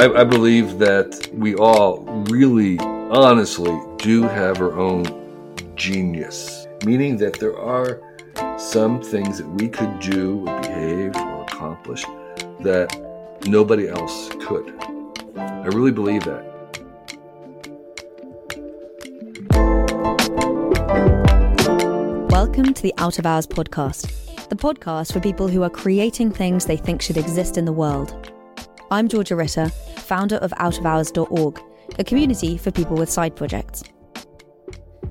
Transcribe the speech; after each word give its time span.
I, 0.00 0.20
I 0.20 0.24
believe 0.24 0.78
that 0.78 1.28
we 1.34 1.54
all 1.56 1.98
really, 2.30 2.78
honestly, 2.78 3.78
do 3.98 4.22
have 4.22 4.58
our 4.58 4.72
own 4.72 5.04
genius, 5.76 6.66
meaning 6.86 7.18
that 7.18 7.34
there 7.34 7.54
are 7.58 8.00
some 8.58 9.02
things 9.02 9.36
that 9.36 9.46
we 9.46 9.68
could 9.68 10.00
do, 10.00 10.48
or 10.48 10.60
behave, 10.62 11.14
or 11.16 11.42
accomplish 11.42 12.02
that 12.60 12.88
nobody 13.44 13.90
else 13.90 14.30
could. 14.40 14.72
I 15.36 15.66
really 15.66 15.92
believe 15.92 16.24
that. 16.24 16.46
Welcome 22.30 22.72
to 22.72 22.82
the 22.82 22.94
Out 22.96 23.18
of 23.18 23.26
Hours 23.26 23.46
podcast, 23.46 24.48
the 24.48 24.56
podcast 24.56 25.12
for 25.12 25.20
people 25.20 25.46
who 25.46 25.62
are 25.62 25.68
creating 25.68 26.30
things 26.30 26.64
they 26.64 26.78
think 26.78 27.02
should 27.02 27.18
exist 27.18 27.58
in 27.58 27.66
the 27.66 27.72
world. 27.72 28.32
I'm 28.92 29.06
Georgia 29.06 29.36
Ritter, 29.36 29.68
founder 29.98 30.34
of 30.38 30.50
outofhours.org, 30.52 31.62
a 32.00 32.02
community 32.02 32.58
for 32.58 32.72
people 32.72 32.96
with 32.96 33.08
side 33.08 33.36
projects. 33.36 33.84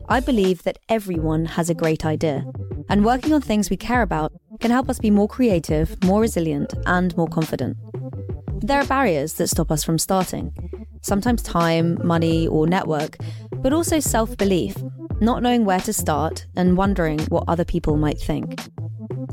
I 0.09 0.19
believe 0.19 0.63
that 0.63 0.79
everyone 0.89 1.45
has 1.45 1.69
a 1.69 1.73
great 1.73 2.05
idea, 2.05 2.45
and 2.89 3.05
working 3.05 3.33
on 3.33 3.39
things 3.39 3.69
we 3.69 3.77
care 3.77 4.01
about 4.01 4.33
can 4.59 4.71
help 4.71 4.89
us 4.89 4.99
be 4.99 5.09
more 5.09 5.29
creative, 5.29 6.03
more 6.03 6.19
resilient, 6.19 6.73
and 6.87 7.15
more 7.15 7.29
confident. 7.29 7.77
There 8.61 8.81
are 8.81 8.85
barriers 8.85 9.35
that 9.35 9.47
stop 9.47 9.71
us 9.71 9.85
from 9.85 9.97
starting 9.97 10.53
sometimes 11.01 11.41
time, 11.41 11.97
money, 12.05 12.49
or 12.49 12.67
network, 12.67 13.15
but 13.61 13.71
also 13.71 14.01
self 14.01 14.35
belief, 14.35 14.75
not 15.21 15.41
knowing 15.41 15.63
where 15.63 15.79
to 15.79 15.93
start 15.93 16.45
and 16.57 16.75
wondering 16.75 17.19
what 17.27 17.45
other 17.47 17.63
people 17.63 17.95
might 17.95 18.19
think. 18.19 18.59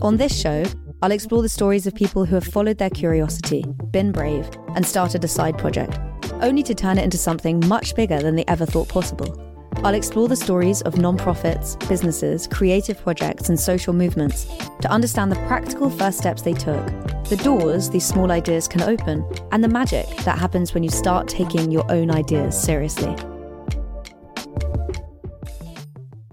On 0.03 0.17
this 0.17 0.39
show, 0.41 0.63
I'll 1.03 1.13
explore 1.13 1.43
the 1.43 1.49
stories 1.49 1.87
of 1.87 1.95
people 1.95 2.25
who 2.25 2.35
have 2.37 2.45
followed 2.45 2.79
their 2.79 2.89
curiosity, 2.89 3.65
been 3.91 4.13
brave, 4.13 4.49
and 4.75 4.87
started 4.87 5.23
a 5.25 5.29
side 5.29 5.59
project, 5.59 5.99
only 6.41 6.63
to 6.63 6.75
turn 6.75 6.97
it 6.97 7.05
into 7.05 7.19
something 7.19 7.63
much 7.69 7.95
bigger 7.95 8.19
than 8.19 8.35
they 8.35 8.47
ever 8.49 8.65
thought 8.65 8.89
possible. 8.89 9.43
I'll 9.85 9.95
explore 9.95 10.27
the 10.27 10.37
stories 10.37 10.81
of 10.83 10.97
non-profits, 10.97 11.77
businesses, 11.87 12.47
creative 12.47 12.99
projects, 12.99 13.51
and 13.51 13.61
social 13.61 13.93
movements 13.93 14.47
to 14.81 14.91
understand 14.91 15.31
the 15.31 15.47
practical 15.47 15.91
first 15.91 16.17
steps 16.17 16.41
they 16.41 16.55
took, 16.55 16.87
the 17.29 17.39
doors 17.43 17.91
these 17.91 18.07
small 18.07 18.33
ideas 18.33 18.67
can 18.67 18.81
open, 18.81 19.23
and 19.53 19.63
the 19.63 19.69
magic 19.69 20.09
that 20.25 20.39
happens 20.39 20.73
when 20.73 20.83
you 20.83 20.91
start 20.91 21.29
taking 21.29 21.71
your 21.71 21.91
own 21.93 22.11
ideas 22.11 22.59
seriously. 22.59 23.15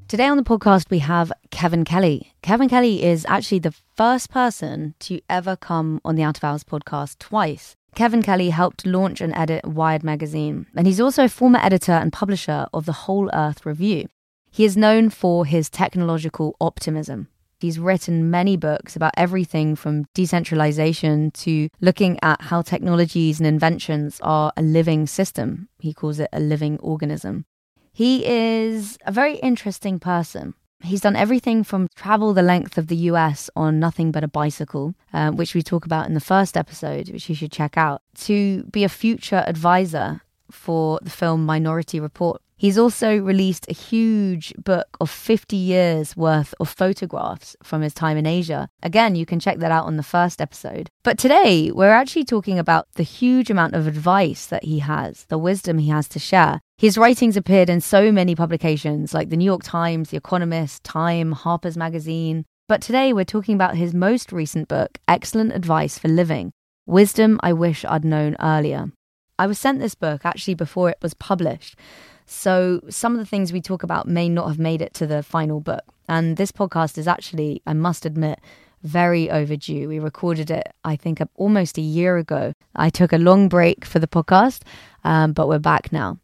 Today 0.08 0.28
on 0.28 0.38
the 0.38 0.44
podcast, 0.44 0.92
we 0.92 1.00
have 1.00 1.32
Kevin 1.50 1.84
Kelly. 1.84 2.34
Kevin 2.44 2.70
Kelly 2.70 3.04
is 3.04 3.26
actually 3.28 3.60
the 3.60 3.74
first 3.96 4.30
person 4.30 4.94
to 5.00 5.20
ever 5.28 5.56
come 5.56 6.00
on 6.06 6.16
the 6.16 6.22
Out 6.24 6.38
of 6.38 6.44
Hours 6.44 6.64
podcast 6.64 7.18
twice. 7.18 7.76
Kevin 7.96 8.22
Kelly 8.22 8.52
helped 8.52 8.86
launch 8.86 9.22
and 9.22 9.34
edit 9.36 9.66
Wired 9.66 10.04
magazine, 10.04 10.68
and 10.76 10.86
he's 10.86 11.00
also 11.00 11.24
a 11.26 11.30
former 11.30 11.60
editor 11.60 11.94
and 11.94 12.14
publisher 12.14 12.68
of 12.74 12.86
the 12.86 12.92
Whole 12.92 13.30
Earth 13.34 13.66
Review. 13.66 14.08
He 14.52 14.66
is 14.66 14.78
known 14.78 15.10
for 15.10 15.46
his 15.46 15.70
technological 15.70 16.56
optimism. 16.62 17.30
He's 17.60 17.80
written 17.80 18.30
many 18.30 18.58
books 18.58 18.96
about 18.96 19.14
everything 19.16 19.76
from 19.76 20.06
decentralization 20.14 21.32
to 21.32 21.70
looking 21.82 22.20
at 22.22 22.42
how 22.42 22.62
technologies 22.62 23.40
and 23.40 23.48
inventions 23.48 24.20
are 24.22 24.52
a 24.58 24.62
living 24.62 25.08
system. 25.08 25.70
He 25.80 25.94
calls 25.94 26.20
it 26.20 26.30
a 26.34 26.40
living 26.40 26.78
organism. 26.80 27.46
He 27.94 28.26
is 28.26 28.98
a 29.06 29.12
very 29.12 29.36
interesting 29.36 30.00
person. 30.00 30.56
He's 30.82 31.02
done 31.02 31.16
everything 31.16 31.64
from 31.64 31.88
travel 31.96 32.34
the 32.34 32.42
length 32.42 32.78
of 32.78 32.88
the 32.88 32.96
US 33.12 33.52
on 33.56 33.80
nothing 33.80 34.12
but 34.12 34.24
a 34.24 34.28
bicycle, 34.28 34.96
uh, 35.14 35.30
which 35.32 35.54
we 35.54 35.62
talk 35.62 35.86
about 35.86 36.08
in 36.08 36.16
the 36.16 36.20
first 36.20 36.58
episode, 36.58 37.10
which 37.10 37.30
you 37.30 37.36
should 37.36 37.52
check 37.52 37.78
out, 37.78 38.02
to 38.26 38.64
be 38.64 38.84
a 38.84 38.90
future 38.90 39.44
advisor 39.48 40.22
for 40.52 41.00
the 41.04 41.10
film 41.10 41.46
Minority 41.46 42.00
Report, 42.00 42.42
He's 42.64 42.78
also 42.78 43.18
released 43.18 43.66
a 43.68 43.74
huge 43.74 44.54
book 44.56 44.96
of 45.02 45.10
50 45.10 45.58
years 45.58 46.16
worth 46.16 46.54
of 46.62 46.70
photographs 46.70 47.58
from 47.62 47.82
his 47.82 47.94
time 47.94 48.16
in 48.16 48.26
Asia. 48.26 48.70
Again, 48.82 49.16
you 49.16 49.26
can 49.26 49.42
check 49.42 49.58
that 49.58 49.70
out 49.70 49.86
on 49.86 49.98
the 49.98 50.02
first 50.02 50.40
episode. 50.40 50.90
But 51.04 51.18
today, 51.18 51.72
we're 51.72 51.92
actually 51.92 52.24
talking 52.24 52.58
about 52.58 52.88
the 52.94 53.04
huge 53.04 53.50
amount 53.50 53.76
of 53.76 53.86
advice 53.86 54.46
that 54.46 54.64
he 54.64 54.80
has, 54.80 55.26
the 55.26 55.38
wisdom 55.38 55.78
he 55.78 55.90
has 55.90 56.08
to 56.08 56.20
share. 56.20 56.62
His 56.84 56.98
writings 56.98 57.38
appeared 57.38 57.70
in 57.70 57.80
so 57.80 58.12
many 58.12 58.36
publications 58.36 59.14
like 59.14 59.30
the 59.30 59.38
New 59.38 59.46
York 59.46 59.64
Times, 59.64 60.10
The 60.10 60.18
Economist, 60.18 60.84
Time, 60.84 61.32
Harper's 61.32 61.78
Magazine. 61.78 62.44
But 62.68 62.82
today, 62.82 63.14
we're 63.14 63.24
talking 63.24 63.56
about 63.56 63.78
his 63.78 63.94
most 63.94 64.34
recent 64.34 64.68
book, 64.68 64.98
Excellent 65.08 65.54
Advice 65.54 65.98
for 65.98 66.10
Living 66.10 66.52
Wisdom 66.86 67.40
I 67.42 67.54
Wish 67.54 67.86
I'd 67.86 68.04
Known 68.04 68.36
Earlier. 68.38 68.92
I 69.40 69.48
was 69.48 69.58
sent 69.58 69.80
this 69.80 69.96
book 69.96 70.26
actually 70.26 70.56
before 70.56 70.90
it 70.90 70.98
was 71.02 71.14
published. 71.14 71.78
So 72.26 72.82
some 72.90 73.14
of 73.14 73.20
the 73.20 73.26
things 73.26 73.54
we 73.54 73.62
talk 73.62 73.84
about 73.84 74.06
may 74.06 74.28
not 74.28 74.50
have 74.50 74.60
made 74.60 74.82
it 74.82 74.94
to 74.96 75.08
the 75.08 75.24
final 75.24 75.62
book. 75.62 75.86
And 76.10 76.36
this 76.36 76.52
podcast 76.52 76.98
is 76.98 77.08
actually, 77.08 77.62
I 77.66 77.72
must 77.72 78.06
admit, 78.06 78.42
very 78.82 79.32
overdue. 79.32 79.88
We 79.88 80.00
recorded 80.00 80.52
it, 80.52 80.74
I 80.84 80.98
think, 80.98 81.22
almost 81.36 81.78
a 81.78 81.82
year 81.82 82.18
ago. 82.18 82.52
I 82.76 82.90
took 82.90 83.14
a 83.14 83.18
long 83.18 83.48
break 83.48 83.86
for 83.86 84.00
the 84.00 84.08
podcast, 84.08 84.64
um, 85.06 85.32
but 85.32 85.48
we're 85.48 85.60
back 85.60 85.94
now. 85.94 86.20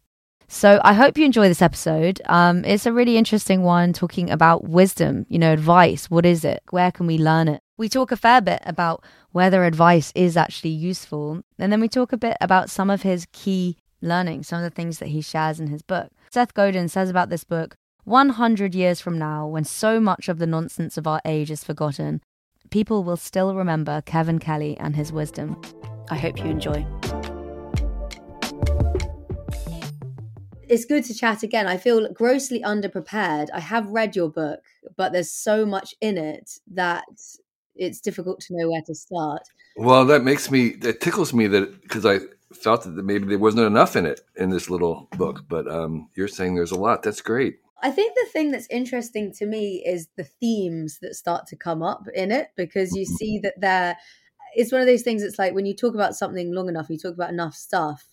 So 0.52 0.80
I 0.82 0.94
hope 0.94 1.16
you 1.16 1.24
enjoy 1.24 1.46
this 1.46 1.62
episode. 1.62 2.20
Um, 2.26 2.64
it's 2.64 2.84
a 2.84 2.92
really 2.92 3.16
interesting 3.16 3.62
one 3.62 3.92
talking 3.92 4.28
about 4.28 4.68
wisdom, 4.68 5.24
you 5.28 5.38
know, 5.38 5.52
advice. 5.52 6.10
What 6.10 6.26
is 6.26 6.44
it? 6.44 6.60
Where 6.70 6.90
can 6.90 7.06
we 7.06 7.18
learn 7.18 7.46
it? 7.46 7.62
We 7.78 7.88
talk 7.88 8.10
a 8.10 8.16
fair 8.16 8.40
bit 8.40 8.60
about 8.66 9.04
whether 9.30 9.62
advice 9.64 10.12
is 10.16 10.36
actually 10.36 10.70
useful. 10.70 11.42
And 11.60 11.70
then 11.70 11.80
we 11.80 11.88
talk 11.88 12.12
a 12.12 12.16
bit 12.16 12.36
about 12.40 12.68
some 12.68 12.90
of 12.90 13.02
his 13.02 13.28
key 13.30 13.76
learning 14.02 14.42
some 14.42 14.58
of 14.58 14.64
the 14.64 14.74
things 14.74 14.98
that 14.98 15.08
he 15.08 15.20
shares 15.20 15.60
in 15.60 15.68
his 15.68 15.82
book. 15.82 16.10
Seth 16.32 16.52
Godin 16.52 16.88
says 16.88 17.08
about 17.08 17.28
this 17.28 17.44
book 17.44 17.76
100 18.04 18.74
years 18.74 19.00
from 19.00 19.18
now, 19.18 19.46
when 19.46 19.62
so 19.62 20.00
much 20.00 20.28
of 20.28 20.38
the 20.38 20.46
nonsense 20.48 20.96
of 20.96 21.06
our 21.06 21.20
age 21.24 21.52
is 21.52 21.62
forgotten, 21.62 22.22
people 22.70 23.04
will 23.04 23.16
still 23.16 23.54
remember 23.54 24.02
Kevin 24.04 24.40
Kelly 24.40 24.76
and 24.78 24.96
his 24.96 25.12
wisdom. 25.12 25.60
I 26.10 26.16
hope 26.16 26.38
you 26.38 26.46
enjoy. 26.46 26.84
It's 30.70 30.84
good 30.84 31.04
to 31.06 31.14
chat 31.14 31.42
again. 31.42 31.66
I 31.66 31.76
feel 31.76 32.12
grossly 32.12 32.62
underprepared. 32.62 33.48
I 33.52 33.58
have 33.58 33.88
read 33.88 34.14
your 34.14 34.30
book, 34.30 34.60
but 34.96 35.12
there's 35.12 35.32
so 35.32 35.66
much 35.66 35.96
in 36.00 36.16
it 36.16 36.60
that 36.72 37.06
it's 37.74 38.00
difficult 38.00 38.38
to 38.42 38.56
know 38.56 38.70
where 38.70 38.82
to 38.82 38.94
start. 38.94 39.42
Well, 39.76 40.04
that 40.04 40.22
makes 40.22 40.48
me, 40.48 40.76
that 40.76 41.00
tickles 41.00 41.34
me 41.34 41.48
that 41.48 41.82
because 41.82 42.06
I 42.06 42.20
felt 42.54 42.84
that 42.84 43.04
maybe 43.04 43.26
there 43.26 43.38
wasn't 43.38 43.66
enough 43.66 43.96
in 43.96 44.06
it 44.06 44.20
in 44.36 44.50
this 44.50 44.70
little 44.70 45.08
book, 45.18 45.44
but 45.48 45.66
um, 45.66 46.08
you're 46.14 46.28
saying 46.28 46.54
there's 46.54 46.70
a 46.70 46.78
lot. 46.78 47.02
That's 47.02 47.20
great. 47.20 47.56
I 47.82 47.90
think 47.90 48.14
the 48.14 48.28
thing 48.32 48.52
that's 48.52 48.68
interesting 48.70 49.32
to 49.38 49.46
me 49.46 49.82
is 49.84 50.06
the 50.16 50.24
themes 50.24 51.00
that 51.02 51.16
start 51.16 51.48
to 51.48 51.56
come 51.56 51.82
up 51.82 52.06
in 52.14 52.30
it 52.30 52.50
because 52.56 52.94
you 52.94 53.06
mm-hmm. 53.06 53.16
see 53.16 53.38
that 53.40 53.60
there 53.60 53.96
it's 54.54 54.72
one 54.72 54.80
of 54.80 54.86
those 54.86 55.02
things 55.02 55.22
it's 55.22 55.38
like 55.38 55.54
when 55.54 55.64
you 55.64 55.74
talk 55.74 55.94
about 55.94 56.16
something 56.16 56.52
long 56.52 56.68
enough 56.68 56.90
you 56.90 56.98
talk 56.98 57.14
about 57.14 57.30
enough 57.30 57.54
stuff 57.54 58.09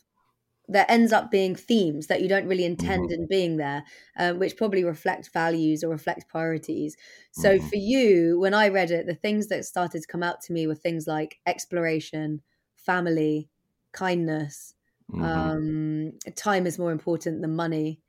there 0.69 0.85
ends 0.89 1.13
up 1.13 1.31
being 1.31 1.55
themes 1.55 2.07
that 2.07 2.22
you 2.22 2.28
don't 2.28 2.47
really 2.47 2.66
intend 2.66 3.09
mm-hmm. 3.09 3.22
in 3.22 3.28
being 3.28 3.57
there 3.57 3.83
um, 4.17 4.38
which 4.39 4.57
probably 4.57 4.83
reflect 4.83 5.29
values 5.33 5.83
or 5.83 5.89
reflect 5.89 6.28
priorities 6.28 6.95
so 7.31 7.57
mm-hmm. 7.57 7.67
for 7.67 7.78
you 7.78 8.39
when 8.39 8.53
i 8.53 8.67
read 8.67 8.91
it 8.91 9.07
the 9.07 9.16
things 9.16 9.47
that 9.47 9.66
started 9.66 10.01
to 10.01 10.07
come 10.07 10.23
out 10.23 10.41
to 10.41 10.53
me 10.53 10.67
were 10.67 10.75
things 10.75 11.07
like 11.07 11.39
exploration 11.45 12.41
family 12.88 13.50
kindness. 13.91 14.73
Mm-hmm. 15.11 15.23
Um, 15.23 16.13
time 16.35 16.66
is 16.66 16.79
more 16.79 16.91
important 16.91 17.41
than 17.41 17.55
money. 17.55 18.01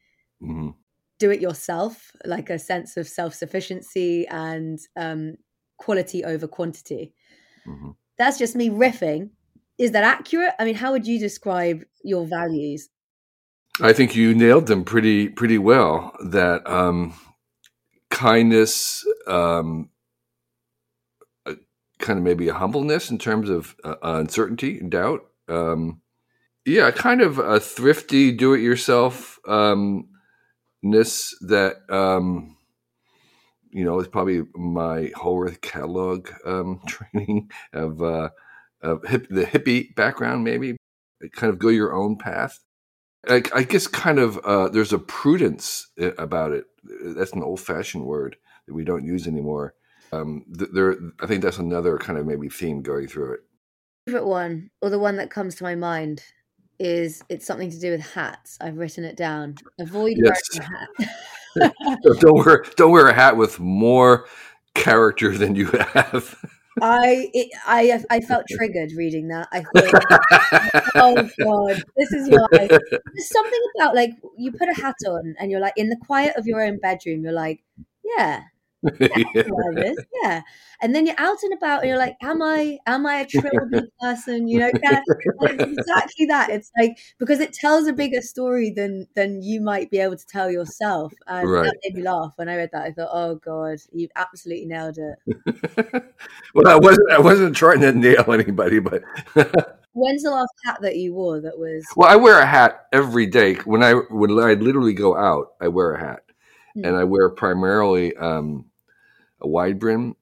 Mm-hmm. 0.43 0.71
Do 1.19 1.31
it 1.31 1.41
yourself, 1.41 2.13
like 2.25 2.49
a 2.49 2.59
sense 2.59 2.97
of 2.97 3.09
self 3.09 3.35
sufficiency 3.35 4.27
and 4.29 4.79
um, 4.97 5.35
quality 5.77 6.25
over 6.25 6.47
quantity. 6.47 7.13
Mm-hmm. 7.67 7.91
That's 8.17 8.39
just 8.39 8.57
me 8.57 8.71
riffing. 8.71 9.31
Is 9.79 9.93
that 9.93 10.05
accurate? 10.05 10.55
I 10.59 10.65
mean, 10.65 10.75
how 10.75 10.93
would 10.93 11.07
you 11.07 11.19
describe 11.19 11.85
your 12.03 12.27
values? 12.27 12.89
I 13.81 13.93
think 13.93 14.17
you 14.17 14.35
nailed 14.35 14.67
them 14.67 14.85
pretty 14.85 15.29
pretty 15.29 15.59
well. 15.59 16.17
That 16.25 16.69
um, 16.69 17.15
kindness, 18.11 19.07
um, 19.29 19.91
kind 21.99 22.19
of 22.19 22.25
maybe 22.25 22.49
a 22.49 22.55
humbleness 22.55 23.11
in 23.11 23.19
terms 23.19 23.49
of 23.49 23.77
uh, 23.85 23.95
uncertainty 24.03 24.79
and 24.79 24.91
doubt, 24.91 25.21
um, 25.49 26.01
yeah, 26.65 26.91
kind 26.91 27.21
of 27.21 27.39
a 27.39 27.61
thrifty, 27.61 28.33
do-it-yourself 28.33 29.39
um, 29.47 30.09
ness 30.83 31.35
that 31.41 31.77
um, 31.89 32.57
you 33.71 33.85
know 33.85 33.99
is 34.01 34.09
probably 34.09 34.43
my 34.55 35.11
whole 35.15 35.43
earth 35.45 35.61
catalog 35.61 36.29
um, 36.45 36.81
training 36.87 37.51
of, 37.73 38.03
uh, 38.03 38.29
of 38.83 39.05
hip, 39.07 39.27
the 39.31 39.45
hippie 39.45 39.95
background, 39.95 40.45
maybe 40.45 40.77
kind 41.33 41.53
of 41.53 41.59
go 41.59 41.69
your 41.69 41.95
own 41.95 42.17
path. 42.17 42.59
I, 43.29 43.43
I 43.55 43.63
guess 43.65 43.87
kind 43.87 44.19
of 44.19 44.39
uh, 44.39 44.69
there's 44.69 44.93
a 44.93 44.99
prudence 44.99 45.89
uh, 46.01 46.15
about 46.15 46.53
it. 46.53 46.65
That's 46.85 47.33
an 47.33 47.43
old-fashioned 47.43 48.05
word 48.05 48.37
that 48.67 48.75
we 48.75 48.85
don't 48.85 49.05
use 49.05 49.27
anymore. 49.27 49.75
Um, 50.13 50.45
there, 50.49 50.97
I 51.21 51.27
think 51.27 51.43
that's 51.43 51.59
another 51.59 51.99
kind 51.99 52.19
of 52.19 52.27
maybe 52.27 52.49
theme 52.49 52.81
going 52.83 53.09
through 53.09 53.35
it 53.35 53.41
favorite 54.09 54.27
one, 54.27 54.71
or 54.81 54.89
the 54.89 54.99
one 54.99 55.17
that 55.17 55.31
comes 55.31 55.55
to 55.57 55.65
my 55.65 55.75
mind? 55.75 56.23
is 56.81 57.23
it's 57.29 57.45
something 57.45 57.71
to 57.71 57.81
do 57.81 57.91
with 57.91 58.01
hats. 58.01 58.57
I've 58.61 58.77
written 58.77 59.03
it 59.03 59.17
down. 59.17 59.57
Avoid 59.81 60.15
Yes. 60.17 60.41
wearing 60.55 60.71
a 60.71 61.65
hat. 61.65 61.75
Don't 62.21 62.47
wear 62.47 62.63
don't 62.77 62.93
wear 62.93 63.09
a 63.09 63.13
hat 63.13 63.37
with 63.37 63.59
more 63.59 64.29
character 64.75 65.37
than 65.37 65.57
you 65.57 65.67
have. 65.67 66.39
I 66.81 67.31
it, 67.35 67.49
I 67.67 68.05
I 68.11 68.21
felt 68.21 68.47
triggered 68.51 68.93
reading 68.93 69.29
that. 69.29 69.49
I 69.53 69.63
thought, 69.63 69.93
oh 70.97 71.29
god, 71.43 71.83
this 71.97 72.13
is 72.13 72.29
why. 72.31 72.49
There's 72.69 73.31
something 73.31 73.61
about 73.77 73.95
like 73.95 74.11
you 74.37 74.53
put 74.53 74.69
a 74.69 74.75
hat 74.81 74.97
on 75.09 75.35
and 75.39 75.51
you're 75.51 75.61
like 75.61 75.75
in 75.77 75.89
the 75.89 75.97
quiet 76.07 76.37
of 76.37 76.47
your 76.47 76.63
own 76.63 76.79
bedroom. 76.79 77.23
You're 77.23 77.33
like, 77.33 77.63
yeah, 78.05 78.43
I 78.87 79.45
wear 79.51 79.95
yeah. 80.23 80.43
And 80.81 80.95
then 80.95 81.07
you're 81.07 81.19
out 81.19 81.39
and 81.43 81.53
about 81.53 81.81
and 81.81 81.89
you're 81.89 81.99
like, 81.99 82.17
am 82.23 82.41
I 82.43 82.79
am 82.87 83.07
I 83.07 83.21
a 83.21 83.27
trilby 83.27 83.81
person? 84.01 84.47
You 84.49 84.61
know, 84.61 84.69
exactly 84.75 86.27
that. 86.27 86.49
It's 86.51 86.71
like 86.79 86.99
because 87.19 87.41
it 87.41 87.53
tells 87.53 87.87
a 87.89 87.93
bigger 87.93 88.21
story 88.21 88.71
than 88.71 89.07
than 89.15 89.43
you 89.43 89.61
might 89.61 89.91
be 89.91 89.99
able 89.99 90.17
to 90.17 90.27
tell 90.27 90.51
yourself. 90.51 91.13
And 91.27 91.51
Right. 91.51 91.65
that 91.65 91.77
made 91.85 91.95
me 91.95 92.03
laugh 92.03 92.33
when 92.37 92.49
I 92.49 92.57
read 92.57 92.71
that. 92.73 92.83
I 92.85 92.93
thought, 92.93 93.11
oh 93.13 93.35
god, 93.37 93.79
you've 93.93 94.13
absolutely 94.17 94.67
nailed 94.67 94.99
it. 94.99 96.05
well, 96.55 96.69
I 96.69 96.77
wasn't 96.77 97.11
I 97.11 97.19
wasn't 97.19 97.57
trying 97.57 97.81
to 97.81 97.93
nail 97.93 98.33
anybody, 98.33 98.79
but 98.79 99.03
When's 99.95 100.23
the 100.23 100.31
last 100.31 100.53
hat 100.65 100.79
that 100.83 100.97
you 100.97 101.13
wore 101.15 101.41
that 101.41 101.59
was? 101.59 101.85
well, 101.97 102.09
I 102.09 102.15
wear 102.15 102.39
a 102.39 102.47
hat 102.47 102.87
every 102.93 103.27
day. 103.27 103.55
When 103.65 103.83
I 103.83 103.95
when 103.95 104.31
I 104.39 104.55
literally 104.55 104.93
go 104.93 105.17
out, 105.17 105.55
I 105.61 105.67
wear 105.69 105.95
a 105.95 105.99
hat, 106.01 106.21
Hmm. 106.75 106.85
and 106.85 106.97
I 106.97 107.05
wear 107.05 107.29
primarily 107.31 108.17
um, 108.17 108.67
a 109.41 109.49
wide 109.49 109.79
brim 109.79 110.17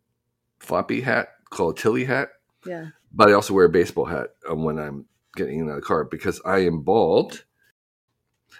floppy 0.58 1.00
hat 1.00 1.28
called 1.50 1.78
a 1.78 1.80
Tilley 1.82 2.04
hat. 2.04 2.30
Yeah. 2.64 2.86
but 3.12 3.28
I 3.28 3.32
also 3.32 3.54
wear 3.54 3.66
a 3.66 3.70
baseball 3.70 4.06
hat 4.06 4.30
um, 4.48 4.64
when 4.64 4.78
I'm 4.78 5.06
getting 5.36 5.60
in 5.60 5.66
the 5.66 5.80
car 5.80 6.04
because 6.04 6.40
I 6.44 6.58
am 6.66 6.82
bald. 6.82 7.44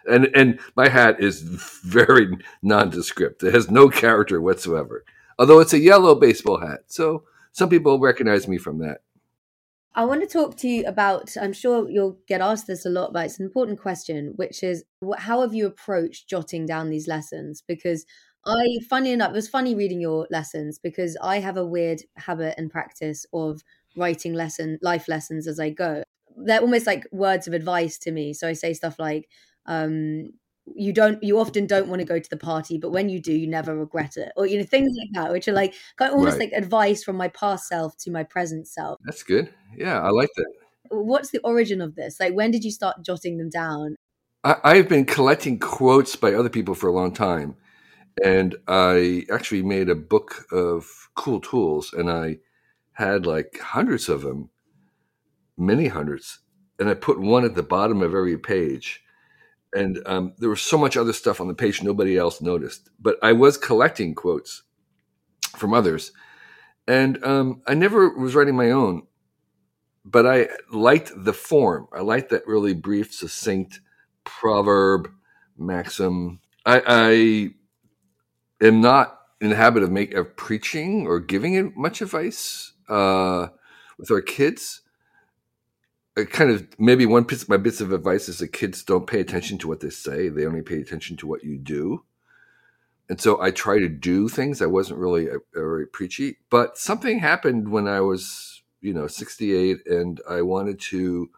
And 0.09 0.29
and 0.35 0.61
my 0.77 0.89
hat 0.89 1.21
is 1.21 1.41
very 1.85 2.39
nondescript. 2.63 3.43
It 3.43 3.55
has 3.55 3.71
no 3.71 3.89
character 3.89 4.41
whatsoever. 4.41 5.05
Although 5.39 5.59
it's 5.61 5.73
a 5.73 5.79
yellow 5.79 6.15
baseball 6.15 6.59
hat. 6.59 6.85
So 6.87 7.25
some 7.53 7.69
people 7.69 7.99
recognize 7.99 8.47
me 8.47 8.59
from 8.59 8.79
that. 8.79 9.01
I 9.97 10.05
want 10.05 10.21
to 10.21 10.27
talk 10.29 10.57
to 10.59 10.69
you 10.69 10.85
about. 10.87 11.37
I'm 11.41 11.55
sure 11.55 11.89
you'll 11.91 12.21
get 12.29 12.41
asked 12.43 12.67
this 12.67 12.85
a 12.87 12.91
lot, 12.91 13.13
but 13.13 13.27
it's 13.27 13.41
an 13.41 13.47
important 13.47 13.81
question, 13.81 14.35
which 14.37 14.63
is 14.63 14.85
how 15.19 15.41
have 15.41 15.55
you 15.55 15.67
approached 15.67 16.29
jotting 16.29 16.67
down 16.67 16.91
these 16.91 17.09
lessons? 17.09 17.63
Because 17.67 18.05
I, 18.47 18.79
funny 18.89 19.13
enough, 19.13 19.31
it 19.31 19.35
was 19.35 19.49
funny 19.49 19.75
reading 19.75 20.01
your 20.01 20.29
lessons 20.31 20.79
because 20.79 21.17
I 21.23 21.41
have 21.41 21.57
a 21.57 21.67
weird 21.67 22.03
habit 22.17 22.55
and 22.59 22.71
practice 22.71 23.27
of 23.33 23.63
writing 23.97 24.35
lesson 24.35 24.79
life 24.83 25.09
lessons 25.09 25.49
as 25.49 25.59
I 25.59 25.71
go. 25.71 26.03
They're 26.37 26.61
almost 26.61 26.87
like 26.87 27.07
words 27.11 27.49
of 27.49 27.55
advice 27.55 27.99
to 28.01 28.13
me. 28.13 28.35
So 28.35 28.47
I 28.49 28.53
say 28.53 28.75
stuff 28.75 28.99
like, 28.99 29.29
um, 29.65 30.33
"You 30.75 30.93
don't, 30.93 31.23
you 31.23 31.39
often 31.39 31.67
don't 31.67 31.89
want 31.89 32.01
to 32.01 32.05
go 32.07 32.19
to 32.19 32.31
the 32.31 32.37
party, 32.37 32.77
but 32.79 32.91
when 32.91 33.09
you 33.09 33.21
do, 33.21 33.33
you 33.33 33.47
never 33.47 33.75
regret 33.77 34.17
it," 34.17 34.33
or 34.37 34.47
you 34.47 34.59
know 34.59 34.65
things 34.65 34.93
like 34.99 35.09
that, 35.13 35.33
which 35.33 35.47
are 35.49 35.53
like 35.53 35.75
kind 35.97 36.11
of 36.13 36.19
almost 36.19 36.39
Right. 36.39 36.51
like 36.53 36.63
advice 36.63 37.03
from 37.05 37.17
my 37.17 37.29
past 37.29 37.69
self 37.69 37.97
to 37.99 38.11
my 38.11 38.25
present 38.25 38.67
self 38.69 38.99
That's 39.05 39.23
good. 39.23 39.49
Yeah, 39.77 40.01
I 40.01 40.11
like 40.11 40.31
that. 40.37 40.47
what's 40.91 41.31
the 41.31 41.41
origin 41.41 41.81
of 41.81 41.95
this? 41.95 42.19
Like, 42.21 42.35
when 42.35 42.51
did 42.51 42.65
you 42.65 42.71
start 42.71 43.03
jotting 43.03 43.39
them 43.39 43.51
down? 43.51 43.97
I, 44.45 44.57
I've 44.65 44.89
been 44.89 45.05
collecting 45.05 45.59
quotes 45.59 46.15
by 46.17 46.33
other 46.35 46.49
people 46.49 46.75
for 46.75 46.89
a 46.89 46.93
long 46.93 47.13
time. 47.13 47.57
And 48.25 48.57
I 48.67 49.27
actually 49.31 49.63
made 49.63 49.89
a 49.91 49.95
book 49.95 50.47
of 50.53 51.11
cool 51.17 51.41
tools 51.41 51.93
and 51.93 52.11
I 52.11 52.39
had 52.93 53.27
like 53.27 53.59
hundreds 53.61 54.09
of 54.09 54.23
them, 54.23 54.51
many 55.59 55.89
hundreds. 55.89 56.39
And 56.79 56.89
I 56.89 56.95
put 56.95 57.19
one 57.21 57.45
at 57.45 57.55
the 57.55 57.63
bottom 57.63 58.03
of 58.03 58.15
every 58.15 58.39
page. 58.39 59.03
And 59.75 60.01
um, 60.07 60.33
there 60.39 60.49
was 60.49 60.63
so 60.63 60.79
much 60.79 60.97
other 60.97 61.13
stuff 61.13 61.41
on 61.41 61.49
the 61.49 61.55
page 61.55 61.83
nobody 61.83 62.17
else 62.17 62.41
noticed. 62.41 62.89
But 62.99 63.19
I 63.23 63.33
was 63.33 63.59
collecting 63.59 64.15
quotes 64.15 64.63
from 65.57 65.75
others. 65.75 66.13
And 66.89 67.23
um, 67.25 67.63
I 67.67 67.75
never 67.75 68.11
was 68.11 68.35
writing 68.35 68.57
my 68.57 68.71
own, 68.71 69.07
but 70.05 70.27
I 70.27 70.49
liked 70.73 71.13
the 71.17 71.33
form. 71.33 71.89
I 71.93 72.01
liked 72.01 72.31
that 72.31 72.47
really 72.47 72.75
brief, 72.75 73.13
succinct 73.13 73.81
proverb, 74.25 75.11
maxim. 75.59 76.41
I, 76.65 77.53
I 78.61 78.65
am 78.67 78.81
not 78.81 79.19
in 79.41 79.51
the 79.51 79.57
habit 79.57 79.83
of 79.83 79.91
make 79.91 80.15
of 80.15 80.37
preaching 80.37 81.07
or 81.07 81.21
giving 81.21 81.73
much 81.77 82.01
advice 82.01 82.73
uh, 82.89 83.49
with 83.99 84.11
our 84.11 84.23
kids. 84.23 84.83
Kind 86.25 86.51
of 86.51 86.67
maybe 86.79 87.05
one 87.05 87.27
piece 87.27 87.43
of 87.43 87.49
my 87.51 87.59
bits 87.59 87.83
of 87.83 87.93
advice 87.93 88.29
is 88.29 88.39
that 88.39 88.49
kids 88.49 88.83
don't 88.83 89.07
pay 89.07 89.21
attention 89.21 89.59
to 89.59 89.69
what 89.69 89.81
they 89.81 89.91
say; 89.91 90.29
they 90.29 90.47
only 90.47 90.63
pay 90.63 90.81
attention 90.81 91.17
to 91.19 91.27
what 91.27 91.45
you 91.45 91.59
do. 91.59 92.05
And 93.09 93.21
so 93.21 93.41
I 93.41 93.51
try 93.51 93.79
to 93.79 93.89
do 93.89 94.29
things. 94.29 94.61
I 94.61 94.67
wasn't 94.67 94.99
really 94.99 95.29
a, 95.29 95.37
a 95.37 95.41
very 95.55 95.87
preachy, 95.87 96.39
but 96.51 96.77
something 96.77 97.21
happened 97.21 97.69
when 97.69 97.87
I 97.87 98.01
was, 98.01 98.63
you 98.81 98.93
know, 98.93 99.07
68, 99.07 99.87
and 99.87 100.21
I 100.29 100.43
wanted 100.43 100.81
to. 100.91 101.31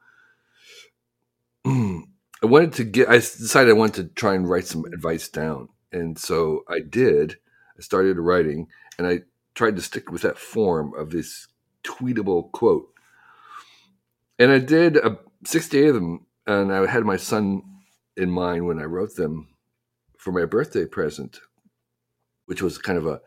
I 1.66 2.46
wanted 2.46 2.72
to 2.74 2.84
get. 2.84 3.08
I 3.08 3.16
decided 3.16 3.70
I 3.70 3.74
wanted 3.74 4.08
to 4.08 4.14
try 4.14 4.34
and 4.34 4.48
write 4.48 4.66
some 4.66 4.84
advice 4.86 5.28
down, 5.28 5.70
and 5.92 6.18
so 6.18 6.64
I 6.68 6.80
did. 6.80 7.36
I 7.76 7.82
started 7.82 8.16
writing, 8.18 8.68
and 8.96 9.06
I 9.06 9.22
tried 9.54 9.76
to 9.76 9.82
stick 9.82 10.10
with 10.10 10.22
that 10.22 10.38
form 10.38 10.94
of 10.94 11.10
this 11.10 11.48
tweetable 11.84 12.52
quote. 12.52 12.92
And 14.38 14.52
I 14.52 14.58
did 14.58 14.96
uh, 14.96 15.16
68 15.44 15.88
of 15.88 15.94
them, 15.94 16.26
and 16.46 16.72
I 16.72 16.86
had 16.86 17.04
my 17.04 17.16
son 17.16 17.62
in 18.16 18.30
mind 18.30 18.66
when 18.66 18.80
I 18.80 18.84
wrote 18.84 19.16
them 19.16 19.48
for 20.16 20.32
my 20.32 20.44
birthday 20.44 20.84
present, 20.84 21.40
which 22.46 22.62
was 22.62 22.78
kind 22.78 22.98
of 22.98 23.06
a 23.06 23.20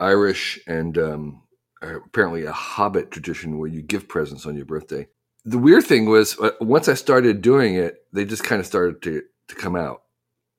Irish 0.00 0.58
and 0.66 0.98
um, 0.98 1.42
apparently 1.80 2.44
a 2.44 2.52
Hobbit 2.52 3.10
tradition 3.10 3.58
where 3.58 3.68
you 3.68 3.82
give 3.82 4.08
presents 4.08 4.46
on 4.46 4.56
your 4.56 4.64
birthday. 4.64 5.06
The 5.44 5.58
weird 5.58 5.84
thing 5.84 6.06
was 6.06 6.38
uh, 6.38 6.52
once 6.60 6.88
I 6.88 6.94
started 6.94 7.42
doing 7.42 7.74
it, 7.74 8.04
they 8.12 8.24
just 8.24 8.44
kind 8.44 8.60
of 8.60 8.66
started 8.66 9.02
to 9.02 9.22
to 9.48 9.54
come 9.54 9.76
out. 9.76 10.02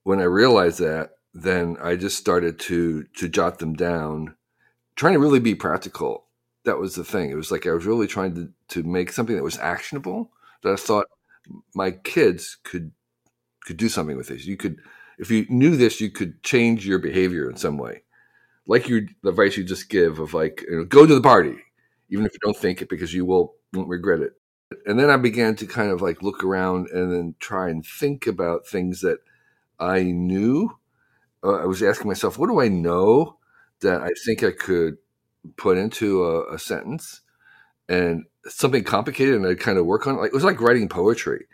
When 0.03 0.19
I 0.19 0.25
realized 0.25 0.79
that, 0.79 1.11
then 1.33 1.77
I 1.81 1.95
just 1.95 2.17
started 2.17 2.59
to 2.61 3.03
to 3.17 3.27
jot 3.27 3.59
them 3.59 3.73
down, 3.73 4.35
trying 4.95 5.13
to 5.13 5.19
really 5.19 5.39
be 5.39 5.55
practical. 5.55 6.24
That 6.65 6.79
was 6.79 6.95
the 6.95 7.03
thing. 7.03 7.29
It 7.29 7.35
was 7.35 7.51
like 7.51 7.67
I 7.67 7.71
was 7.73 7.85
really 7.85 8.07
trying 8.07 8.33
to 8.35 8.49
to 8.69 8.83
make 8.83 9.11
something 9.11 9.35
that 9.35 9.43
was 9.43 9.57
actionable. 9.59 10.31
That 10.63 10.73
I 10.73 10.75
thought 10.77 11.07
my 11.75 11.91
kids 11.91 12.57
could 12.63 12.91
could 13.65 13.77
do 13.77 13.89
something 13.89 14.17
with 14.17 14.29
this. 14.29 14.45
You 14.45 14.57
could, 14.57 14.79
if 15.19 15.31
you 15.31 15.45
knew 15.49 15.77
this, 15.77 16.01
you 16.01 16.11
could 16.11 16.43
change 16.43 16.87
your 16.87 16.99
behavior 16.99 17.49
in 17.49 17.57
some 17.57 17.77
way. 17.77 18.03
Like 18.67 18.89
your 18.89 19.01
the 19.23 19.29
advice 19.31 19.57
you 19.57 19.63
just 19.65 19.89
give 19.89 20.19
of 20.19 20.33
like, 20.33 20.63
you 20.69 20.77
know, 20.77 20.85
go 20.85 21.05
to 21.07 21.15
the 21.15 21.21
party, 21.21 21.57
even 22.09 22.25
if 22.25 22.33
you 22.33 22.39
don't 22.43 22.57
think 22.57 22.81
it, 22.81 22.89
because 22.89 23.13
you 23.13 23.25
will 23.25 23.55
won't 23.73 23.89
regret 23.89 24.21
it. 24.21 24.33
And 24.87 24.99
then 24.99 25.09
I 25.09 25.17
began 25.17 25.55
to 25.57 25.67
kind 25.67 25.91
of 25.91 26.01
like 26.01 26.23
look 26.23 26.43
around 26.43 26.89
and 26.89 27.11
then 27.13 27.35
try 27.39 27.69
and 27.69 27.85
think 27.85 28.27
about 28.27 28.67
things 28.67 29.01
that 29.01 29.19
I 29.79 30.03
knew. 30.03 30.71
Uh, 31.43 31.55
I 31.61 31.65
was 31.65 31.83
asking 31.83 32.07
myself, 32.07 32.37
what 32.37 32.47
do 32.47 32.59
I 32.61 32.67
know 32.67 33.37
that 33.81 34.01
I 34.01 34.09
think 34.25 34.43
I 34.43 34.51
could 34.51 34.97
put 35.57 35.77
into 35.77 36.23
a, 36.23 36.55
a 36.55 36.59
sentence 36.59 37.21
and 37.87 38.25
something 38.45 38.83
complicated, 38.83 39.35
and 39.35 39.45
I 39.45 39.55
kind 39.55 39.77
of 39.77 39.85
work 39.85 40.07
on 40.07 40.15
it. 40.15 40.19
Like 40.19 40.29
it 40.29 40.33
was 40.33 40.43
like 40.43 40.61
writing 40.61 40.89
poetry 40.89 41.45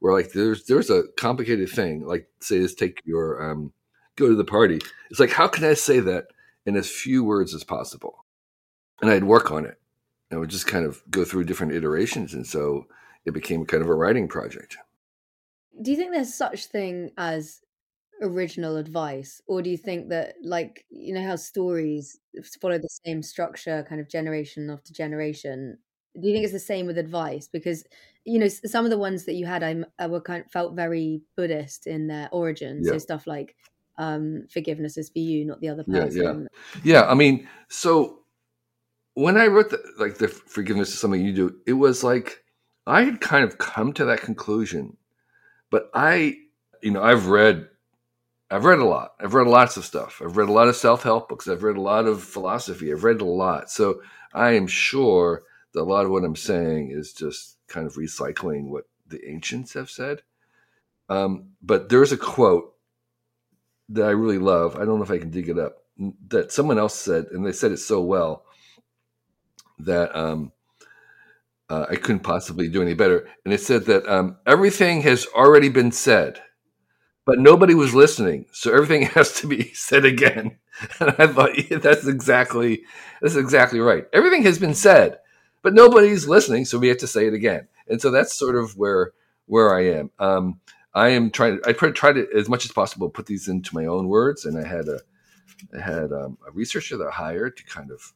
where 0.00 0.12
like 0.12 0.32
there's 0.32 0.64
there's 0.64 0.90
a 0.90 1.04
complicated 1.16 1.68
thing 1.68 2.06
like 2.06 2.28
say 2.40 2.58
just 2.58 2.78
take 2.78 3.00
your 3.04 3.50
um 3.50 3.72
go 4.16 4.28
to 4.28 4.36
the 4.36 4.44
party. 4.44 4.80
It's 5.10 5.20
like 5.20 5.32
how 5.32 5.48
can 5.48 5.64
i 5.64 5.74
say 5.74 6.00
that 6.00 6.26
in 6.66 6.76
as 6.76 6.90
few 6.90 7.24
words 7.24 7.54
as 7.54 7.64
possible? 7.64 8.24
And 9.00 9.10
i'd 9.10 9.24
work 9.24 9.50
on 9.50 9.64
it. 9.64 9.80
And 10.30 10.40
would 10.40 10.50
just 10.50 10.66
kind 10.66 10.84
of 10.84 11.02
go 11.10 11.24
through 11.24 11.44
different 11.44 11.72
iterations 11.72 12.34
and 12.34 12.46
so 12.46 12.86
it 13.24 13.32
became 13.32 13.64
kind 13.64 13.82
of 13.82 13.88
a 13.88 13.94
writing 13.94 14.28
project. 14.28 14.76
Do 15.80 15.90
you 15.90 15.96
think 15.96 16.12
there's 16.12 16.34
such 16.34 16.66
thing 16.66 17.12
as 17.16 17.60
original 18.22 18.76
advice, 18.76 19.40
or 19.46 19.62
do 19.62 19.70
you 19.70 19.76
think 19.76 20.08
that, 20.10 20.34
like, 20.42 20.84
you 20.90 21.14
know, 21.14 21.22
how 21.22 21.36
stories 21.36 22.18
follow 22.60 22.78
the 22.78 22.88
same 23.06 23.22
structure, 23.22 23.84
kind 23.88 24.00
of 24.00 24.08
generation 24.08 24.70
after 24.70 24.92
generation? 24.92 25.78
Do 26.20 26.26
you 26.26 26.34
think 26.34 26.44
it's 26.44 26.52
the 26.52 26.58
same 26.58 26.86
with 26.86 26.98
advice? 26.98 27.48
Because 27.48 27.84
you 28.24 28.38
know, 28.38 28.48
some 28.48 28.84
of 28.84 28.90
the 28.90 28.98
ones 28.98 29.24
that 29.24 29.34
you 29.34 29.46
had, 29.46 29.62
I'm, 29.62 29.86
I 29.98 30.06
were 30.06 30.20
kind 30.20 30.44
of 30.44 30.50
felt 30.50 30.74
very 30.74 31.22
Buddhist 31.34 31.86
in 31.86 32.08
their 32.08 32.28
origin. 32.30 32.82
Yeah. 32.84 32.92
So 32.92 32.98
stuff 32.98 33.26
like 33.26 33.56
um, 33.96 34.46
forgiveness 34.52 34.98
is 34.98 35.08
for 35.08 35.18
you, 35.18 35.46
not 35.46 35.60
the 35.60 35.68
other 35.68 35.84
person 35.84 36.16
Yeah, 36.16 36.22
yeah. 36.22 36.28
person. 36.32 36.48
yeah 36.84 37.06
i 37.08 37.14
mean 37.14 37.48
so 37.68 38.20
when 39.14 39.36
i 39.36 39.46
wrote 39.46 39.70
the, 39.70 39.82
like 39.98 40.18
the 40.18 40.28
forgiveness 40.28 40.90
is 40.92 41.00
something 41.00 41.20
you 41.24 41.32
do 41.32 41.56
it 41.66 41.72
was 41.74 42.04
like 42.04 42.44
i 42.86 43.02
had 43.02 43.20
kind 43.20 43.44
of 43.44 43.58
come 43.58 43.92
to 43.94 44.04
that 44.04 44.20
conclusion 44.20 44.96
but 45.70 45.90
i 45.94 46.36
you 46.82 46.90
know 46.90 47.02
i've 47.02 47.26
read 47.26 47.68
i've 48.50 48.64
read 48.64 48.78
a 48.78 48.84
lot 48.84 49.12
i've 49.20 49.34
read 49.34 49.46
lots 49.46 49.76
of 49.76 49.84
stuff 49.84 50.20
i've 50.24 50.36
read 50.36 50.48
a 50.48 50.52
lot 50.52 50.68
of 50.68 50.76
self-help 50.76 51.28
books 51.28 51.48
i've 51.48 51.62
read 51.62 51.76
a 51.76 51.80
lot 51.80 52.06
of 52.06 52.22
philosophy 52.22 52.92
i've 52.92 53.04
read 53.04 53.20
a 53.20 53.24
lot 53.24 53.70
so 53.70 54.00
i 54.32 54.52
am 54.52 54.66
sure 54.66 55.42
that 55.72 55.80
a 55.80 55.82
lot 55.82 56.04
of 56.04 56.10
what 56.10 56.24
i'm 56.24 56.36
saying 56.36 56.90
is 56.90 57.12
just 57.12 57.56
kind 57.68 57.86
of 57.86 57.94
recycling 57.94 58.64
what 58.64 58.84
the 59.08 59.28
ancients 59.28 59.74
have 59.74 59.90
said. 59.90 60.22
Um, 61.08 61.50
but 61.62 61.88
there's 61.88 62.12
a 62.12 62.16
quote 62.16 62.74
that 63.90 64.04
I 64.04 64.10
really 64.10 64.38
love. 64.38 64.76
I 64.76 64.84
don't 64.84 64.98
know 64.98 65.04
if 65.04 65.10
I 65.10 65.18
can 65.18 65.30
dig 65.30 65.48
it 65.48 65.58
up. 65.58 65.84
That 66.28 66.52
someone 66.52 66.78
else 66.78 66.94
said, 66.94 67.26
and 67.32 67.44
they 67.44 67.52
said 67.52 67.72
it 67.72 67.78
so 67.78 68.00
well 68.00 68.44
that 69.80 70.14
um, 70.16 70.52
uh, 71.70 71.86
I 71.90 71.96
couldn't 71.96 72.20
possibly 72.20 72.68
do 72.68 72.82
any 72.82 72.94
better. 72.94 73.28
And 73.44 73.54
it 73.54 73.60
said 73.60 73.86
that 73.86 74.06
um, 74.06 74.36
everything 74.46 75.02
has 75.02 75.26
already 75.34 75.68
been 75.68 75.92
said, 75.92 76.40
but 77.28 77.38
nobody 77.38 77.74
was 77.74 77.94
listening, 77.94 78.46
so 78.52 78.72
everything 78.72 79.02
has 79.14 79.34
to 79.34 79.46
be 79.46 79.70
said 79.74 80.06
again. 80.06 80.56
And 80.98 81.14
I 81.18 81.26
thought 81.26 81.70
yeah, 81.70 81.76
that's 81.76 82.06
exactly 82.06 82.84
that's 83.20 83.34
exactly 83.34 83.80
right. 83.80 84.06
Everything 84.14 84.44
has 84.44 84.58
been 84.58 84.74
said, 84.74 85.18
but 85.60 85.74
nobody's 85.74 86.26
listening, 86.26 86.64
so 86.64 86.78
we 86.78 86.88
have 86.88 86.96
to 86.98 87.06
say 87.06 87.26
it 87.26 87.34
again. 87.34 87.68
And 87.86 88.00
so 88.00 88.10
that's 88.10 88.32
sort 88.32 88.56
of 88.56 88.78
where 88.78 89.12
where 89.44 89.74
I 89.74 89.98
am. 89.98 90.10
Um, 90.18 90.60
I 90.94 91.10
am 91.10 91.30
trying 91.30 91.60
I 91.66 91.72
try 91.72 92.14
to 92.14 92.26
as 92.34 92.48
much 92.48 92.64
as 92.64 92.72
possible 92.72 93.10
put 93.10 93.26
these 93.26 93.46
into 93.46 93.74
my 93.74 93.84
own 93.84 94.08
words, 94.08 94.46
and 94.46 94.56
I 94.56 94.66
had 94.66 94.88
a 94.88 95.00
I 95.76 95.82
had 95.82 96.12
um, 96.12 96.38
a 96.48 96.50
researcher 96.52 96.96
that 96.96 97.08
I 97.08 97.10
hired 97.10 97.58
to 97.58 97.64
kind 97.64 97.90
of 97.90 98.14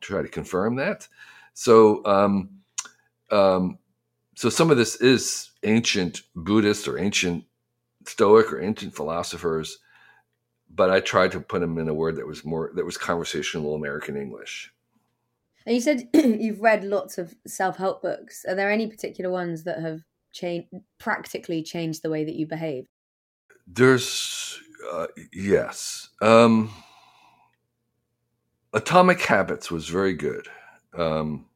try 0.00 0.22
to 0.22 0.28
confirm 0.28 0.76
that. 0.76 1.08
So 1.54 2.06
um, 2.06 2.50
um, 3.32 3.78
so 4.36 4.50
some 4.50 4.70
of 4.70 4.76
this 4.76 4.94
is 5.00 5.50
ancient 5.64 6.22
Buddhist 6.36 6.86
or 6.86 6.96
ancient 6.96 7.44
Stoic 8.10 8.52
or 8.52 8.60
ancient 8.60 8.94
philosophers, 8.94 9.78
but 10.68 10.90
I 10.90 11.00
tried 11.00 11.32
to 11.32 11.40
put 11.40 11.60
them 11.60 11.78
in 11.78 11.88
a 11.88 11.94
word 11.94 12.16
that 12.16 12.26
was 12.26 12.44
more 12.44 12.70
that 12.74 12.84
was 12.84 12.96
conversational 12.96 13.74
American 13.74 14.16
English. 14.16 14.72
And 15.66 15.74
you 15.74 15.80
said 15.80 16.08
you've 16.14 16.60
read 16.60 16.84
lots 16.84 17.18
of 17.18 17.34
self 17.46 17.76
help 17.76 18.02
books. 18.02 18.44
Are 18.48 18.54
there 18.54 18.70
any 18.70 18.86
particular 18.86 19.30
ones 19.30 19.64
that 19.64 19.80
have 19.80 20.02
changed 20.32 20.68
practically 20.98 21.62
changed 21.62 22.02
the 22.02 22.10
way 22.10 22.24
that 22.24 22.34
you 22.34 22.46
behave? 22.46 22.86
There's 23.66 24.60
uh, 24.92 25.06
yes. 25.32 26.08
Um, 26.20 26.70
Atomic 28.72 29.20
Habits 29.20 29.70
was 29.70 29.88
very 29.88 30.14
good. 30.14 30.48
Um, 30.96 31.46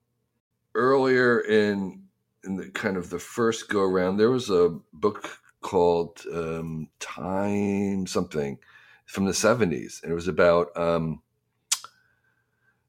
earlier 0.74 1.40
in 1.40 2.02
in 2.44 2.56
the 2.56 2.68
kind 2.70 2.96
of 2.96 3.10
the 3.10 3.18
first 3.18 3.68
go 3.68 3.80
around, 3.80 4.16
there 4.16 4.30
was 4.30 4.50
a 4.50 4.78
book 4.92 5.38
called 5.64 6.22
um, 6.32 6.88
Time 7.00 8.06
something 8.06 8.58
from 9.06 9.24
the 9.24 9.32
70s, 9.32 10.02
and 10.02 10.12
it 10.12 10.14
was 10.14 10.28
about 10.28 10.76
um, 10.76 11.22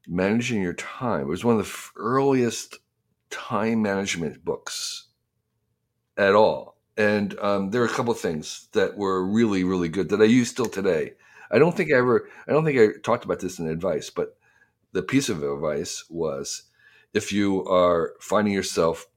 managing 0.07 0.61
your 0.61 0.73
time. 0.73 1.21
It 1.21 1.27
was 1.27 1.45
one 1.45 1.57
of 1.57 1.65
the 1.65 1.99
earliest 1.99 2.77
time 3.29 3.81
management 3.81 4.43
books 4.43 5.07
at 6.17 6.35
all. 6.35 6.77
And 6.97 7.37
um, 7.39 7.71
there 7.71 7.81
are 7.81 7.87
a 7.87 7.93
couple 7.93 8.11
of 8.11 8.19
things 8.19 8.67
that 8.73 8.97
were 8.97 9.25
really, 9.25 9.63
really 9.63 9.89
good 9.89 10.09
that 10.09 10.21
I 10.21 10.25
use 10.25 10.49
still 10.49 10.67
today. 10.67 11.13
I 11.51 11.59
don't 11.59 11.75
think 11.75 11.91
I 11.91 11.97
ever, 11.97 12.29
I 12.47 12.51
don't 12.51 12.65
think 12.65 12.79
I 12.79 12.99
talked 13.03 13.25
about 13.25 13.39
this 13.39 13.57
in 13.57 13.67
advice, 13.67 14.09
but 14.09 14.37
the 14.91 15.01
piece 15.01 15.29
of 15.29 15.43
advice 15.43 16.05
was 16.09 16.63
if 17.13 17.31
you 17.31 17.65
are 17.67 18.13
finding 18.19 18.53
yourself 18.53 19.07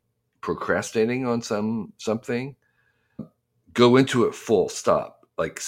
procrastinating 0.40 1.26
on 1.26 1.42
some 1.42 1.92
something 1.98 2.54
go 3.78 3.96
into 3.96 4.24
it 4.24 4.34
full 4.34 4.68
stop 4.68 5.24
like 5.38 5.62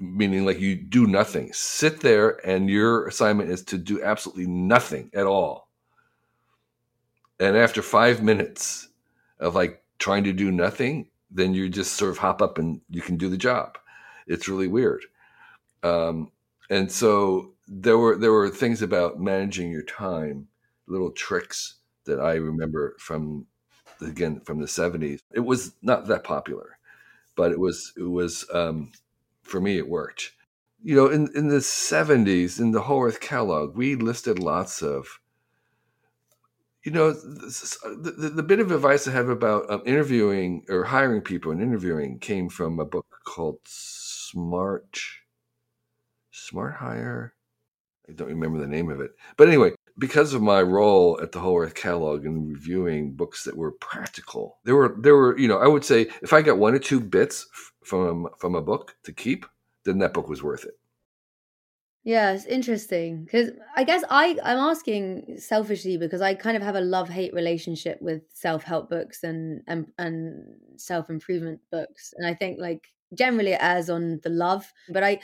meaning 0.00 0.44
like 0.44 0.58
you 0.58 0.74
do 0.74 1.06
nothing. 1.06 1.52
Sit 1.52 2.00
there 2.00 2.44
and 2.44 2.68
your 2.68 3.06
assignment 3.06 3.50
is 3.50 3.62
to 3.64 3.78
do 3.78 4.02
absolutely 4.02 4.46
nothing 4.46 5.10
at 5.14 5.26
all. 5.26 5.68
And 7.38 7.56
after 7.56 7.80
five 7.80 8.22
minutes 8.22 8.88
of 9.38 9.54
like 9.54 9.82
trying 9.98 10.24
to 10.24 10.32
do 10.32 10.50
nothing 10.50 11.08
then 11.30 11.54
you 11.54 11.68
just 11.68 11.94
sort 11.94 12.10
of 12.10 12.18
hop 12.18 12.40
up 12.40 12.58
and 12.58 12.80
you 12.88 13.02
can 13.02 13.16
do 13.16 13.28
the 13.28 13.36
job. 13.36 13.78
It's 14.26 14.48
really 14.48 14.68
weird. 14.68 15.04
Um, 15.82 16.32
and 16.70 16.90
so 16.90 17.52
there 17.66 17.98
were 17.98 18.16
there 18.16 18.32
were 18.32 18.48
things 18.48 18.82
about 18.82 19.20
managing 19.20 19.70
your 19.70 19.82
time 19.82 20.48
little 20.86 21.10
tricks 21.10 21.76
that 22.04 22.18
I 22.18 22.34
remember 22.34 22.96
from 22.98 23.46
again 24.00 24.40
from 24.40 24.60
the 24.60 24.66
70s. 24.66 25.20
It 25.32 25.40
was 25.40 25.72
not 25.82 26.06
that 26.06 26.24
popular, 26.24 26.77
but 27.38 27.52
it 27.52 27.60
was 27.60 27.92
it 27.96 28.02
was 28.02 28.44
um, 28.52 28.90
for 29.42 29.60
me 29.60 29.78
it 29.78 29.88
worked. 29.88 30.32
You 30.82 30.96
know, 30.96 31.06
in 31.06 31.28
in 31.36 31.46
the 31.48 31.58
70s 31.58 32.58
in 32.58 32.72
the 32.72 32.82
Whole 32.82 33.10
catalog, 33.12 33.76
we 33.76 33.94
listed 33.94 34.40
lots 34.40 34.82
of 34.82 35.20
you 36.82 36.90
know 36.90 37.12
the, 37.12 38.14
the, 38.18 38.28
the 38.30 38.42
bit 38.42 38.58
of 38.58 38.72
advice 38.72 39.06
I 39.06 39.12
have 39.12 39.28
about 39.28 39.70
um, 39.70 39.82
interviewing 39.86 40.64
or 40.68 40.82
hiring 40.82 41.22
people 41.22 41.52
and 41.52 41.62
interviewing 41.62 42.18
came 42.18 42.48
from 42.48 42.80
a 42.80 42.84
book 42.84 43.06
called 43.24 43.60
Smart 43.64 44.98
Smart 46.32 46.74
Hire. 46.74 47.34
I 48.08 48.12
don't 48.14 48.28
remember 48.28 48.58
the 48.58 48.66
name 48.66 48.90
of 48.90 49.00
it, 49.00 49.12
but 49.36 49.46
anyway, 49.46 49.72
because 49.98 50.32
of 50.32 50.42
my 50.42 50.62
role 50.62 51.18
at 51.20 51.32
the 51.32 51.40
Whole 51.40 51.58
Earth 51.58 51.74
Catalog 51.74 52.24
and 52.24 52.48
reviewing 52.48 53.12
books 53.14 53.44
that 53.44 53.56
were 53.56 53.72
practical, 53.72 54.58
there 54.64 54.76
were 54.76 54.96
there 54.98 55.16
were 55.16 55.38
you 55.38 55.48
know 55.48 55.58
I 55.58 55.66
would 55.66 55.84
say 55.84 56.08
if 56.22 56.32
I 56.32 56.42
got 56.42 56.58
one 56.58 56.74
or 56.74 56.78
two 56.78 57.00
bits 57.00 57.46
from 57.84 58.28
from 58.38 58.54
a 58.54 58.62
book 58.62 58.96
to 59.04 59.12
keep, 59.12 59.46
then 59.84 59.98
that 59.98 60.14
book 60.14 60.28
was 60.28 60.42
worth 60.42 60.64
it. 60.64 60.78
Yeah, 62.04 62.38
interesting 62.48 63.24
because 63.24 63.50
I 63.76 63.84
guess 63.84 64.04
I 64.08 64.38
I'm 64.42 64.58
asking 64.58 65.36
selfishly 65.38 65.96
because 65.98 66.22
I 66.22 66.34
kind 66.34 66.56
of 66.56 66.62
have 66.62 66.76
a 66.76 66.80
love 66.80 67.08
hate 67.08 67.34
relationship 67.34 68.00
with 68.00 68.22
self 68.32 68.62
help 68.62 68.88
books 68.88 69.24
and 69.24 69.62
and 69.66 69.88
and 69.98 70.44
self 70.76 71.10
improvement 71.10 71.60
books, 71.70 72.14
and 72.16 72.26
I 72.26 72.34
think 72.34 72.58
like 72.60 72.86
generally 73.14 73.52
it 73.52 73.60
airs 73.60 73.90
on 73.90 74.20
the 74.22 74.30
love, 74.30 74.72
but 74.90 75.02
I 75.02 75.20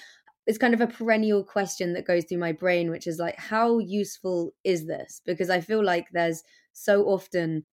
it's 0.47 0.59
kind 0.59 0.75
of 0.75 0.81
a 0.81 0.87
perennial 0.87 1.43
question 1.43 1.95
that 1.95 2.07
goes 2.07 2.25
through 2.25 2.39
my 2.39 2.53
brain, 2.53 2.91
which 2.91 3.07
is 3.07 3.19
like, 3.19 3.39
how 3.39 3.79
useful 3.79 4.53
is 4.63 4.87
this? 4.87 5.21
Because 5.25 5.51
I 5.51 5.61
feel 5.61 5.83
like 5.83 6.09
there's 6.13 6.43
so 6.73 7.05
often 7.05 7.65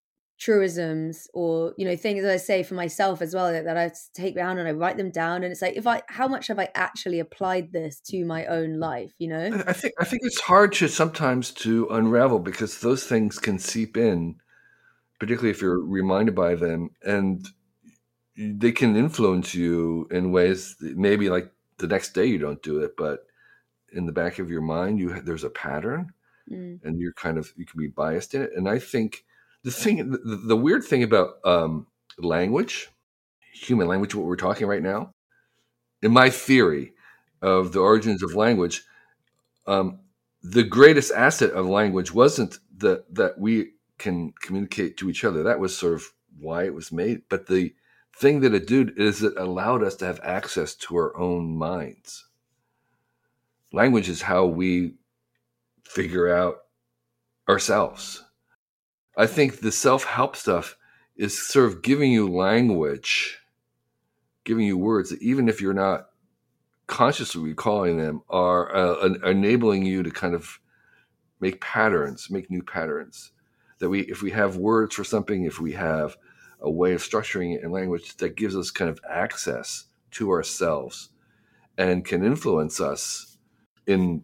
truisms 0.41 1.27
or 1.35 1.71
you 1.77 1.85
know 1.85 1.95
things 1.95 2.23
that 2.23 2.31
I 2.31 2.37
say 2.37 2.63
for 2.63 2.73
myself 2.73 3.21
as 3.21 3.35
well 3.35 3.51
that, 3.51 3.63
that 3.65 3.77
I 3.77 3.91
take 4.15 4.33
down 4.33 4.57
and 4.57 4.67
I 4.67 4.71
write 4.71 4.97
them 4.97 5.11
down 5.11 5.43
and 5.43 5.51
it's 5.51 5.61
like 5.61 5.77
if 5.77 5.85
I 5.85 6.01
how 6.07 6.27
much 6.27 6.47
have 6.47 6.57
I 6.57 6.69
actually 6.73 7.19
applied 7.19 7.71
this 7.71 7.99
to 8.07 8.25
my 8.25 8.47
own 8.47 8.79
life 8.79 9.13
you 9.19 9.27
know 9.27 9.63
I 9.67 9.73
think 9.73 9.93
I 9.99 10.03
think 10.03 10.23
it's 10.25 10.41
hard 10.41 10.73
to 10.73 10.87
sometimes 10.87 11.51
to 11.51 11.87
unravel 11.91 12.39
because 12.39 12.79
those 12.79 13.03
things 13.03 13.37
can 13.37 13.59
seep 13.59 13.95
in 13.95 14.37
particularly 15.19 15.51
if 15.51 15.61
you're 15.61 15.79
reminded 15.79 16.33
by 16.33 16.55
them 16.55 16.89
and 17.03 17.47
they 18.35 18.71
can 18.71 18.95
influence 18.95 19.53
you 19.53 20.07
in 20.09 20.31
ways 20.31 20.75
maybe 20.81 21.29
like 21.29 21.51
the 21.81 21.87
next 21.87 22.13
day 22.13 22.25
you 22.25 22.37
don't 22.37 22.63
do 22.63 22.79
it, 22.79 22.95
but 22.95 23.25
in 23.91 24.05
the 24.05 24.11
back 24.11 24.39
of 24.39 24.49
your 24.49 24.61
mind, 24.61 24.99
you 24.99 25.19
there's 25.21 25.43
a 25.43 25.49
pattern, 25.49 26.13
mm. 26.49 26.79
and 26.83 26.99
you're 26.99 27.13
kind 27.13 27.37
of 27.37 27.51
you 27.57 27.65
can 27.65 27.79
be 27.79 27.87
biased 27.87 28.33
in 28.33 28.43
it. 28.43 28.51
And 28.55 28.69
I 28.69 28.79
think 28.79 29.25
the 29.63 29.71
thing, 29.71 30.11
the, 30.11 30.41
the 30.47 30.55
weird 30.57 30.83
thing 30.83 31.03
about 31.03 31.35
um, 31.43 31.87
language, 32.17 32.89
human 33.53 33.87
language, 33.87 34.15
what 34.15 34.25
we're 34.25 34.35
talking 34.35 34.67
right 34.67 34.81
now, 34.81 35.13
in 36.01 36.11
my 36.11 36.29
theory 36.29 36.93
of 37.41 37.73
the 37.73 37.79
origins 37.79 38.23
of 38.23 38.35
language, 38.35 38.83
um, 39.67 39.99
the 40.41 40.63
greatest 40.63 41.11
asset 41.11 41.51
of 41.51 41.67
language 41.67 42.13
wasn't 42.13 42.57
that 42.77 43.13
that 43.13 43.37
we 43.39 43.71
can 43.97 44.33
communicate 44.41 44.97
to 44.97 45.09
each 45.09 45.23
other. 45.23 45.43
That 45.43 45.59
was 45.59 45.77
sort 45.77 45.93
of 45.93 46.05
why 46.39 46.63
it 46.63 46.73
was 46.73 46.91
made, 46.91 47.23
but 47.29 47.47
the 47.47 47.73
thing 48.15 48.41
that 48.41 48.53
it 48.53 48.67
did 48.67 48.97
is 48.97 49.23
it 49.23 49.33
allowed 49.37 49.83
us 49.83 49.95
to 49.97 50.05
have 50.05 50.19
access 50.23 50.75
to 50.75 50.95
our 50.95 51.17
own 51.17 51.57
minds. 51.57 52.27
Language 53.73 54.09
is 54.09 54.21
how 54.21 54.45
we 54.45 54.95
figure 55.85 56.33
out 56.33 56.57
ourselves. 57.47 58.23
I 59.17 59.27
think 59.27 59.59
the 59.59 59.71
self 59.71 60.03
help 60.03 60.35
stuff 60.35 60.77
is 61.15 61.37
sort 61.47 61.65
of 61.65 61.81
giving 61.81 62.11
you 62.11 62.29
language, 62.31 63.39
giving 64.43 64.65
you 64.65 64.77
words 64.77 65.09
that 65.09 65.21
even 65.21 65.49
if 65.49 65.61
you're 65.61 65.73
not 65.73 66.07
consciously 66.87 67.41
recalling 67.41 67.97
them, 67.97 68.21
are 68.29 68.73
uh, 68.75 69.13
enabling 69.25 69.85
you 69.85 70.03
to 70.03 70.11
kind 70.11 70.33
of 70.33 70.59
make 71.39 71.61
patterns, 71.61 72.29
make 72.29 72.49
new 72.49 72.63
patterns. 72.63 73.31
That 73.79 73.89
we, 73.89 74.01
if 74.01 74.21
we 74.21 74.31
have 74.31 74.57
words 74.57 74.95
for 74.95 75.03
something, 75.03 75.45
if 75.45 75.59
we 75.59 75.71
have 75.73 76.17
a 76.61 76.69
way 76.69 76.93
of 76.93 77.01
structuring 77.01 77.55
it 77.55 77.63
in 77.63 77.71
language 77.71 78.15
that 78.17 78.35
gives 78.35 78.55
us 78.55 78.71
kind 78.71 78.89
of 78.89 78.99
access 79.09 79.85
to 80.11 80.29
ourselves 80.29 81.09
and 81.77 82.05
can 82.05 82.23
influence 82.23 82.79
us 82.79 83.37
in 83.87 84.23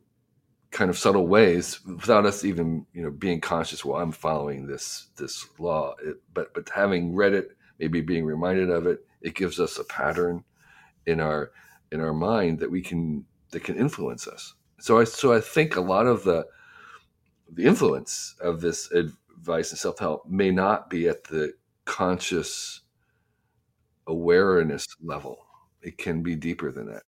kind 0.72 0.90
of 0.90 0.98
subtle 0.98 1.28
ways 1.28 1.80
without 1.86 2.26
us 2.26 2.44
even 2.44 2.86
you 2.94 3.02
know 3.02 3.10
being 3.10 3.40
conscious 3.40 3.86
well 3.86 4.02
i'm 4.02 4.12
following 4.12 4.68
this 4.68 5.08
this 5.16 5.48
law. 5.60 5.96
It, 6.04 6.18
but 6.34 6.54
but 6.54 6.70
having 6.70 7.16
read 7.16 7.34
it 7.34 7.58
maybe 7.80 8.02
being 8.02 8.26
reminded 8.26 8.70
of 8.70 8.86
it 8.86 9.06
it 9.22 9.34
gives 9.34 9.60
us 9.60 9.80
a 9.80 9.84
pattern 9.86 10.44
in 11.06 11.20
our 11.20 11.52
in 11.92 12.02
our 12.02 12.14
mind 12.14 12.60
that 12.60 12.70
we 12.70 12.82
can 12.82 13.26
that 13.52 13.64
can 13.64 13.78
influence 13.78 14.28
us. 14.28 14.54
So 14.80 15.00
i 15.00 15.06
so 15.06 15.34
i 15.34 15.40
think 15.40 15.76
a 15.76 15.82
lot 15.82 16.06
of 16.06 16.24
the 16.24 16.46
the 17.50 17.64
influence 17.64 18.36
of 18.42 18.60
this 18.60 18.92
advice 18.92 19.72
and 19.72 19.80
self-help 19.80 20.28
may 20.28 20.52
not 20.52 20.90
be 20.90 21.08
at 21.08 21.24
the 21.24 21.54
conscious 21.88 22.82
awareness 24.06 24.86
level. 25.02 25.48
It 25.82 25.98
can 25.98 26.22
be 26.22 26.36
deeper 26.36 26.72
than 26.72 26.88
that. 26.92 27.04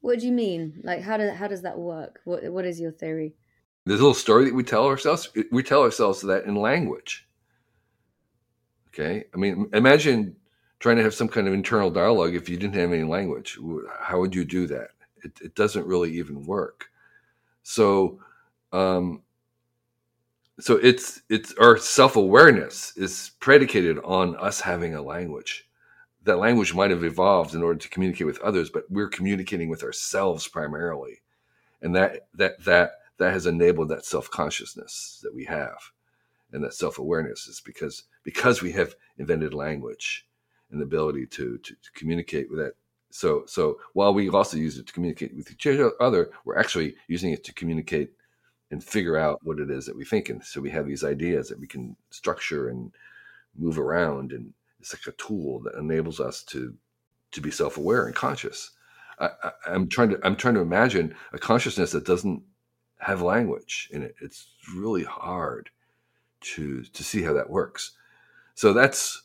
What 0.00 0.20
do 0.20 0.26
you 0.26 0.32
mean? 0.32 0.80
Like 0.82 1.02
how 1.02 1.16
does 1.16 1.36
how 1.36 1.46
does 1.46 1.62
that 1.62 1.78
work? 1.78 2.20
What 2.24 2.44
what 2.50 2.64
is 2.64 2.80
your 2.80 2.92
theory? 2.92 3.34
There's 3.84 4.00
a 4.00 4.02
little 4.02 4.14
story 4.14 4.46
that 4.46 4.54
we 4.54 4.64
tell 4.64 4.86
ourselves. 4.86 5.28
We 5.52 5.62
tell 5.62 5.82
ourselves 5.82 6.20
that 6.22 6.44
in 6.46 6.56
language. 6.56 7.28
Okay, 8.88 9.24
I 9.34 9.36
mean, 9.36 9.68
imagine 9.74 10.34
trying 10.78 10.96
to 10.96 11.02
have 11.02 11.14
some 11.14 11.28
kind 11.28 11.46
of 11.46 11.54
internal 11.54 11.90
dialogue 11.90 12.34
if 12.34 12.48
you 12.48 12.56
didn't 12.56 12.74
have 12.74 12.92
any 12.92 13.04
language. 13.04 13.58
How 14.00 14.18
would 14.18 14.34
you 14.34 14.44
do 14.44 14.66
that? 14.68 14.88
It, 15.22 15.32
it 15.42 15.54
doesn't 15.54 15.86
really 15.86 16.12
even 16.18 16.44
work. 16.46 16.86
So, 17.62 18.20
um, 18.72 19.22
so 20.58 20.76
it's 20.76 21.20
it's 21.28 21.52
our 21.54 21.76
self 21.76 22.16
awareness 22.16 22.96
is 22.96 23.32
predicated 23.40 23.98
on 24.04 24.36
us 24.36 24.60
having 24.60 24.94
a 24.94 25.02
language. 25.02 25.68
That 26.24 26.38
language 26.38 26.74
might 26.74 26.90
have 26.90 27.04
evolved 27.04 27.54
in 27.54 27.62
order 27.62 27.78
to 27.78 27.88
communicate 27.88 28.26
with 28.26 28.40
others, 28.40 28.70
but 28.70 28.90
we're 28.90 29.08
communicating 29.08 29.68
with 29.68 29.82
ourselves 29.82 30.48
primarily, 30.48 31.20
and 31.82 31.94
that 31.94 32.28
that 32.34 32.64
that 32.64 32.92
that 33.18 33.32
has 33.32 33.46
enabled 33.46 33.90
that 33.90 34.04
self 34.06 34.30
consciousness 34.30 35.20
that 35.22 35.34
we 35.34 35.44
have, 35.44 35.92
and 36.52 36.64
that 36.64 36.74
self 36.74 36.98
awareness 36.98 37.46
is 37.46 37.60
because 37.60 38.04
because 38.22 38.62
we 38.62 38.72
have 38.72 38.94
invented 39.18 39.52
language 39.52 40.26
and 40.70 40.80
the 40.80 40.84
ability 40.84 41.26
to, 41.26 41.58
to, 41.58 41.74
to 41.74 41.92
communicate 41.94 42.50
with 42.50 42.58
that. 42.58 42.72
So 43.10 43.44
so 43.46 43.78
while 43.92 44.14
we 44.14 44.30
also 44.30 44.56
use 44.56 44.78
it 44.78 44.86
to 44.86 44.92
communicate 44.92 45.36
with 45.36 45.50
each 45.50 45.66
other, 46.00 46.30
we're 46.46 46.58
actually 46.58 46.96
using 47.08 47.32
it 47.32 47.44
to 47.44 47.52
communicate 47.52 48.12
and 48.70 48.82
figure 48.82 49.16
out 49.16 49.40
what 49.44 49.60
it 49.60 49.70
is 49.70 49.86
that 49.86 49.96
we 49.96 50.04
think. 50.04 50.28
And 50.28 50.42
so 50.44 50.60
we 50.60 50.70
have 50.70 50.86
these 50.86 51.04
ideas 51.04 51.48
that 51.48 51.60
we 51.60 51.66
can 51.66 51.96
structure 52.10 52.68
and 52.68 52.92
move 53.56 53.78
around. 53.78 54.32
And 54.32 54.52
it's 54.80 54.92
like 54.92 55.14
a 55.14 55.16
tool 55.16 55.60
that 55.60 55.74
enables 55.74 56.20
us 56.20 56.42
to, 56.44 56.74
to 57.32 57.40
be 57.40 57.50
self-aware 57.50 58.06
and 58.06 58.14
conscious. 58.14 58.72
I, 59.18 59.30
am 59.66 59.88
trying 59.88 60.10
to, 60.10 60.20
I'm 60.24 60.36
trying 60.36 60.54
to 60.54 60.60
imagine 60.60 61.14
a 61.32 61.38
consciousness 61.38 61.92
that 61.92 62.04
doesn't 62.04 62.42
have 62.98 63.22
language 63.22 63.88
in 63.92 64.02
it. 64.02 64.14
It's 64.20 64.48
really 64.74 65.04
hard 65.04 65.70
to, 66.40 66.82
to 66.82 67.04
see 67.04 67.22
how 67.22 67.32
that 67.34 67.48
works. 67.48 67.92
So 68.54 68.72
that's 68.72 69.22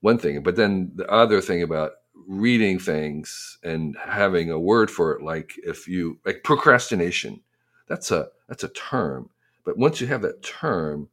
one 0.00 0.18
thing. 0.18 0.42
But 0.42 0.56
then 0.56 0.92
the 0.94 1.10
other 1.10 1.40
thing 1.40 1.62
about 1.62 1.92
reading 2.26 2.78
things 2.78 3.58
and 3.62 3.96
having 4.02 4.50
a 4.50 4.58
word 4.58 4.90
for 4.90 5.12
it, 5.12 5.22
like 5.22 5.54
if 5.58 5.86
you, 5.86 6.18
like 6.24 6.44
procrastination, 6.44 7.40
that's 7.88 8.10
a 8.10 8.28
that's 8.48 8.64
a 8.64 8.68
term. 8.68 9.30
But 9.64 9.76
once 9.76 10.00
you 10.00 10.06
have 10.06 10.22
that 10.22 10.42
term, 10.42 11.08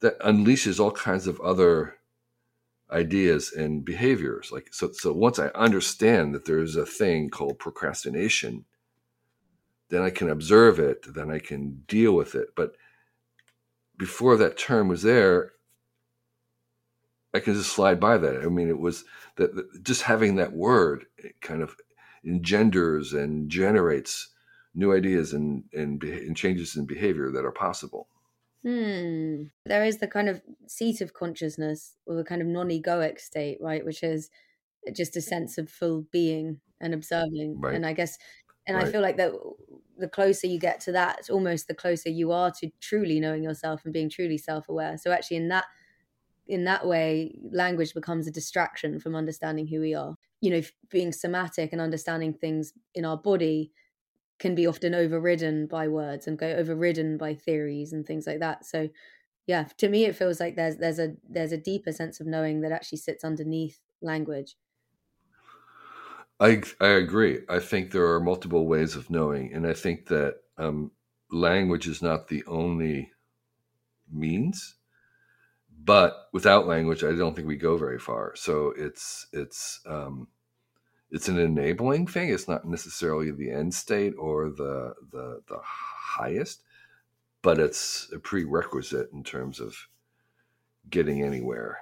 that 0.00 0.20
unleashes 0.20 0.78
all 0.78 0.90
kinds 0.90 1.26
of 1.26 1.40
other 1.40 1.96
ideas 2.90 3.52
and 3.52 3.84
behaviors. 3.84 4.52
Like 4.52 4.68
so 4.72 4.92
so 4.92 5.12
once 5.12 5.38
I 5.38 5.48
understand 5.48 6.34
that 6.34 6.44
there's 6.44 6.76
a 6.76 6.86
thing 6.86 7.30
called 7.30 7.58
procrastination, 7.58 8.64
then 9.88 10.02
I 10.02 10.10
can 10.10 10.28
observe 10.28 10.78
it, 10.78 11.14
then 11.14 11.30
I 11.30 11.38
can 11.38 11.84
deal 11.86 12.12
with 12.12 12.34
it. 12.34 12.48
But 12.54 12.76
before 13.96 14.36
that 14.36 14.58
term 14.58 14.88
was 14.88 15.02
there, 15.02 15.52
I 17.32 17.40
can 17.40 17.54
just 17.54 17.72
slide 17.72 17.98
by 17.98 18.18
that. 18.18 18.42
I 18.42 18.46
mean, 18.46 18.68
it 18.68 18.78
was 18.78 19.04
that 19.36 19.82
just 19.82 20.02
having 20.02 20.36
that 20.36 20.52
word 20.52 21.06
kind 21.40 21.62
of 21.62 21.76
engenders 22.24 23.12
and 23.12 23.50
generates 23.50 24.33
new 24.74 24.92
ideas 24.92 25.32
and, 25.32 25.64
and, 25.72 26.02
and 26.02 26.36
changes 26.36 26.76
in 26.76 26.84
behavior 26.86 27.30
that 27.30 27.44
are 27.44 27.52
possible. 27.52 28.08
Hmm. 28.64 29.44
There 29.66 29.84
is 29.84 29.98
the 29.98 30.08
kind 30.08 30.28
of 30.28 30.42
seat 30.66 31.00
of 31.00 31.12
consciousness 31.12 31.96
or 32.06 32.14
the 32.16 32.24
kind 32.24 32.40
of 32.40 32.48
non 32.48 32.70
egoic 32.70 33.20
state, 33.20 33.58
right? 33.60 33.84
Which 33.84 34.02
is 34.02 34.30
just 34.92 35.16
a 35.16 35.20
sense 35.20 35.58
of 35.58 35.70
full 35.70 36.06
being 36.10 36.60
and 36.80 36.94
observing. 36.94 37.60
Right. 37.60 37.74
And 37.74 37.84
I 37.84 37.92
guess, 37.92 38.18
and 38.66 38.76
right. 38.76 38.86
I 38.86 38.90
feel 38.90 39.02
like 39.02 39.18
that 39.18 39.32
the 39.98 40.08
closer 40.08 40.46
you 40.46 40.58
get 40.58 40.80
to 40.80 40.92
that, 40.92 41.28
almost 41.30 41.68
the 41.68 41.74
closer 41.74 42.08
you 42.08 42.32
are 42.32 42.50
to 42.60 42.70
truly 42.80 43.20
knowing 43.20 43.42
yourself 43.42 43.84
and 43.84 43.92
being 43.92 44.08
truly 44.08 44.38
self 44.38 44.68
aware. 44.68 44.96
So 44.96 45.12
actually, 45.12 45.36
in 45.38 45.48
that, 45.48 45.66
in 46.46 46.64
that 46.64 46.86
way, 46.86 47.38
language 47.52 47.92
becomes 47.92 48.26
a 48.26 48.32
distraction 48.32 48.98
from 48.98 49.14
understanding 49.14 49.66
who 49.66 49.80
we 49.80 49.94
are. 49.94 50.16
You 50.40 50.50
know, 50.50 50.62
being 50.90 51.12
somatic 51.12 51.72
and 51.72 51.80
understanding 51.80 52.32
things 52.32 52.72
in 52.94 53.04
our 53.04 53.16
body 53.16 53.72
can 54.38 54.54
be 54.54 54.66
often 54.66 54.94
overridden 54.94 55.66
by 55.66 55.88
words 55.88 56.26
and 56.26 56.38
go 56.38 56.48
overridden 56.48 57.16
by 57.18 57.34
theories 57.34 57.92
and 57.92 58.06
things 58.06 58.26
like 58.26 58.40
that. 58.40 58.64
So 58.66 58.90
yeah, 59.46 59.64
to 59.78 59.88
me 59.88 60.04
it 60.06 60.16
feels 60.16 60.40
like 60.40 60.56
there's 60.56 60.78
there's 60.78 60.98
a 61.00 61.16
there's 61.28 61.52
a 61.52 61.58
deeper 61.58 61.92
sense 61.92 62.20
of 62.20 62.26
knowing 62.28 62.62
that 62.62 62.72
actually 62.72 62.98
sits 62.98 63.24
underneath 63.24 63.80
language. 64.02 64.56
I 66.40 66.62
I 66.80 66.88
agree. 66.88 67.44
I 67.48 67.60
think 67.60 67.90
there 67.90 68.06
are 68.12 68.20
multiple 68.20 68.66
ways 68.66 68.96
of 68.96 69.10
knowing, 69.10 69.52
and 69.52 69.66
I 69.66 69.72
think 69.74 70.06
that 70.08 70.40
um, 70.58 70.92
language 71.30 71.86
is 71.86 72.02
not 72.02 72.28
the 72.28 72.44
only 72.46 73.12
means. 74.10 74.76
But 75.76 76.28
without 76.32 76.66
language, 76.66 77.04
I 77.04 77.12
don't 77.14 77.34
think 77.34 77.48
we 77.48 77.56
go 77.56 77.76
very 77.76 77.98
far. 77.98 78.34
So 78.36 78.68
it's 78.70 79.26
it's 79.32 79.80
um, 79.86 80.28
it's 81.14 81.28
an 81.28 81.38
enabling 81.38 82.08
thing. 82.08 82.30
It's 82.30 82.48
not 82.48 82.64
necessarily 82.64 83.30
the 83.30 83.52
end 83.52 83.72
state 83.72 84.14
or 84.18 84.50
the 84.50 84.94
the 85.12 85.40
the 85.46 85.60
highest, 85.62 86.64
but 87.40 87.60
it's 87.60 88.10
a 88.12 88.18
prerequisite 88.18 89.10
in 89.12 89.22
terms 89.22 89.60
of 89.60 89.76
getting 90.90 91.22
anywhere. 91.22 91.78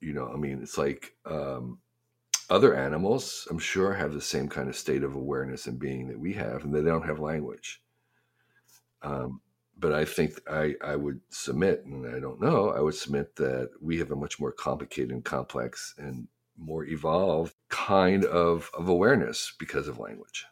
You 0.00 0.12
know, 0.12 0.28
I 0.28 0.36
mean, 0.36 0.60
it's 0.62 0.76
like 0.76 1.14
um, 1.24 1.78
other 2.50 2.74
animals. 2.74 3.48
I'm 3.50 3.58
sure 3.58 3.94
have 3.94 4.12
the 4.12 4.20
same 4.20 4.46
kind 4.46 4.68
of 4.68 4.76
state 4.76 5.02
of 5.02 5.14
awareness 5.14 5.66
and 5.66 5.78
being 5.78 6.08
that 6.08 6.20
we 6.20 6.34
have, 6.34 6.64
and 6.64 6.74
they 6.74 6.82
don't 6.82 7.06
have 7.06 7.18
language. 7.18 7.80
Um, 9.00 9.40
but 9.78 9.94
I 9.94 10.04
think 10.04 10.38
I, 10.50 10.74
I 10.84 10.96
would 10.96 11.20
submit, 11.30 11.86
and 11.86 12.14
I 12.14 12.20
don't 12.20 12.42
know, 12.42 12.70
I 12.70 12.80
would 12.80 12.94
submit 12.94 13.34
that 13.36 13.70
we 13.80 13.98
have 13.98 14.10
a 14.10 14.16
much 14.16 14.38
more 14.38 14.52
complicated 14.52 15.12
and 15.12 15.24
complex 15.24 15.94
and 15.96 16.28
more 16.56 16.84
evolved 16.84 17.54
kind 17.68 18.24
of, 18.24 18.70
of 18.76 18.88
awareness 18.88 19.52
because 19.58 19.88
of 19.88 19.98
language. 19.98 20.44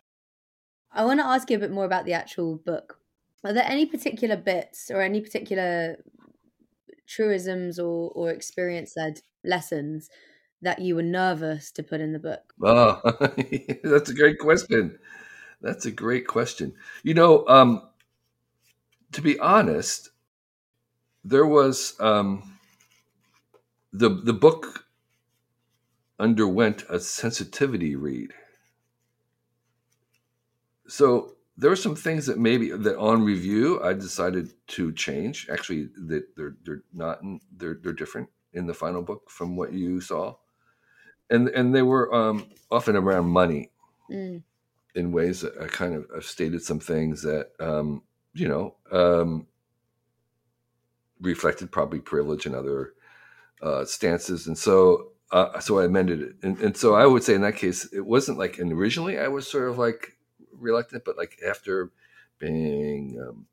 I 0.92 1.04
want 1.04 1.20
to 1.20 1.26
ask 1.26 1.50
you 1.50 1.56
a 1.56 1.60
bit 1.60 1.70
more 1.70 1.84
about 1.84 2.04
the 2.04 2.12
actual 2.12 2.56
book. 2.56 2.98
Are 3.44 3.52
there 3.52 3.64
any 3.66 3.86
particular 3.86 4.36
bits 4.36 4.90
or 4.90 5.00
any 5.00 5.20
particular 5.20 6.02
truisms 7.06 7.78
or, 7.78 8.10
or 8.14 8.30
experience 8.30 8.94
led 8.96 9.20
lessons 9.44 10.10
that 10.62 10.80
you 10.80 10.94
were 10.94 11.02
nervous 11.02 11.70
to 11.72 11.82
put 11.82 12.00
in 12.00 12.12
the 12.12 12.18
book? 12.18 12.52
Oh, 12.62 13.00
that's 13.84 14.10
a 14.10 14.14
great 14.14 14.38
question. 14.38 14.98
That's 15.60 15.86
a 15.86 15.90
great 15.90 16.26
question. 16.26 16.74
You 17.02 17.14
know, 17.14 17.46
um, 17.46 17.82
to 19.12 19.22
be 19.22 19.38
honest, 19.38 20.10
there 21.24 21.46
was 21.46 21.94
um, 22.00 22.58
the 23.92 24.08
the 24.08 24.32
book 24.32 24.86
underwent 26.20 26.84
a 26.88 27.00
sensitivity 27.00 27.96
read. 27.96 28.32
So 30.86 31.32
there 31.56 31.70
are 31.70 31.76
some 31.76 31.96
things 31.96 32.26
that 32.26 32.38
maybe 32.38 32.70
that 32.70 32.98
on 32.98 33.22
review 33.22 33.82
I 33.82 33.94
decided 33.94 34.52
to 34.68 34.92
change. 34.92 35.48
Actually, 35.50 35.88
that 36.08 36.36
they're 36.36 36.56
they're 36.64 36.82
not 36.92 37.22
in, 37.22 37.40
they're 37.56 37.78
they're 37.82 37.92
different 37.92 38.28
in 38.52 38.66
the 38.66 38.74
final 38.74 39.02
book 39.02 39.30
from 39.30 39.56
what 39.56 39.72
you 39.72 40.00
saw, 40.00 40.36
and 41.30 41.48
and 41.48 41.74
they 41.74 41.82
were 41.82 42.12
um, 42.14 42.46
often 42.70 42.96
around 42.96 43.28
money 43.28 43.70
mm. 44.10 44.42
in 44.94 45.12
ways 45.12 45.40
that 45.40 45.54
I 45.60 45.66
kind 45.66 45.94
of 45.94 46.06
I've 46.14 46.24
stated 46.24 46.62
some 46.62 46.80
things 46.80 47.22
that 47.22 47.50
um, 47.60 48.02
you 48.34 48.48
know 48.48 48.74
um, 48.90 49.46
reflected 51.20 51.70
probably 51.70 52.00
privilege 52.00 52.46
and 52.46 52.54
other 52.54 52.94
uh, 53.62 53.84
stances, 53.84 54.46
and 54.46 54.58
so 54.58 55.09
uh, 55.32 55.60
so 55.60 55.78
I 55.78 55.84
amended 55.84 56.22
it, 56.22 56.36
and, 56.42 56.58
and 56.60 56.76
so 56.76 56.94
I 56.94 57.06
would 57.06 57.22
say 57.22 57.34
in 57.34 57.42
that 57.42 57.56
case, 57.56 57.90
it 57.92 58.04
wasn't 58.04 58.38
like 58.38 58.58
and 58.58 58.72
originally 58.72 59.18
I 59.18 59.28
was 59.28 59.46
sort 59.46 59.68
of 59.68 59.78
like 59.78 60.16
reluctant, 60.52 61.04
but 61.04 61.16
like 61.16 61.38
after 61.46 61.90
being, 62.38 63.20
um, 63.20 63.46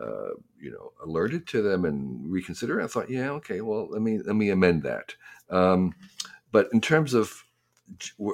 uh, 0.00 0.34
you 0.60 0.70
know, 0.70 0.92
alerted 1.04 1.46
to 1.48 1.62
them 1.62 1.84
and 1.84 2.30
reconsidering, 2.30 2.84
I 2.84 2.88
thought, 2.88 3.10
yeah, 3.10 3.30
okay, 3.32 3.60
well, 3.60 3.88
let 3.90 4.02
me 4.02 4.18
let 4.18 4.36
me 4.36 4.50
amend 4.50 4.82
that. 4.84 5.14
Um, 5.50 5.94
but 6.52 6.68
in 6.72 6.80
terms 6.80 7.14
of 7.14 7.44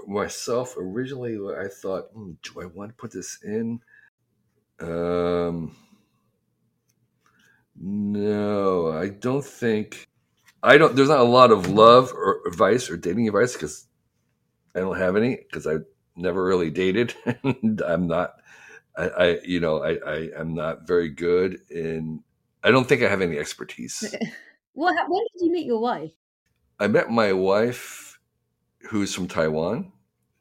myself, 0.07 0.77
originally, 0.79 1.39
I 1.55 1.69
thought, 1.69 2.11
hmm, 2.13 2.33
do 2.43 2.61
I 2.61 2.67
want 2.67 2.91
to 2.91 2.97
put 2.97 3.13
this 3.13 3.39
in? 3.43 3.81
Um, 4.81 5.77
no, 7.77 8.93
I 8.93 9.09
don't 9.09 9.45
think 9.45 10.09
I 10.63 10.79
don't. 10.79 10.95
There's 10.95 11.09
not 11.09 11.21
a 11.21 11.25
lot 11.25 11.51
of 11.51 11.69
love 11.69 12.13
or 12.13 12.41
advice 12.47 12.91
or 12.91 12.97
dating 12.97 13.29
advice 13.29 13.55
because 13.55 13.87
I 14.75 14.81
don't 14.81 14.99
have 14.99 15.17
any 15.17 15.37
because 15.37 15.67
I 15.67 15.79
never 16.17 16.45
really 16.45 16.71
dated. 16.71 17.15
and 17.45 17.81
I'm 17.83 18.07
not. 18.07 18.35
I, 18.97 19.09
I, 19.09 19.39
you 19.45 19.61
know 19.61 19.83
I, 19.83 19.95
I 20.07 20.31
am 20.39 20.55
not 20.55 20.87
very 20.87 21.09
good 21.11 21.61
in. 21.71 22.23
I 22.65 22.71
don't 22.71 22.89
think 22.89 23.03
I 23.03 23.09
have 23.09 23.23
any 23.23 23.39
expertise 23.39 24.15
What? 24.75 24.97
hap- 24.97 25.09
When 25.09 25.23
did 25.35 25.45
you 25.47 25.53
meet 25.53 25.67
your 25.67 25.81
wife? 25.81 26.13
I 26.79 26.87
met 26.89 27.11
my 27.11 27.33
wife, 27.33 28.19
who's 28.91 29.15
from 29.15 29.29
Taiwan, 29.29 29.93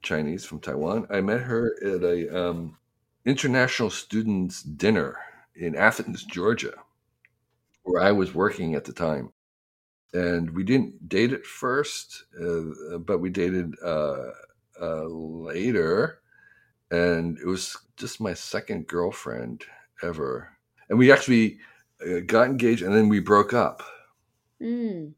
Chinese 0.04 0.46
from 0.46 0.60
Taiwan. 0.60 1.08
I 1.10 1.22
met 1.22 1.42
her 1.42 1.76
at 1.84 2.04
a 2.04 2.30
um, 2.50 2.78
international 3.26 3.90
students 3.90 4.64
dinner 4.64 5.18
in 5.56 5.76
Athens, 5.76 6.24
Georgia, 6.24 6.74
where 7.84 8.02
I 8.02 8.12
was 8.12 8.34
working 8.34 8.76
at 8.76 8.86
the 8.86 8.94
time. 8.94 9.32
And 10.14 10.50
we 10.52 10.64
didn't 10.64 11.08
date 11.08 11.32
it 11.32 11.46
first, 11.46 12.26
uh, 12.42 12.98
but 12.98 13.20
we 13.20 13.30
dated 13.30 13.76
uh, 13.84 14.32
uh, 14.82 15.06
later. 15.06 16.20
And 16.90 17.38
it 17.40 17.46
was 17.46 17.78
just 17.96 18.20
my 18.20 18.34
second 18.34 18.88
girlfriend 18.88 19.64
ever. 20.04 20.50
And 20.90 21.00
we 21.00 21.12
actually 21.12 21.60
uh, 22.06 22.20
got 22.26 22.48
engaged 22.48 22.82
and 22.82 22.94
then 22.94 23.08
we 23.08 23.20
broke 23.20 23.54
up. 23.54 23.84
Mm. 24.62 25.14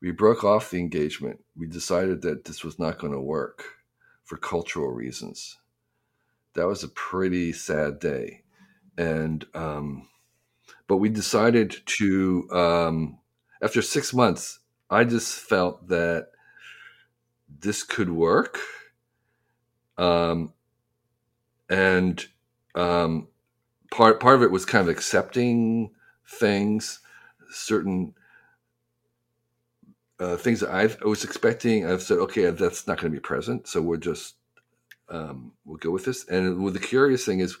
We 0.00 0.10
broke 0.10 0.44
off 0.44 0.70
the 0.70 0.78
engagement. 0.78 1.42
We 1.56 1.66
decided 1.66 2.22
that 2.22 2.44
this 2.44 2.64
was 2.64 2.78
not 2.78 2.98
going 2.98 3.12
to 3.12 3.20
work 3.20 3.64
for 4.24 4.36
cultural 4.36 4.88
reasons. 4.88 5.58
That 6.54 6.66
was 6.66 6.82
a 6.82 6.88
pretty 6.88 7.52
sad 7.52 8.00
day. 8.00 8.42
And, 8.98 9.46
um, 9.54 10.08
but 10.88 10.96
we 10.96 11.08
decided 11.08 11.76
to, 11.86 12.48
um, 12.50 13.18
after 13.62 13.82
six 13.82 14.12
months, 14.12 14.60
I 14.90 15.04
just 15.04 15.34
felt 15.34 15.88
that 15.88 16.28
this 17.48 17.82
could 17.82 18.10
work. 18.10 18.58
Um, 19.98 20.52
and 21.68 22.24
um, 22.74 23.28
part 23.90 24.20
part 24.20 24.36
of 24.36 24.42
it 24.42 24.50
was 24.50 24.64
kind 24.64 24.82
of 24.82 24.88
accepting 24.88 25.90
things, 26.28 27.00
certain 27.50 28.14
uh, 30.18 30.36
things 30.36 30.60
that 30.60 30.70
I've, 30.70 30.98
I 31.02 31.08
was 31.08 31.24
expecting. 31.24 31.86
I've 31.86 32.02
said, 32.02 32.18
okay, 32.18 32.50
that's 32.50 32.86
not 32.86 32.98
going 32.98 33.12
to 33.12 33.16
be 33.16 33.20
present, 33.20 33.66
so 33.66 33.82
we're 33.82 33.96
just 33.96 34.36
um, 35.08 35.52
we'll 35.64 35.78
go 35.78 35.90
with 35.90 36.04
this. 36.04 36.26
And 36.28 36.62
well, 36.62 36.72
the 36.72 36.78
curious 36.78 37.24
thing 37.24 37.40
is, 37.40 37.56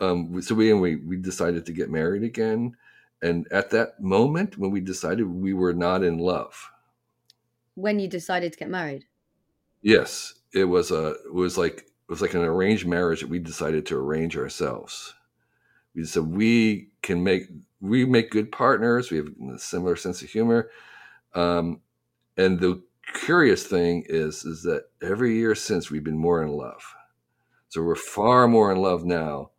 um, 0.00 0.40
so 0.42 0.54
we 0.54 0.70
and 0.70 0.80
we 0.80 0.96
we 0.96 1.16
decided 1.16 1.66
to 1.66 1.72
get 1.72 1.90
married 1.90 2.22
again, 2.22 2.76
and 3.22 3.50
at 3.50 3.70
that 3.70 4.00
moment 4.00 4.58
when 4.58 4.70
we 4.70 4.80
decided, 4.80 5.26
we 5.26 5.52
were 5.52 5.72
not 5.72 6.02
in 6.02 6.18
love. 6.18 6.70
When 7.74 7.98
you 7.98 8.08
decided 8.08 8.52
to 8.52 8.58
get 8.58 8.68
married? 8.68 9.04
Yes, 9.82 10.34
it 10.52 10.64
was 10.64 10.90
a 10.90 11.14
it 11.24 11.32
was 11.34 11.58
like 11.58 11.78
it 11.78 12.10
was 12.10 12.22
like 12.22 12.34
an 12.34 12.42
arranged 12.42 12.86
marriage 12.86 13.20
that 13.20 13.28
we 13.28 13.38
decided 13.38 13.86
to 13.86 13.96
arrange 13.96 14.36
ourselves. 14.36 15.14
We 15.94 16.04
said 16.04 16.26
we 16.26 16.90
can 17.02 17.24
make 17.24 17.48
we 17.80 18.04
make 18.04 18.30
good 18.30 18.50
partners. 18.50 19.10
We 19.10 19.18
have 19.18 19.28
a 19.54 19.58
similar 19.58 19.96
sense 19.96 20.22
of 20.22 20.30
humor. 20.30 20.70
Um, 21.34 21.80
and 22.36 22.58
the 22.58 22.82
curious 23.14 23.66
thing 23.66 24.04
is, 24.08 24.44
is 24.44 24.62
that 24.62 24.84
every 25.02 25.36
year 25.36 25.54
since 25.54 25.90
we've 25.90 26.04
been 26.04 26.18
more 26.18 26.42
in 26.42 26.48
love. 26.48 26.82
So 27.68 27.82
we're 27.82 27.96
far 27.96 28.48
more 28.48 28.72
in 28.72 28.78
love 28.78 29.04
now 29.04 29.50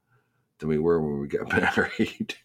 than 0.66 0.70
we 0.70 0.80
were 0.80 1.02
when 1.02 1.20
we 1.20 1.28
got 1.28 1.50
married. 1.78 2.36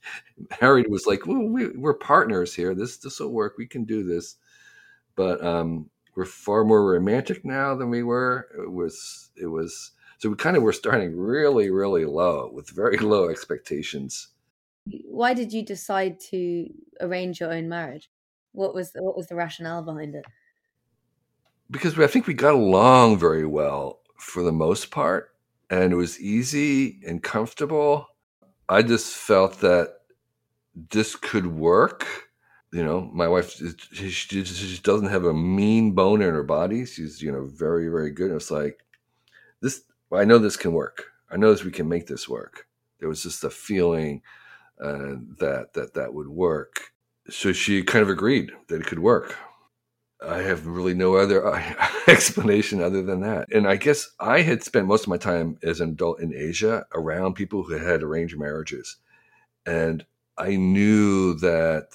married 0.61 0.91
was 0.91 1.07
like, 1.07 1.27
well, 1.27 1.43
we, 1.43 1.69
we're 1.69 1.95
partners 1.95 2.55
here. 2.55 2.75
This 2.75 2.99
this 2.99 3.21
will 3.21 3.33
work. 3.33 3.55
We 3.57 3.67
can 3.67 3.85
do 3.85 4.03
this. 4.03 4.37
But 5.17 5.45
um, 5.45 5.91
we're 6.15 6.25
far 6.25 6.65
more 6.65 6.85
romantic 6.93 7.45
now 7.45 7.75
than 7.75 7.91
we 7.91 8.03
were. 8.03 8.49
It 8.59 8.71
was 8.71 9.31
it 9.37 9.47
was 9.47 9.93
so 10.19 10.29
we 10.29 10.37
kind 10.37 10.57
of 10.57 10.63
were 10.63 10.73
starting 10.73 11.17
really 11.17 11.71
really 11.71 12.05
low 12.05 12.51
with 12.53 12.71
very 12.71 12.97
low 12.99 13.29
expectations. 13.29 14.29
Why 15.05 15.35
did 15.35 15.53
you 15.53 15.65
decide 15.65 16.21
to 16.31 16.69
arrange 17.01 17.41
your 17.41 17.53
own 17.53 17.69
marriage? 17.69 18.11
What 18.53 18.75
was 18.75 18.93
the, 18.93 19.03
what 19.03 19.17
was 19.17 19.29
the 19.29 19.37
rationale 19.37 19.83
behind 19.83 20.15
it? 20.15 20.25
Because 21.71 21.97
I 21.99 22.09
think 22.09 22.27
we 22.27 22.35
got 22.35 22.55
along 22.55 23.19
very 23.19 23.47
well 23.47 24.01
for 24.17 24.43
the 24.43 24.53
most 24.53 24.91
part, 24.91 25.31
and 25.69 25.93
it 25.93 25.97
was 25.97 26.21
easy 26.21 26.99
and 27.07 27.23
comfortable. 27.23 28.09
I 28.71 28.83
just 28.83 29.15
felt 29.15 29.61
that 29.61 29.97
this 30.75 31.17
could 31.17 31.47
work. 31.47 32.07
You 32.73 32.85
know, 32.85 33.11
my 33.13 33.29
wife 33.29 33.53
she, 33.93 34.11
she, 34.11 34.45
she 34.45 34.81
doesn't 34.83 35.09
have 35.09 35.25
a 35.25 35.35
mean 35.35 35.93
bone 35.93 36.23
in 36.23 36.33
her 36.33 36.45
body. 36.45 36.87
She's 36.87 37.21
you 37.21 37.33
know 37.33 37.47
very 37.47 37.89
very 37.89 38.13
good. 38.13 38.31
It's 38.31 38.51
like 38.51 38.81
this. 39.61 39.83
I 40.13 40.25
know 40.25 40.39
this 40.39 40.57
can 40.57 40.73
work. 40.73 41.07
I 41.31 41.37
know 41.37 41.51
this 41.51 41.65
we 41.65 41.73
can 41.73 41.89
make 41.89 42.07
this 42.07 42.29
work. 42.29 42.67
There 43.01 43.09
was 43.09 43.23
just 43.23 43.45
a 43.45 43.51
feeling 43.51 44.23
uh, 44.83 45.17
that 45.41 45.75
that 45.75 45.95
that 45.95 46.15
would 46.15 46.29
work 46.29 46.93
so 47.31 47.53
she 47.53 47.83
kind 47.83 48.03
of 48.03 48.09
agreed 48.09 48.51
that 48.69 48.81
it 48.81 48.87
could 48.87 48.99
work. 48.99 49.37
I 50.23 50.39
have 50.43 50.67
really 50.67 50.95
no 50.95 51.17
other 51.17 51.47
explanation 52.07 52.83
other 52.83 53.03
than 53.03 53.21
that. 53.21 53.53
And 53.53 53.67
I 53.67 53.77
guess 53.77 54.11
I 54.21 54.43
had 54.43 54.63
spent 54.63 54.87
most 54.87 55.03
of 55.03 55.09
my 55.09 55.17
time 55.17 55.59
as 55.63 55.81
an 55.81 55.91
adult 55.91 56.21
in 56.21 56.35
Asia 56.35 56.87
around 56.95 57.35
people 57.35 57.63
who 57.63 57.75
had 57.75 58.03
arranged 58.03 58.39
marriages. 58.39 58.97
And 59.65 60.05
I 60.37 60.57
knew 60.57 61.35
that 61.35 61.89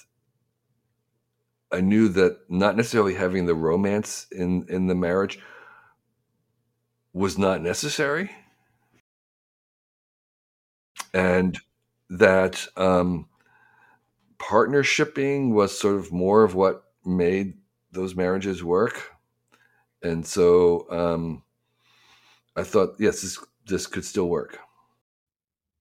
I 1.72 1.80
knew 1.80 2.08
that 2.10 2.38
not 2.48 2.76
necessarily 2.76 3.14
having 3.14 3.46
the 3.46 3.54
romance 3.54 4.26
in 4.30 4.66
in 4.68 4.86
the 4.86 4.94
marriage 4.94 5.40
was 7.12 7.38
not 7.38 7.62
necessary. 7.62 8.30
And 11.12 11.58
that 12.10 12.66
um, 12.76 13.28
partnershiping 14.38 15.52
was 15.52 15.76
sort 15.78 15.96
of 15.96 16.12
more 16.12 16.44
of 16.44 16.54
what 16.54 16.84
made 17.04 17.54
those 17.96 18.14
marriages 18.16 18.62
work. 18.64 19.12
And 20.02 20.26
so 20.26 20.90
um, 20.90 21.44
I 22.56 22.64
thought, 22.64 22.96
yes, 22.98 23.22
this 23.22 23.38
this 23.66 23.86
could 23.86 24.04
still 24.04 24.28
work. 24.28 24.58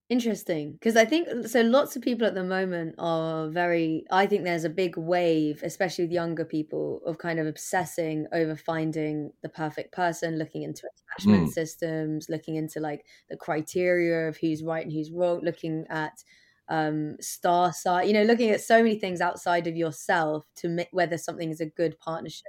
Interesting, 0.07 0.73
because 0.73 0.95
I 0.95 1.03
think 1.05 1.47
so. 1.47 1.61
Lots 1.61 1.95
of 1.95 2.03
people 2.03 2.27
at 2.27 2.35
the 2.35 2.43
moment 2.43 2.93
are 2.99 3.49
very. 3.49 4.05
I 4.11 4.27
think 4.27 4.43
there's 4.43 4.63
a 4.63 4.69
big 4.69 4.97
wave, 4.97 5.63
especially 5.63 6.03
with 6.03 6.11
younger 6.11 6.45
people, 6.45 7.01
of 7.07 7.17
kind 7.17 7.39
of 7.39 7.47
obsessing 7.47 8.27
over 8.31 8.55
finding 8.55 9.33
the 9.41 9.49
perfect 9.49 9.93
person, 9.93 10.37
looking 10.37 10.61
into 10.61 10.87
attachment 11.09 11.49
Mm. 11.49 11.49
systems, 11.49 12.29
looking 12.29 12.55
into 12.55 12.79
like 12.79 13.03
the 13.29 13.37
criteria 13.37 14.27
of 14.27 14.37
who's 14.37 14.61
right 14.61 14.83
and 14.85 14.93
who's 14.93 15.09
wrong, 15.09 15.39
looking 15.41 15.87
at 15.89 16.23
um 16.69 17.17
star 17.21 17.73
side, 17.73 18.07
you 18.07 18.13
know, 18.13 18.23
looking 18.23 18.49
at 18.51 18.61
so 18.61 18.81
many 18.83 18.97
things 18.99 19.21
outside 19.21 19.67
of 19.67 19.75
yourself 19.75 20.47
to 20.57 20.69
make 20.69 20.89
whether 20.91 21.17
something 21.17 21.51
is 21.51 21.61
a 21.61 21.65
good 21.67 21.99
partnership. 21.99 22.45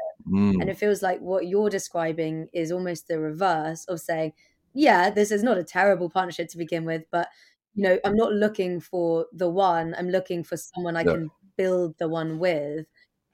And 0.61 0.69
Mm. 0.69 0.71
it 0.71 0.79
feels 0.79 1.03
like 1.03 1.21
what 1.21 1.47
you're 1.49 1.71
describing 1.71 2.49
is 2.53 2.73
almost 2.73 3.09
the 3.09 3.19
reverse 3.21 3.85
of 3.87 4.01
saying, 4.01 4.33
yeah, 4.75 5.11
this 5.11 5.31
is 5.31 5.43
not 5.43 5.59
a 5.59 5.65
terrible 5.65 6.09
partnership 6.11 6.49
to 6.51 6.59
begin 6.59 6.85
with, 6.85 7.05
but 7.11 7.29
you 7.75 7.83
know, 7.83 7.99
I'm 8.05 8.17
not 8.17 8.33
looking 8.33 8.81
for 8.81 9.27
the 9.33 9.49
one. 9.51 9.95
I'm 9.99 10.09
looking 10.11 10.43
for 10.45 10.57
someone 10.57 10.97
I 10.97 11.05
Yeah. 11.05 11.13
can 11.13 11.31
build 11.57 11.97
the 11.99 12.09
one 12.09 12.39
with. 12.39 12.87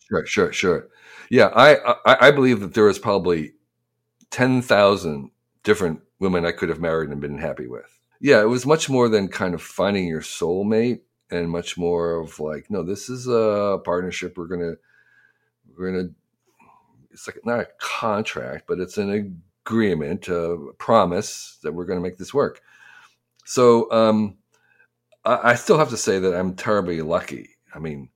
Sure, 0.08 0.26
sure, 0.26 0.52
sure. 0.52 0.88
Yeah, 1.30 1.46
I, 1.54 1.76
I 2.04 2.28
I 2.28 2.30
believe 2.30 2.60
that 2.60 2.74
there 2.74 2.88
is 2.88 2.98
probably 2.98 3.54
ten 4.30 4.62
thousand 4.62 5.32
different 5.64 6.02
women 6.20 6.46
I 6.46 6.52
could 6.52 6.70
have 6.70 6.80
married 6.80 7.10
and 7.10 7.20
been 7.20 7.38
happy 7.38 7.68
with. 7.68 8.00
Yeah, 8.22 8.40
it 8.40 8.46
was 8.48 8.64
much 8.64 8.88
more 8.88 9.08
than 9.08 9.26
kind 9.26 9.52
of 9.52 9.60
finding 9.60 10.06
your 10.06 10.20
soulmate, 10.20 11.00
and 11.28 11.50
much 11.50 11.76
more 11.76 12.20
of 12.20 12.38
like, 12.38 12.70
no, 12.70 12.84
this 12.84 13.10
is 13.10 13.26
a 13.26 13.80
partnership. 13.84 14.38
We're 14.38 14.46
gonna 14.46 14.74
we're 15.76 15.90
gonna. 15.90 16.08
It's 17.10 17.26
like 17.26 17.44
not 17.44 17.58
a 17.60 17.68
contract, 17.80 18.66
but 18.68 18.78
it's 18.78 18.96
an 18.96 19.42
agreement, 19.66 20.28
a 20.28 20.56
promise 20.78 21.58
that 21.64 21.72
we're 21.72 21.84
gonna 21.84 22.00
make 22.00 22.16
this 22.16 22.32
work. 22.32 22.62
So 23.44 23.90
um, 23.90 24.38
I, 25.24 25.50
I 25.50 25.54
still 25.56 25.78
have 25.78 25.90
to 25.90 25.96
say 25.96 26.20
that 26.20 26.34
I'm 26.38 26.54
terribly 26.54 27.02
lucky. 27.02 27.50
I 27.74 27.80
mean, 27.80 28.08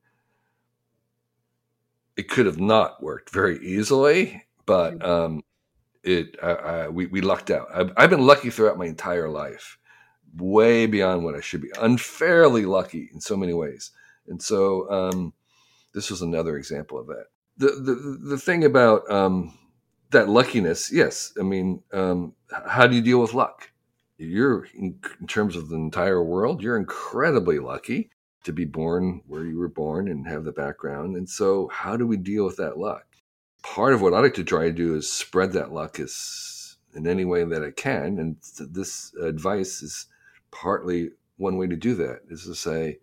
it 2.17 2.29
could 2.29 2.47
have 2.47 2.61
not 2.61 3.03
worked 3.03 3.31
very 3.31 3.59
easily, 3.59 4.45
but 4.67 5.05
um, 5.05 5.43
it 6.05 6.37
I, 6.43 6.51
I, 6.53 6.89
we 6.91 7.07
we 7.07 7.23
lucked 7.23 7.51
out. 7.51 7.69
I've, 7.75 7.93
I've 7.97 8.11
been 8.11 8.25
lucky 8.27 8.51
throughout 8.51 8.79
my 8.79 8.87
entire 8.87 9.29
life, 9.29 9.79
way 10.37 10.87
beyond 10.87 11.25
what 11.25 11.35
I 11.35 11.41
should 11.41 11.63
be. 11.63 11.71
Unfairly 11.81 12.65
lucky 12.67 13.11
in 13.13 13.21
so 13.21 13.37
many 13.37 13.53
ways, 13.53 13.91
and 14.27 14.43
so 14.43 14.91
um, 14.91 15.33
this 15.95 16.11
was 16.11 16.23
another 16.23 16.57
example 16.57 16.99
of 16.99 17.07
that. 17.09 17.27
The 17.57 17.69
the 17.69 18.19
the 18.31 18.39
thing 18.39 18.65
about 18.65 19.11
um, 19.11 19.57
that 20.11 20.29
luckiness, 20.29 20.93
yes, 20.93 21.33
I 21.39 21.43
mean, 21.43 21.83
um, 21.93 22.35
how 22.51 22.87
do 22.87 22.95
you 22.95 23.03
deal 23.03 23.21
with 23.21 23.35
luck? 23.35 23.71
You're 24.19 24.67
in, 24.75 24.99
in 25.21 25.27
terms 25.27 25.57
of 25.57 25.69
the 25.69 25.77
entire 25.77 26.23
world, 26.23 26.63
you're 26.63 26.77
incredibly 26.77 27.59
lucky 27.59 28.11
to 28.45 28.53
be 28.53 28.65
born 28.65 29.23
where 29.27 29.45
you 29.45 29.59
were 29.59 29.69
born 29.69 30.09
and 30.09 30.27
have 30.29 30.45
the 30.45 30.53
background. 30.53 31.17
And 31.17 31.29
so, 31.29 31.69
how 31.69 31.97
do 31.97 32.07
we 32.07 32.17
deal 32.17 32.45
with 32.45 32.57
that 32.57 32.79
luck? 32.79 33.05
Part 33.63 33.93
of 33.93 34.01
what 34.01 34.15
I 34.15 34.21
like 34.21 34.35
to 34.35 34.45
try 34.45 34.65
to 34.65 34.73
do 34.73 34.95
is 34.95 35.13
spread 35.13 35.53
that 35.53 35.73
luck 35.73 35.99
as 35.99 36.77
in 36.95 37.07
any 37.07 37.25
way 37.25 37.45
that 37.45 37.65
I 37.65 37.73
can. 37.73 38.19
And 38.19 38.37
this 38.59 39.13
advice 39.21 39.83
is 39.83 40.07
partly 40.63 41.11
one 41.37 41.57
way 41.59 41.67
to 41.67 41.77
do 41.77 41.95
that 41.97 42.21
is 42.31 42.45
to 42.45 42.55
say, 42.55 42.99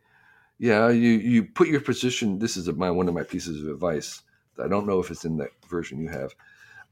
yeah, 0.59 0.89
you 0.89 1.11
you 1.11 1.43
put 1.45 1.67
your 1.67 1.81
position. 1.81 2.39
This 2.39 2.57
is 2.57 2.67
my 2.73 2.91
one 2.91 3.07
of 3.07 3.13
my 3.13 3.23
pieces 3.23 3.63
of 3.63 3.69
advice. 3.69 4.21
I 4.63 4.67
don't 4.67 4.87
know 4.87 4.99
if 4.99 5.11
it's 5.11 5.25
in 5.25 5.37
that 5.37 5.51
version 5.69 5.99
you 5.99 6.09
have. 6.09 6.35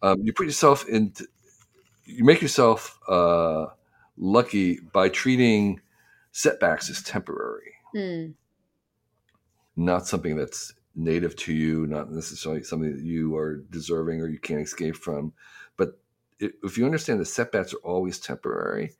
Um, 0.01 0.19
you 0.23 0.33
put 0.33 0.47
yourself 0.47 0.87
in. 0.87 1.13
You 2.05 2.23
make 2.25 2.41
yourself 2.41 2.99
uh, 3.07 3.67
lucky 4.17 4.79
by 4.79 5.09
treating 5.09 5.81
setbacks 6.31 6.89
as 6.89 7.01
temporary, 7.03 7.73
Mm. 7.95 8.33
not 9.75 10.07
something 10.07 10.35
that's 10.37 10.73
native 10.95 11.35
to 11.37 11.53
you, 11.53 11.87
not 11.87 12.11
necessarily 12.11 12.63
something 12.63 12.91
that 12.95 13.03
you 13.03 13.35
are 13.35 13.57
deserving 13.69 14.21
or 14.21 14.27
you 14.27 14.39
can't 14.39 14.61
escape 14.61 14.95
from. 14.95 15.33
But 15.77 15.99
if 16.39 16.77
you 16.77 16.85
understand 16.85 17.19
that 17.19 17.25
setbacks 17.25 17.73
are 17.73 17.77
always 17.83 18.19
temporary, 18.19 18.93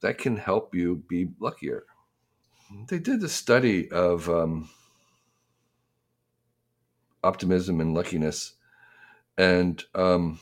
that 0.00 0.18
can 0.18 0.36
help 0.36 0.74
you 0.74 1.02
be 1.08 1.28
luckier. 1.40 1.84
They 2.88 2.98
did 2.98 3.22
a 3.22 3.28
study 3.28 3.90
of 3.90 4.28
um, 4.28 4.68
optimism 7.22 7.80
and 7.80 7.94
luckiness, 7.94 8.54
and 9.38 9.82
um, 9.94 10.40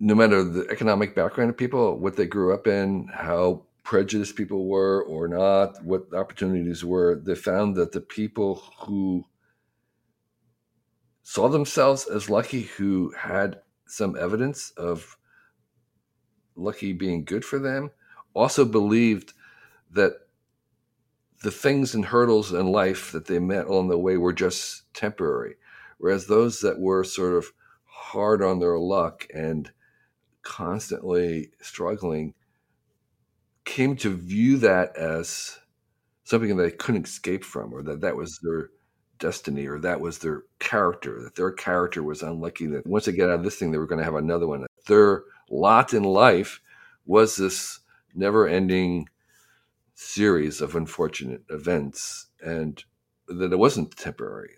no 0.00 0.16
matter 0.16 0.42
the 0.42 0.66
economic 0.68 1.14
background 1.14 1.50
of 1.50 1.56
people, 1.56 1.98
what 1.98 2.16
they 2.16 2.26
grew 2.26 2.52
up 2.52 2.66
in, 2.66 3.08
how 3.14 3.62
prejudiced 3.84 4.36
people 4.36 4.66
were 4.66 5.02
or 5.04 5.28
not, 5.28 5.82
what 5.84 6.12
opportunities 6.12 6.84
were, 6.84 7.20
they 7.24 7.34
found 7.34 7.76
that 7.76 7.92
the 7.92 8.00
people 8.00 8.62
who 8.80 9.24
saw 11.22 11.48
themselves 11.48 12.06
as 12.08 12.28
lucky, 12.28 12.62
who 12.62 13.12
had 13.16 13.60
some 13.86 14.16
evidence 14.18 14.72
of 14.76 15.16
lucky 16.56 16.92
being 16.92 17.24
good 17.24 17.44
for 17.44 17.58
them, 17.58 17.90
also 18.34 18.64
believed 18.64 19.32
that 19.90 20.12
the 21.42 21.50
things 21.50 21.94
and 21.94 22.04
hurdles 22.04 22.52
in 22.52 22.66
life 22.70 23.12
that 23.12 23.26
they 23.26 23.38
met 23.38 23.66
along 23.66 23.88
the 23.88 23.98
way 23.98 24.16
were 24.16 24.32
just 24.32 24.92
temporary. 24.94 25.56
Whereas 25.98 26.26
those 26.26 26.60
that 26.60 26.78
were 26.78 27.04
sort 27.04 27.34
of 27.34 27.46
hard 27.84 28.42
on 28.42 28.58
their 28.58 28.78
luck 28.78 29.26
and 29.34 29.70
constantly 30.42 31.50
struggling 31.60 32.34
came 33.64 33.96
to 33.96 34.16
view 34.16 34.58
that 34.58 34.96
as 34.96 35.58
something 36.24 36.56
that 36.56 36.62
they 36.62 36.70
couldn't 36.70 37.06
escape 37.06 37.44
from, 37.44 37.72
or 37.72 37.82
that 37.82 38.00
that 38.00 38.16
was 38.16 38.38
their 38.42 38.70
destiny, 39.18 39.66
or 39.66 39.78
that 39.78 40.00
was 40.00 40.18
their 40.18 40.42
character, 40.58 41.22
that 41.22 41.36
their 41.36 41.52
character 41.52 42.02
was 42.02 42.22
unlucky, 42.22 42.66
that 42.66 42.86
once 42.86 43.04
they 43.04 43.12
get 43.12 43.28
out 43.28 43.36
of 43.36 43.44
this 43.44 43.56
thing, 43.56 43.70
they 43.70 43.78
were 43.78 43.86
going 43.86 43.98
to 43.98 44.04
have 44.04 44.14
another 44.14 44.46
one. 44.46 44.66
Their 44.86 45.24
lot 45.50 45.94
in 45.94 46.02
life 46.02 46.60
was 47.06 47.36
this 47.36 47.80
never 48.14 48.46
ending 48.46 49.08
series 49.94 50.60
of 50.60 50.74
unfortunate 50.74 51.42
events, 51.50 52.26
and 52.40 52.82
that 53.28 53.52
it 53.52 53.58
wasn't 53.58 53.96
temporary. 53.96 54.54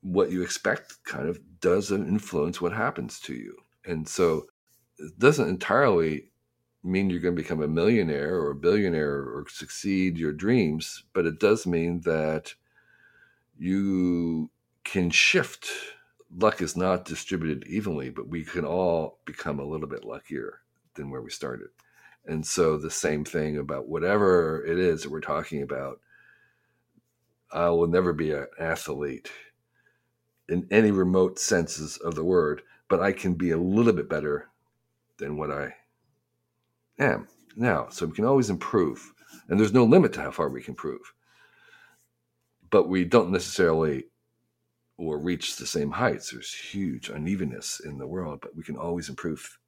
What 0.00 0.30
you 0.30 0.42
expect 0.42 1.04
kind 1.04 1.28
of 1.28 1.40
does 1.60 1.90
influence 1.90 2.60
what 2.60 2.72
happens 2.72 3.20
to 3.20 3.34
you. 3.34 3.56
And 3.86 4.08
so 4.08 4.46
it 4.98 5.18
doesn't 5.18 5.48
entirely 5.48 6.30
mean 6.82 7.08
you're 7.08 7.20
going 7.20 7.34
to 7.34 7.42
become 7.42 7.62
a 7.62 7.68
millionaire 7.68 8.36
or 8.36 8.50
a 8.50 8.56
billionaire 8.56 9.16
or 9.16 9.46
succeed 9.48 10.18
your 10.18 10.32
dreams, 10.32 11.04
but 11.14 11.26
it 11.26 11.40
does 11.40 11.66
mean 11.66 12.00
that 12.02 12.54
you 13.56 14.50
can 14.84 15.10
shift. 15.10 15.68
Luck 16.36 16.60
is 16.60 16.76
not 16.76 17.06
distributed 17.06 17.66
evenly, 17.66 18.10
but 18.10 18.28
we 18.28 18.44
can 18.44 18.64
all 18.64 19.20
become 19.24 19.58
a 19.58 19.64
little 19.64 19.86
bit 19.86 20.04
luckier 20.04 20.60
than 20.94 21.10
where 21.10 21.22
we 21.22 21.30
started. 21.30 21.68
And 22.26 22.46
so 22.46 22.76
the 22.76 22.90
same 22.90 23.24
thing 23.24 23.58
about 23.58 23.88
whatever 23.88 24.64
it 24.64 24.78
is 24.78 25.02
that 25.02 25.10
we're 25.10 25.20
talking 25.20 25.62
about. 25.62 26.00
I 27.52 27.68
will 27.68 27.86
never 27.86 28.12
be 28.12 28.32
an 28.32 28.46
athlete 28.58 29.30
in 30.48 30.66
any 30.70 30.90
remote 30.90 31.38
senses 31.38 31.96
of 31.98 32.14
the 32.14 32.24
word, 32.24 32.62
but 32.88 33.00
I 33.00 33.12
can 33.12 33.34
be 33.34 33.50
a 33.50 33.58
little 33.58 33.92
bit 33.92 34.08
better 34.08 34.48
than 35.18 35.36
what 35.36 35.50
I 35.50 35.74
am 36.98 37.28
now. 37.56 37.88
So 37.90 38.06
we 38.06 38.12
can 38.12 38.24
always 38.24 38.50
improve. 38.50 39.12
And 39.48 39.58
there's 39.58 39.74
no 39.74 39.84
limit 39.84 40.12
to 40.14 40.22
how 40.22 40.30
far 40.30 40.48
we 40.48 40.62
can 40.62 40.72
improve. 40.72 41.12
But 42.70 42.88
we 42.88 43.04
don't 43.04 43.30
necessarily 43.30 44.04
or 44.96 45.18
reach 45.18 45.56
the 45.56 45.66
same 45.66 45.90
heights. 45.90 46.30
There's 46.30 46.52
huge 46.52 47.08
unevenness 47.08 47.80
in 47.80 47.98
the 47.98 48.06
world, 48.06 48.40
but 48.40 48.56
we 48.56 48.62
can 48.62 48.76
always 48.76 49.08
improve. 49.08 49.58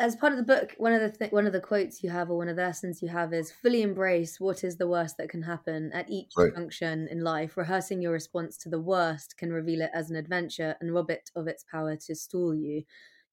As 0.00 0.16
part 0.16 0.32
of 0.32 0.38
the 0.38 0.44
book, 0.44 0.74
one 0.78 0.92
of 0.94 1.00
the 1.00 1.16
th- 1.16 1.30
one 1.30 1.46
of 1.46 1.52
the 1.52 1.60
quotes 1.60 2.02
you 2.02 2.10
have, 2.10 2.28
or 2.30 2.36
one 2.38 2.48
of 2.48 2.56
the 2.56 2.62
lessons 2.62 3.02
you 3.02 3.08
have, 3.08 3.32
is 3.34 3.52
fully 3.52 3.82
embrace 3.82 4.40
what 4.40 4.64
is 4.64 4.78
the 4.78 4.88
worst 4.88 5.16
that 5.18 5.28
can 5.28 5.42
happen 5.42 5.92
at 5.92 6.08
each 6.10 6.32
Right. 6.36 6.52
function 6.54 7.06
in 7.06 7.20
life. 7.20 7.56
Rehearsing 7.56 8.00
your 8.02 8.12
response 8.12 8.56
to 8.58 8.68
the 8.70 8.80
worst 8.80 9.36
can 9.36 9.52
reveal 9.52 9.82
it 9.82 9.90
as 9.94 10.10
an 10.10 10.16
adventure 10.16 10.74
and 10.80 10.94
rob 10.94 11.10
it 11.10 11.30
of 11.36 11.46
its 11.46 11.62
power 11.64 11.96
to 11.96 12.14
stall 12.16 12.54
you. 12.54 12.84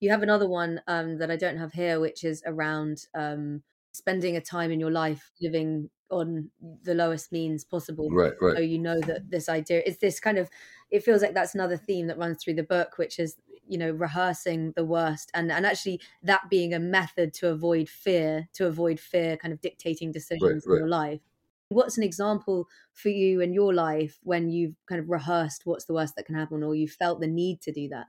You 0.01 0.09
have 0.09 0.21
another 0.23 0.47
one 0.47 0.81
um, 0.87 1.17
that 1.19 1.31
I 1.31 1.37
don't 1.37 1.57
have 1.57 1.71
here, 1.73 1.99
which 2.01 2.23
is 2.25 2.43
around 2.45 3.07
um, 3.15 3.63
spending 3.93 4.35
a 4.35 4.41
time 4.41 4.69
in 4.71 4.79
your 4.79 4.91
life 4.91 5.31
living 5.41 5.89
on 6.11 6.51
the 6.83 6.93
lowest 6.93 7.31
means 7.31 7.63
possible. 7.63 8.13
Right, 8.13 8.33
So 8.45 8.59
right. 8.59 8.61
you 8.61 8.77
know 8.77 9.01
that 9.01 9.29
this 9.29 9.47
idea 9.49 9.81
is 9.85 9.99
this 9.99 10.19
kind 10.19 10.37
of. 10.37 10.49
It 10.91 11.03
feels 11.03 11.21
like 11.21 11.33
that's 11.33 11.55
another 11.55 11.77
theme 11.77 12.07
that 12.07 12.17
runs 12.17 12.43
through 12.43 12.55
the 12.55 12.63
book, 12.63 12.97
which 12.97 13.19
is 13.19 13.37
you 13.67 13.77
know 13.77 13.91
rehearsing 13.91 14.73
the 14.75 14.85
worst 14.85 15.29
and 15.33 15.51
and 15.51 15.65
actually 15.65 15.99
that 16.23 16.49
being 16.49 16.73
a 16.73 16.79
method 16.79 17.33
to 17.33 17.49
avoid 17.49 17.89
fear 17.89 18.47
to 18.53 18.65
avoid 18.65 18.99
fear 18.99 19.37
kind 19.37 19.53
of 19.53 19.61
dictating 19.61 20.11
decisions 20.11 20.65
in 20.65 20.71
right. 20.71 20.79
your 20.79 20.87
life 20.87 21.21
what's 21.69 21.97
an 21.97 22.03
example 22.03 22.67
for 22.93 23.09
you 23.09 23.41
in 23.41 23.53
your 23.53 23.73
life 23.73 24.19
when 24.23 24.49
you've 24.49 24.75
kind 24.87 24.99
of 24.99 25.09
rehearsed 25.09 25.65
what's 25.65 25.85
the 25.85 25.93
worst 25.93 26.15
that 26.15 26.25
can 26.25 26.35
happen 26.35 26.63
or 26.63 26.75
you 26.75 26.87
felt 26.87 27.19
the 27.19 27.27
need 27.27 27.61
to 27.61 27.71
do 27.71 27.87
that 27.87 28.07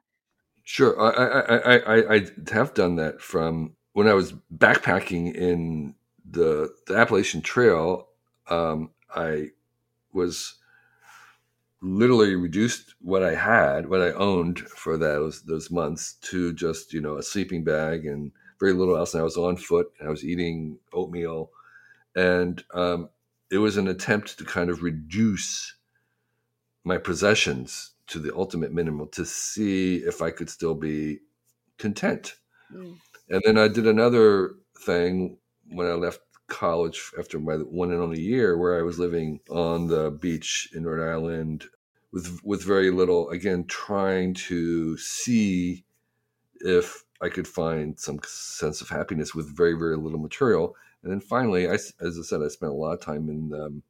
Sure. 0.69 1.01
I, 1.01 1.09
I, 1.09 1.57
I, 1.57 1.79
I, 1.79 2.15
I 2.17 2.27
have 2.53 2.75
done 2.75 2.97
that 2.97 3.23
from 3.23 3.75
when 3.95 4.07
I 4.07 4.13
was 4.13 4.35
backpacking 4.55 5.35
in 5.35 5.95
the, 6.31 6.69
the 6.87 6.95
Appalachian 6.95 7.41
Trail. 7.41 8.07
Um, 8.51 8.91
I 9.17 9.53
was 10.13 10.57
literally 11.81 12.35
reduced 12.35 12.95
what 13.01 13.23
I 13.23 13.35
had, 13.35 13.89
what 13.89 14.03
I 14.03 14.13
owned 14.13 14.61
for 14.61 14.97
those 14.97 15.43
those 15.43 15.71
months 15.71 16.15
to 16.23 16.53
just 16.53 16.93
you 16.93 17.01
know 17.01 17.19
a 17.19 17.23
sleeping 17.23 17.65
bag 17.65 18.07
and 18.07 18.33
very 18.59 18.73
little 18.73 18.97
else. 18.97 19.15
And 19.15 19.21
I 19.21 19.25
was 19.25 19.37
on 19.37 19.57
foot. 19.57 19.93
And 19.99 20.09
I 20.09 20.11
was 20.11 20.25
eating 20.25 20.79
oatmeal, 20.93 21.51
and 22.17 22.63
um, 22.75 23.09
it 23.51 23.59
was 23.59 23.77
an 23.77 23.89
attempt 23.89 24.39
to 24.39 24.45
kind 24.45 24.71
of 24.71 24.83
reduce 24.83 25.75
my 26.85 26.99
possessions 26.99 27.93
to 28.09 28.19
the 28.19 28.35
ultimate 28.35 28.73
minimum 28.73 29.09
to 29.13 29.25
see 29.25 29.97
if 29.97 30.23
I 30.23 30.31
could 30.31 30.49
still 30.49 30.75
be 30.75 31.19
content. 31.79 32.35
Mm. 32.73 32.97
And 33.29 33.43
then 33.45 33.59
I 33.59 33.69
did 33.69 33.87
another 33.87 34.55
thing 34.79 35.39
when 35.69 35.87
I 35.87 35.93
left 35.93 36.21
college 36.49 37.13
after 37.19 37.39
my 37.39 37.55
one 37.55 37.93
and 37.93 38.01
only 38.01 38.21
year, 38.21 38.59
where 38.59 38.79
I 38.79 38.83
was 38.83 38.99
living 38.99 39.41
on 39.51 39.87
the 39.87 40.11
beach 40.11 40.71
in 40.75 40.85
Rhode 40.85 41.09
Island 41.09 41.67
with 42.13 42.41
with 42.43 42.65
very 42.65 42.91
little. 42.91 43.31
Again, 43.31 43.65
trying 43.65 44.35
to 44.35 44.97
see 44.97 45.85
if 46.61 47.05
I 47.21 47.29
could 47.29 47.47
find 47.47 47.99
some 47.99 48.21
sense 48.25 48.81
of 48.81 48.89
happiness 48.89 49.35
with 49.35 49.55
very 49.57 49.75
very 49.75 49.97
little 49.97 50.19
material. 50.19 50.75
And 51.03 51.13
then 51.13 51.21
finally, 51.21 51.69
I, 51.69 51.75
as 51.75 52.19
I 52.19 52.23
said, 52.23 52.43
I 52.43 52.49
spent 52.49 52.73
a 52.73 52.75
lot 52.75 52.95
of 52.95 53.01
time 53.01 53.29
in 53.29 53.53
um, 53.55 53.83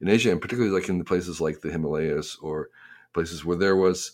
in 0.00 0.08
Asia, 0.08 0.30
and 0.30 0.40
particularly 0.40 0.74
like 0.74 0.88
in 0.88 0.98
the 0.98 1.04
places 1.04 1.40
like 1.40 1.60
the 1.60 1.70
Himalayas 1.70 2.38
or 2.40 2.70
places 3.12 3.44
where 3.44 3.58
there 3.58 3.76
was. 3.76 4.12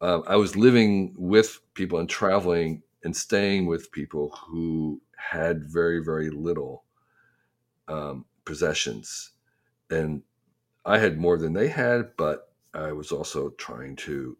Uh, 0.00 0.20
I 0.26 0.36
was 0.36 0.56
living 0.56 1.14
with 1.18 1.60
people 1.74 1.98
and 1.98 2.08
traveling 2.08 2.82
and 3.04 3.14
staying 3.14 3.66
with 3.66 3.92
people 3.92 4.30
who 4.46 5.00
had 5.16 5.64
very 5.64 6.02
very 6.02 6.30
little 6.30 6.84
um, 7.90 8.24
possessions, 8.44 9.32
and 9.90 10.22
I 10.84 10.98
had 10.98 11.18
more 11.18 11.36
than 11.36 11.52
they 11.52 11.68
had, 11.68 12.16
but 12.16 12.52
I 12.72 12.92
was 12.92 13.12
also 13.12 13.50
trying 13.50 13.96
to, 13.96 14.36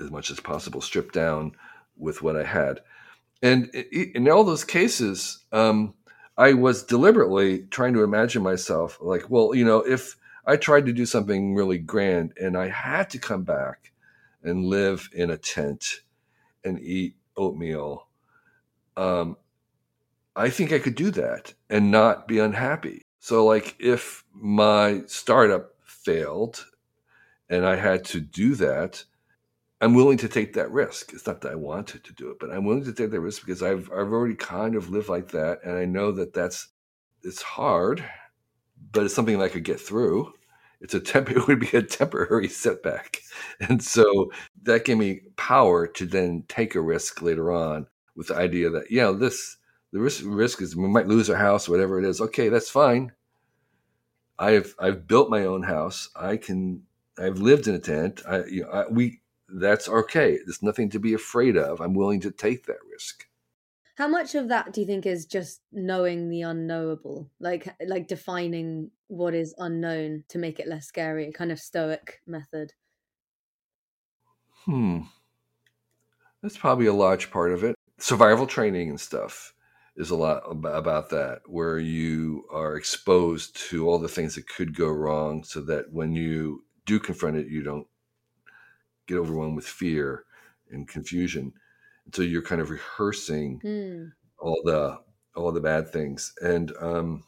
as 0.00 0.10
much 0.10 0.30
as 0.30 0.38
possible, 0.38 0.80
strip 0.80 1.12
down 1.12 1.52
with 1.96 2.22
what 2.22 2.36
I 2.36 2.44
had. 2.44 2.80
And 3.42 3.74
in 3.74 4.28
all 4.28 4.44
those 4.44 4.64
cases, 4.64 5.44
um, 5.50 5.94
I 6.36 6.52
was 6.52 6.84
deliberately 6.84 7.64
trying 7.70 7.94
to 7.94 8.04
imagine 8.04 8.42
myself 8.42 8.98
like, 9.00 9.28
well, 9.28 9.54
you 9.54 9.64
know, 9.64 9.80
if 9.80 10.16
I 10.46 10.56
tried 10.56 10.86
to 10.86 10.92
do 10.92 11.06
something 11.06 11.54
really 11.54 11.78
grand 11.78 12.34
and 12.40 12.56
I 12.56 12.68
had 12.68 13.10
to 13.10 13.18
come 13.18 13.42
back 13.42 13.92
and 14.42 14.66
live 14.66 15.08
in 15.12 15.30
a 15.30 15.36
tent 15.36 16.00
and 16.64 16.80
eat 16.80 17.16
oatmeal, 17.36 18.06
um, 18.96 19.36
I 20.36 20.50
think 20.50 20.72
I 20.72 20.78
could 20.78 20.94
do 20.94 21.10
that 21.12 21.54
and 21.70 21.90
not 21.90 22.26
be 22.28 22.38
unhappy. 22.38 23.02
So, 23.20 23.44
like, 23.44 23.76
if 23.78 24.24
my 24.34 25.02
startup 25.06 25.74
failed 25.84 26.66
and 27.50 27.66
I 27.66 27.76
had 27.76 28.04
to 28.06 28.20
do 28.20 28.54
that, 28.56 29.04
I'm 29.80 29.94
willing 29.94 30.18
to 30.18 30.28
take 30.28 30.54
that 30.54 30.70
risk. 30.72 31.12
It's 31.14 31.26
not 31.26 31.42
that 31.42 31.52
I 31.52 31.56
wanted 31.56 32.04
to 32.04 32.14
do 32.14 32.30
it, 32.30 32.38
but 32.40 32.50
I'm 32.52 32.64
willing 32.66 32.84
to 32.84 32.92
take 32.94 33.10
that 33.12 33.20
risk 33.20 33.42
because 33.46 33.62
I've 33.62 33.90
I've 33.92 34.12
already 34.12 34.36
kind 34.36 34.76
of 34.76 34.90
lived 34.90 35.08
like 35.10 35.30
that, 35.32 35.60
and 35.64 35.76
I 35.78 35.84
know 35.86 36.12
that 36.12 36.34
that's 36.34 36.68
it's 37.24 37.42
hard, 37.42 38.04
but 38.92 39.04
it's 39.04 39.14
something 39.14 39.38
that 39.38 39.44
I 39.44 39.48
could 39.48 39.64
get 39.64 39.80
through. 39.80 40.32
It's 40.80 40.94
a 40.94 41.00
temp. 41.00 41.30
It 41.30 41.46
would 41.48 41.60
be 41.60 41.76
a 41.76 41.82
temporary 41.82 42.48
setback, 42.48 43.20
and 43.60 43.82
so 43.82 44.30
that 44.64 44.84
gave 44.84 44.98
me 44.98 45.20
power 45.36 45.86
to 45.86 46.06
then 46.06 46.44
take 46.48 46.74
a 46.74 46.80
risk 46.80 47.22
later 47.22 47.52
on 47.52 47.86
with 48.16 48.28
the 48.28 48.36
idea 48.36 48.70
that 48.70 48.90
yeah, 48.90 49.10
this 49.12 49.56
the 49.92 50.00
risk 50.00 50.22
risk 50.26 50.62
is 50.62 50.74
we 50.74 50.88
might 50.88 51.06
lose 51.06 51.28
our 51.28 51.36
house, 51.36 51.68
whatever 51.68 51.98
it 51.98 52.04
is. 52.04 52.20
Okay, 52.20 52.48
that's 52.48 52.70
fine. 52.70 53.12
I've 54.38 54.74
I've 54.78 55.06
built 55.06 55.30
my 55.30 55.44
own 55.44 55.62
house. 55.62 56.08
I 56.16 56.38
can. 56.38 56.82
I've 57.18 57.38
lived 57.38 57.68
in 57.68 57.74
a 57.74 57.78
tent. 57.78 58.22
I, 58.26 58.44
you 58.44 58.62
know, 58.62 58.70
I, 58.70 58.86
we 58.88 59.20
that's 59.48 59.88
okay. 59.88 60.38
There's 60.44 60.62
nothing 60.62 60.88
to 60.90 60.98
be 60.98 61.12
afraid 61.12 61.56
of. 61.58 61.80
I'm 61.80 61.94
willing 61.94 62.20
to 62.20 62.30
take 62.30 62.66
that 62.66 62.78
risk. 62.90 63.26
How 63.96 64.08
much 64.08 64.34
of 64.34 64.48
that 64.48 64.72
do 64.72 64.80
you 64.80 64.86
think 64.86 65.04
is 65.04 65.26
just 65.26 65.60
knowing 65.70 66.30
the 66.30 66.40
unknowable, 66.40 67.30
like 67.38 67.68
like 67.86 68.08
defining 68.08 68.90
what 69.08 69.34
is 69.34 69.54
unknown 69.58 70.24
to 70.28 70.38
make 70.38 70.58
it 70.58 70.66
less 70.66 70.86
scary, 70.86 71.28
a 71.28 71.32
kind 71.32 71.52
of 71.52 71.60
stoic 71.60 72.22
method? 72.26 72.72
Hmm. 74.64 75.00
That's 76.40 76.56
probably 76.56 76.86
a 76.86 76.94
large 76.94 77.30
part 77.30 77.52
of 77.52 77.62
it. 77.62 77.76
Survival 77.98 78.46
training 78.46 78.88
and 78.88 78.98
stuff 78.98 79.52
is 79.96 80.10
a 80.10 80.16
lot 80.16 80.38
about 80.48 81.10
that, 81.10 81.42
where 81.48 81.78
you 81.78 82.46
are 82.50 82.76
exposed 82.76 83.56
to 83.56 83.88
all 83.88 83.98
the 83.98 84.08
things 84.08 84.34
that 84.34 84.48
could 84.48 84.74
go 84.76 84.88
wrong, 84.88 85.44
so 85.44 85.60
that 85.62 85.92
when 85.92 86.12
you 86.14 86.64
do 86.86 86.98
confront 87.00 87.36
it, 87.36 87.48
you 87.48 87.62
don't 87.62 87.88
get 89.06 89.16
overwhelmed 89.16 89.56
with 89.56 89.66
fear 89.66 90.24
and 90.70 90.88
confusion. 90.88 91.52
And 92.04 92.14
so 92.14 92.22
you're 92.22 92.42
kind 92.42 92.60
of 92.60 92.70
rehearsing 92.70 93.62
Mm. 93.62 94.12
all 94.38 94.62
the 94.64 95.02
all 95.36 95.52
the 95.52 95.60
bad 95.60 95.90
things. 95.90 96.34
And 96.42 96.76
um, 96.78 97.24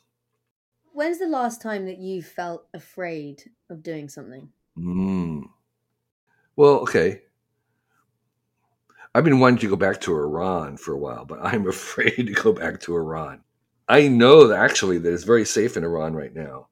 When's 0.93 1.19
the 1.19 1.27
last 1.27 1.61
time 1.61 1.85
that 1.85 1.99
you 1.99 2.23
felt 2.23 2.71
afraid 2.73 3.53
of 3.69 3.83
doing 3.83 4.09
something? 4.09 4.55
mm, 4.77 5.43
well, 6.57 6.81
okay. 6.81 7.23
I've 9.15 9.25
been 9.25 9.39
wanting 9.39 9.61
to 9.61 9.69
go 9.69 9.77
back 9.77 10.01
to 10.03 10.17
Iran 10.17 10.77
for 10.77 10.93
a 10.93 10.99
while, 10.99 11.25
but 11.25 11.39
I'm 11.43 11.69
afraid 11.69 12.27
to 12.27 12.33
go 12.33 12.53
back 12.53 12.81
to 12.81 12.97
Iran. 12.97 13.43
I 13.89 14.09
know 14.09 14.49
that 14.49 14.59
actually 14.59 14.99
that 14.99 15.13
it's 15.13 15.25
very 15.25 15.45
safe 15.45 15.77
in 15.77 15.85
Iran 15.85 16.15
right 16.15 16.35
now, 16.35 16.69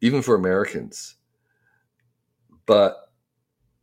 even 0.00 0.22
for 0.22 0.34
Americans. 0.34 1.14
But 2.66 2.96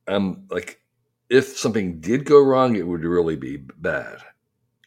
I'm 0.07 0.45
like, 0.49 0.81
if 1.29 1.57
something 1.57 2.01
did 2.01 2.25
go 2.25 2.43
wrong, 2.43 2.75
it 2.75 2.85
would 2.85 3.03
really 3.03 3.37
be 3.37 3.57
bad. 3.57 4.17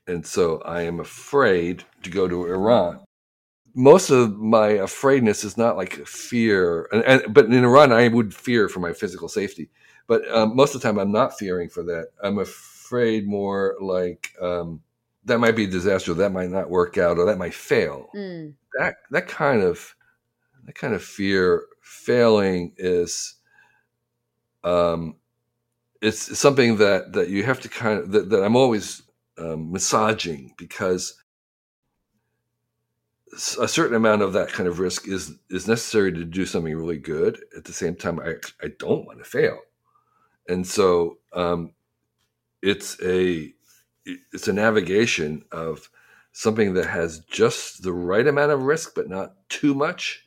And 0.06 0.26
so 0.26 0.60
I 0.60 0.82
am 0.82 1.00
afraid 1.00 1.84
to 2.02 2.10
go 2.10 2.28
to 2.28 2.44
Iran. 2.44 3.00
Most 3.74 4.10
of 4.10 4.36
my 4.36 4.68
afraidness 4.68 5.42
is 5.42 5.56
not 5.56 5.76
like 5.76 6.06
fear, 6.06 6.88
and, 6.92 7.02
and 7.04 7.34
but 7.34 7.46
in 7.46 7.64
Iran 7.64 7.90
I 7.92 8.08
would 8.08 8.34
fear 8.34 8.68
for 8.68 8.80
my 8.80 8.92
physical 8.92 9.28
safety. 9.28 9.70
But 10.06 10.28
um, 10.30 10.54
most 10.54 10.74
of 10.74 10.80
the 10.80 10.88
time 10.88 10.98
I'm 10.98 11.12
not 11.12 11.38
fearing 11.38 11.68
for 11.68 11.82
that. 11.84 12.08
I'm 12.22 12.38
afraid 12.38 13.26
more 13.26 13.76
like 13.80 14.30
um, 14.40 14.82
that 15.24 15.38
might 15.38 15.56
be 15.56 15.64
a 15.64 15.68
disaster, 15.68 16.14
that 16.14 16.32
might 16.32 16.50
not 16.50 16.70
work 16.70 16.98
out, 16.98 17.18
or 17.18 17.26
that 17.26 17.38
might 17.38 17.54
fail. 17.54 18.08
Mm. 18.14 18.54
That 18.78 18.96
that 19.10 19.28
kind 19.28 19.62
of 19.62 19.94
that 20.64 20.74
kind 20.74 20.94
of 20.94 21.02
fear 21.02 21.64
failing 21.80 22.72
is 22.76 23.34
um, 24.62 25.16
it's 26.00 26.38
something 26.38 26.76
that 26.78 27.12
that 27.12 27.28
you 27.28 27.44
have 27.44 27.60
to 27.60 27.68
kind 27.68 27.98
of 27.98 28.12
that, 28.12 28.30
that 28.30 28.44
I'm 28.44 28.56
always 28.56 29.02
um, 29.38 29.72
massaging 29.72 30.54
because 30.58 31.20
a 33.60 33.66
certain 33.66 33.96
amount 33.96 34.22
of 34.22 34.32
that 34.34 34.48
kind 34.48 34.68
of 34.68 34.78
risk 34.78 35.08
is 35.08 35.32
is 35.50 35.66
necessary 35.66 36.12
to 36.12 36.24
do 36.24 36.46
something 36.46 36.74
really 36.76 36.98
good. 36.98 37.42
At 37.56 37.64
the 37.64 37.72
same 37.72 37.96
time, 37.96 38.20
I 38.20 38.34
I 38.62 38.68
don't 38.78 39.06
want 39.06 39.18
to 39.18 39.24
fail, 39.24 39.58
and 40.48 40.66
so 40.66 41.18
um, 41.32 41.72
it's 42.62 43.00
a 43.02 43.52
it's 44.06 44.48
a 44.48 44.52
navigation 44.52 45.44
of 45.52 45.88
something 46.32 46.74
that 46.74 46.86
has 46.86 47.20
just 47.20 47.82
the 47.82 47.92
right 47.92 48.26
amount 48.26 48.52
of 48.52 48.62
risk, 48.62 48.92
but 48.94 49.08
not 49.08 49.34
too 49.48 49.74
much. 49.74 50.26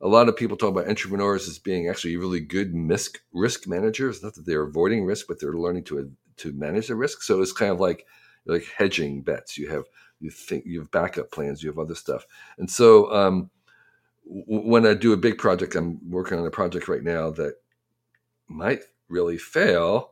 A 0.00 0.08
lot 0.08 0.28
of 0.28 0.36
people 0.36 0.56
talk 0.56 0.70
about 0.70 0.88
entrepreneurs 0.88 1.48
as 1.48 1.58
being 1.58 1.88
actually 1.88 2.16
really 2.16 2.40
good 2.40 2.72
risk 2.74 3.20
risk 3.32 3.68
managers. 3.68 4.22
Not 4.22 4.34
that 4.34 4.46
they're 4.46 4.64
avoiding 4.64 5.04
risk, 5.04 5.26
but 5.28 5.40
they're 5.40 5.52
learning 5.54 5.84
to 5.84 6.10
to 6.38 6.52
manage 6.52 6.88
the 6.88 6.96
risk. 6.96 7.22
So 7.22 7.40
it's 7.40 7.52
kind 7.52 7.70
of 7.70 7.80
like 7.80 8.06
like 8.44 8.64
hedging 8.76 9.22
bets. 9.22 9.56
You 9.56 9.70
have 9.70 9.84
you 10.20 10.30
think 10.30 10.64
you 10.66 10.80
have 10.80 10.90
backup 10.90 11.30
plans. 11.30 11.62
You 11.62 11.70
have 11.70 11.78
other 11.78 11.94
stuff. 11.94 12.26
And 12.58 12.68
so 12.70 13.12
um, 13.12 13.50
when 14.24 14.86
I 14.86 14.94
do 14.94 15.12
a 15.12 15.16
big 15.16 15.38
project, 15.38 15.74
I'm 15.74 15.98
working 16.10 16.38
on 16.38 16.46
a 16.46 16.50
project 16.50 16.88
right 16.88 17.02
now 17.02 17.30
that 17.30 17.54
might 18.48 18.80
really 19.12 19.38
fail. 19.38 20.10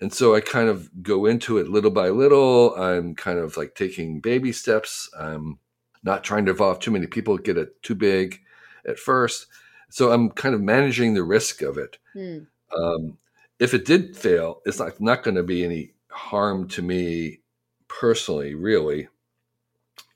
And 0.00 0.12
so 0.12 0.34
I 0.34 0.40
kind 0.40 0.68
of 0.68 0.90
go 1.02 1.24
into 1.24 1.56
it 1.56 1.68
little 1.68 1.90
by 1.90 2.10
little. 2.10 2.74
I'm 2.74 3.14
kind 3.14 3.38
of 3.38 3.56
like 3.56 3.74
taking 3.74 4.20
baby 4.20 4.52
steps. 4.52 5.08
I'm 5.18 5.58
not 6.02 6.24
trying 6.24 6.44
to 6.46 6.50
involve 6.50 6.80
too 6.80 6.90
many 6.90 7.06
people, 7.06 7.38
get 7.38 7.56
it 7.56 7.82
too 7.82 7.94
big 7.94 8.40
at 8.86 8.98
first. 8.98 9.46
So 9.88 10.12
I'm 10.12 10.30
kind 10.30 10.54
of 10.54 10.60
managing 10.60 11.14
the 11.14 11.22
risk 11.22 11.62
of 11.62 11.78
it. 11.78 11.96
Mm. 12.14 12.48
Um, 12.76 13.18
if 13.58 13.72
it 13.72 13.84
did 13.84 14.16
fail, 14.16 14.60
it's 14.66 14.78
not, 14.80 15.00
not 15.00 15.22
going 15.22 15.36
to 15.36 15.42
be 15.42 15.64
any 15.64 15.92
harm 16.10 16.68
to 16.68 16.82
me 16.82 17.40
personally, 17.88 18.54
really. 18.54 19.08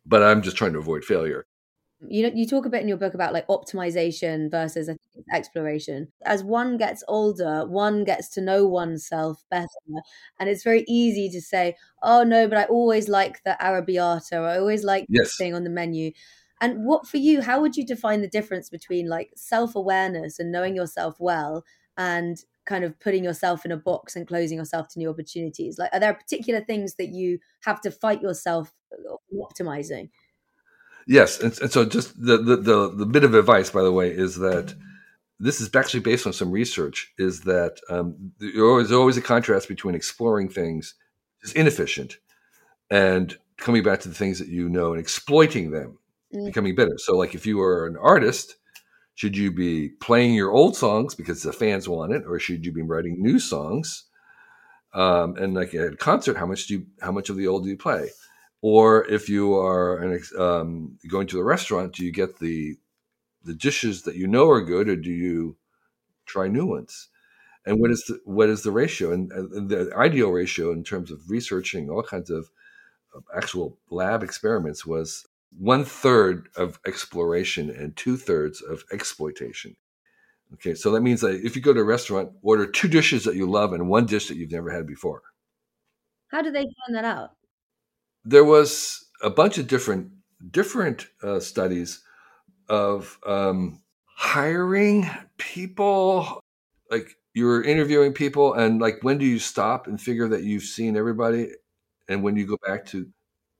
But 0.05 0.23
I'm 0.23 0.43
just 0.43 0.57
trying 0.57 0.73
to 0.73 0.81
avoid 0.81 1.05
failure. 1.05 1.47
You 2.01 2.23
know, 2.23 2.31
you 2.33 2.47
talk 2.47 2.65
a 2.65 2.71
bit 2.71 2.81
in 2.83 2.87
your 2.89 2.97
book 2.97 3.15
about 3.15 3.33
like 3.33 3.47
optimization 3.49 4.51
versus 4.53 4.89
I 4.89 4.95
think 5.13 5.27
exploration. 5.35 6.09
As 6.25 6.45
one 6.45 6.77
gets 6.77 7.03
older, 7.09 7.67
one 7.67 8.05
gets 8.05 8.29
to 8.31 8.41
know 8.41 8.67
oneself 8.69 9.45
better, 9.51 9.67
and 10.39 10.49
it's 10.49 10.63
very 10.63 10.85
easy 10.87 11.29
to 11.31 11.41
say, 11.41 11.75
"Oh 12.03 12.23
no, 12.23 12.47
but 12.47 12.57
I 12.59 12.65
always 12.65 13.09
like 13.09 13.43
the 13.45 13.57
arrabbiata. 13.61 14.33
Or 14.35 14.47
I 14.47 14.59
always 14.59 14.85
like 14.85 15.07
this 15.09 15.37
thing 15.37 15.55
on 15.55 15.65
the 15.65 15.71
menu." 15.71 16.13
And 16.61 16.85
what 16.87 17.07
for 17.09 17.17
you? 17.17 17.43
How 17.43 17.61
would 17.61 17.77
you 17.77 17.85
define 17.85 18.21
the 18.21 18.29
difference 18.29 18.71
between 18.71 19.09
like 19.09 19.33
self 19.37 19.75
awareness 19.75 20.39
and 20.39 20.53
knowing 20.53 20.77
yourself 20.77 21.17
well, 21.19 21.65
and 21.97 22.39
kind 22.65 22.85
of 22.85 22.99
putting 23.01 23.25
yourself 23.25 23.65
in 23.65 23.73
a 23.73 23.77
box 23.77 24.15
and 24.15 24.27
closing 24.29 24.59
yourself 24.59 24.89
to 24.91 24.99
new 25.01 25.11
opportunities? 25.11 25.79
Like, 25.79 25.91
are 25.93 26.01
there 26.01 26.15
particular 26.15 26.61
things 26.61 26.95
that 26.95 27.09
you 27.09 27.41
have 27.65 27.81
to 27.83 27.91
fight 27.91 28.23
yourself 28.23 28.73
uh, 28.93 29.17
optimizing? 29.35 30.11
Yes, 31.09 31.41
and, 31.41 31.59
and 31.63 31.73
so 31.73 31.87
just 31.87 32.15
the, 32.23 32.37
the 32.37 32.57
the 32.57 32.91
the 32.95 33.07
bit 33.07 33.25
of 33.25 33.35
advice, 33.35 33.71
by 33.71 33.83
the 33.83 33.93
way, 33.93 34.11
is 34.11 34.37
that 34.37 34.75
this 35.41 35.61
is 35.61 35.75
actually 35.75 36.01
based 36.01 36.27
on 36.27 36.35
some 36.35 36.51
research. 36.51 37.13
Is 37.19 37.43
that 37.43 37.81
um, 37.91 38.33
there's 38.39 38.59
always, 38.61 38.93
always 38.93 39.17
a 39.17 39.23
contrast 39.23 39.69
between 39.69 39.95
exploring 39.95 40.51
things 40.51 40.95
is 41.43 41.53
inefficient 41.53 42.19
and 42.91 43.39
coming 43.59 43.83
back 43.83 44.01
to 44.01 44.09
the 44.09 44.15
things 44.15 44.39
that 44.41 44.49
you 44.49 44.69
know 44.69 44.93
and 44.93 45.01
exploiting 45.01 45.71
them, 45.73 45.99
Mm. 46.35 46.47
becoming 46.47 46.75
better. 46.75 46.99
So, 46.99 47.17
like 47.17 47.35
if 47.35 47.47
you 47.47 47.61
are 47.63 47.87
an 47.87 47.97
artist, 47.97 48.57
should 49.15 49.37
you 49.37 49.53
be 49.53 49.91
playing 50.01 50.35
your 50.35 50.53
old 50.53 50.77
songs 50.77 51.15
because 51.15 51.43
the 51.43 51.53
fans 51.55 51.89
want 51.89 52.13
it, 52.13 52.25
or 52.27 52.39
should 52.41 52.67
you 52.67 52.73
be 52.73 52.83
writing 52.83 53.23
new 53.23 53.39
songs? 53.41 54.05
Um, 54.95 55.37
and 55.37 55.55
like 55.55 55.75
at 55.75 55.95
a 55.95 55.97
concert, 55.97 56.37
how 56.37 56.47
much 56.47 56.67
do 56.69 56.75
you, 56.75 56.87
how 57.03 57.13
much 57.13 57.31
of 57.31 57.37
the 57.37 57.49
old 57.49 57.65
do 57.65 57.71
you 57.71 57.77
play? 57.79 58.11
Or 58.61 59.07
if 59.07 59.29
you 59.29 59.55
are 59.55 59.99
an, 59.99 60.21
um, 60.39 60.99
going 61.09 61.27
to 61.29 61.37
the 61.37 61.45
restaurant, 61.45 61.95
do 61.95 62.05
you 62.05 62.13
get 62.13 62.39
the 62.39 62.77
the 63.45 63.55
dishes 63.55 64.03
that 64.03 64.17
you 64.17 64.27
know 64.27 64.51
are 64.51 64.61
good, 64.61 64.89
or 64.89 64.97
do 64.97 65.11
you 65.11 65.57
try 66.27 66.49
new 66.49 66.67
ones? 66.67 67.09
And 67.65 67.81
what 67.81 67.91
is 67.91 68.05
the 68.09 68.21
what 68.25 68.49
is 68.49 68.63
the 68.63 68.73
ratio? 68.73 69.13
And, 69.13 69.31
and 69.31 69.69
the 69.69 69.93
ideal 69.97 70.31
ratio 70.31 70.73
in 70.73 70.83
terms 70.83 71.11
of 71.11 71.31
researching 71.31 71.89
all 71.89 72.03
kinds 72.03 72.31
of 72.31 72.51
actual 73.35 73.79
lab 73.91 74.23
experiments 74.23 74.85
was 74.85 75.27
one 75.57 75.85
third 75.85 76.49
of 76.57 76.79
exploration 76.87 77.71
and 77.71 77.97
two 77.97 78.17
thirds 78.17 78.61
of 78.61 78.85
exploitation. 78.93 79.77
Okay, 80.55 80.75
so 80.75 80.91
that 80.93 81.03
means 81.03 81.21
that 81.21 81.45
if 81.45 81.57
you 81.57 81.63
go 81.63 81.75
to 81.75 81.81
a 81.81 81.85
restaurant, 81.85 82.31
order 82.43 82.67
two 82.67 82.89
dishes 82.89 83.25
that 83.25 83.37
you 83.37 83.49
love 83.49 83.73
and 83.73 83.89
one 83.89 84.07
dish 84.07 84.29
that 84.29 84.37
you've 84.37 84.53
never 84.53 84.71
had 84.71 84.87
before. 84.87 85.23
How 86.29 86.43
do 86.43 86.51
they 86.51 86.63
find 86.63 86.95
that 86.95 87.05
out? 87.05 87.38
There 88.25 88.45
was 88.45 89.07
a 89.23 89.31
bunch 89.31 89.59
of 89.59 89.67
different 89.67 90.13
different 90.51 91.09
uh, 91.23 91.41
studies 91.41 92.03
of 92.69 93.19
um, 93.27 93.83
hiring 94.07 95.09
people, 95.37 96.41
like 96.91 97.17
you're 97.35 97.63
interviewing 97.63 98.13
people, 98.13 98.55
and 98.55 98.81
like 98.81 98.99
when 99.03 99.19
do 99.19 99.27
you 99.27 99.39
stop 99.39 99.87
and 99.87 100.01
figure 100.01 100.29
that 100.29 100.43
you've 100.45 100.65
seen 100.65 100.97
everybody, 100.97 101.51
and 102.09 102.23
when 102.23 102.37
you 102.37 102.47
go 102.47 102.59
back 102.67 102.87
to 102.87 103.09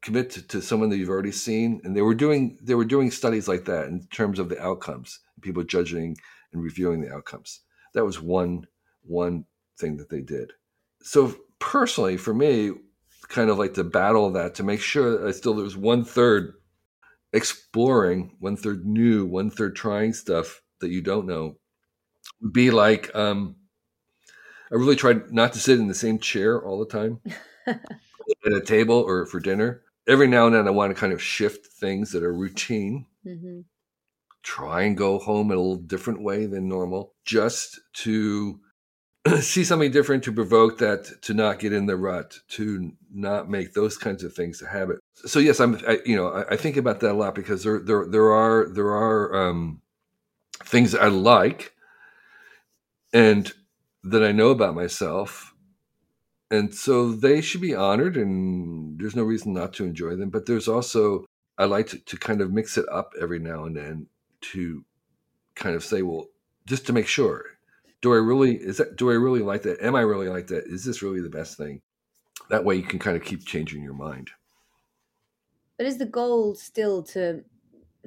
commit 0.03 0.31
to, 0.31 0.47
to 0.49 0.63
someone 0.63 0.91
that 0.91 0.99
you've 0.99 1.09
already 1.09 1.33
seen, 1.33 1.81
and 1.85 1.97
they 1.97 2.03
were 2.03 2.15
doing 2.15 2.59
they 2.63 2.75
were 2.75 2.85
doing 2.85 3.11
studies 3.11 3.49
like 3.49 3.65
that 3.65 3.87
in 3.87 4.07
terms 4.09 4.39
of 4.39 4.49
the 4.49 4.61
outcomes, 4.63 5.21
people 5.41 5.65
judging 5.65 6.17
and 6.53 6.63
reviewing 6.63 7.01
the 7.01 7.13
outcomes. 7.13 7.61
That 7.95 8.05
was 8.05 8.21
one 8.21 8.67
one 9.03 9.45
thing 9.79 9.97
that 9.97 10.11
they 10.11 10.21
did. 10.21 10.53
So 11.03 11.35
personally, 11.59 12.17
for 12.17 12.35
me, 12.35 12.73
kind 13.29 13.51
of 13.51 13.59
like 13.59 13.75
to 13.75 13.85
battle 13.85 14.31
that 14.33 14.55
to 14.57 14.63
make 14.63 14.81
sure 14.81 15.19
that 15.19 15.27
I 15.27 15.33
still 15.33 15.55
there's 15.55 15.77
one 15.77 16.05
third 16.05 16.55
exploring, 17.33 18.37
one 18.41 18.57
third 18.57 18.87
new, 18.87 19.27
one 19.27 19.51
third 19.51 19.77
trying 19.77 20.13
stuff 20.13 20.63
that 20.81 20.91
you 20.91 21.03
don't 21.03 21.27
know. 21.27 21.57
Would 22.43 22.53
be 22.53 22.71
like 22.71 23.15
um, 23.15 23.57
I 24.71 24.75
really 24.75 24.97
tried 24.97 25.33
not 25.33 25.53
to 25.55 25.59
sit 25.59 25.79
in 25.79 25.89
the 25.89 25.95
same 25.95 26.19
chair 26.19 26.63
all 26.63 26.79
the 26.79 26.87
time 26.87 27.21
at 27.67 28.53
a 28.53 28.61
table 28.61 28.97
or 28.97 29.27
for 29.27 29.41
dinner. 29.41 29.83
Every 30.07 30.27
now 30.27 30.47
and 30.47 30.55
then, 30.55 30.67
I 30.67 30.71
want 30.71 30.95
to 30.95 30.99
kind 30.99 31.13
of 31.13 31.23
shift 31.23 31.67
things 31.67 32.13
that 32.13 32.23
are 32.23 32.33
routine. 32.33 33.07
Mm-hmm. 33.27 33.61
Try 34.43 34.83
and 34.83 34.97
go 34.97 35.19
home 35.19 35.51
in 35.51 35.59
a 35.59 35.61
little 35.61 35.77
different 35.77 36.23
way 36.23 36.47
than 36.47 36.69
normal, 36.69 37.15
just 37.25 37.79
to 37.95 38.61
see 39.41 39.65
something 39.65 39.91
different, 39.91 40.25
to 40.25 40.33
provoke 40.33 40.79
that, 40.79 41.23
to 41.23 41.35
not 41.35 41.59
get 41.59 41.73
in 41.73 41.87
the 41.87 41.97
rut, 41.97 42.39
to 42.51 42.93
not 43.13 43.51
make 43.51 43.73
those 43.73 43.97
kinds 43.97 44.25
of 44.25 44.33
things 44.35 44.63
a 44.63 44.69
habit. 44.69 44.99
So 45.15 45.39
yes, 45.39 45.61
I'm. 45.61 45.81
I, 45.87 46.01
you 46.05 46.17
know, 46.17 46.29
I, 46.29 46.53
I 46.53 46.57
think 46.57 46.77
about 46.77 47.01
that 47.01 47.13
a 47.13 47.15
lot 47.15 47.35
because 47.35 47.65
there, 47.65 47.81
there, 47.81 48.07
there 48.07 48.31
are, 48.31 48.69
there 48.69 48.91
are 48.91 49.49
um, 49.49 49.83
things 50.65 50.95
I 50.95 51.09
like, 51.09 51.75
and 53.13 53.53
that 54.05 54.25
I 54.25 54.33
know 54.33 54.51
about 54.51 54.75
myself, 54.75 55.53
and 56.51 56.75
so 56.75 57.13
they 57.13 57.41
should 57.41 57.61
be 57.61 57.75
honored, 57.75 58.17
and 58.17 58.99
there's 58.99 59.17
no 59.17 59.25
reason 59.25 59.53
not 59.53 59.73
to 59.75 59.85
enjoy 59.85 60.17
them. 60.17 60.31
But 60.31 60.47
there's 60.47 60.69
also 60.69 61.27
I 61.59 61.65
like 61.65 61.89
to, 61.89 61.99
to 61.99 62.17
kind 62.17 62.41
of 62.41 62.53
mix 62.53 62.79
it 62.79 62.87
up 62.91 63.13
every 63.21 63.41
now 63.41 63.65
and 63.65 63.77
then 63.77 64.07
to 64.41 64.85
kind 65.57 65.75
of 65.75 65.85
say, 65.85 66.03
well, 66.03 66.27
just 66.67 66.87
to 66.87 66.93
make 66.93 67.09
sure, 67.09 67.45
do 68.01 68.13
I 68.13 68.17
really 68.17 68.57
is 68.57 68.77
that 68.79 68.97
do 68.97 69.11
I 69.11 69.15
really 69.15 69.41
like 69.41 69.63
that? 69.63 69.81
Am 69.81 69.95
I 69.95 70.01
really 70.01 70.29
like 70.29 70.47
that? 70.49 70.65
Is 70.67 70.85
this 70.85 71.03
really 71.03 71.21
the 71.21 71.31
best 71.31 71.57
thing? 71.57 71.83
That 72.51 72.65
way 72.65 72.77
you 72.77 72.83
can 72.83 72.99
kind 72.99 73.17
of 73.17 73.25
keep 73.25 73.45
changing 73.45 73.83
your 73.83 73.95
mind. 73.95 74.31
But 75.77 75.87
is 75.87 75.99
the 75.99 76.07
goal 76.07 76.55
still 76.55 77.03
to 77.05 77.45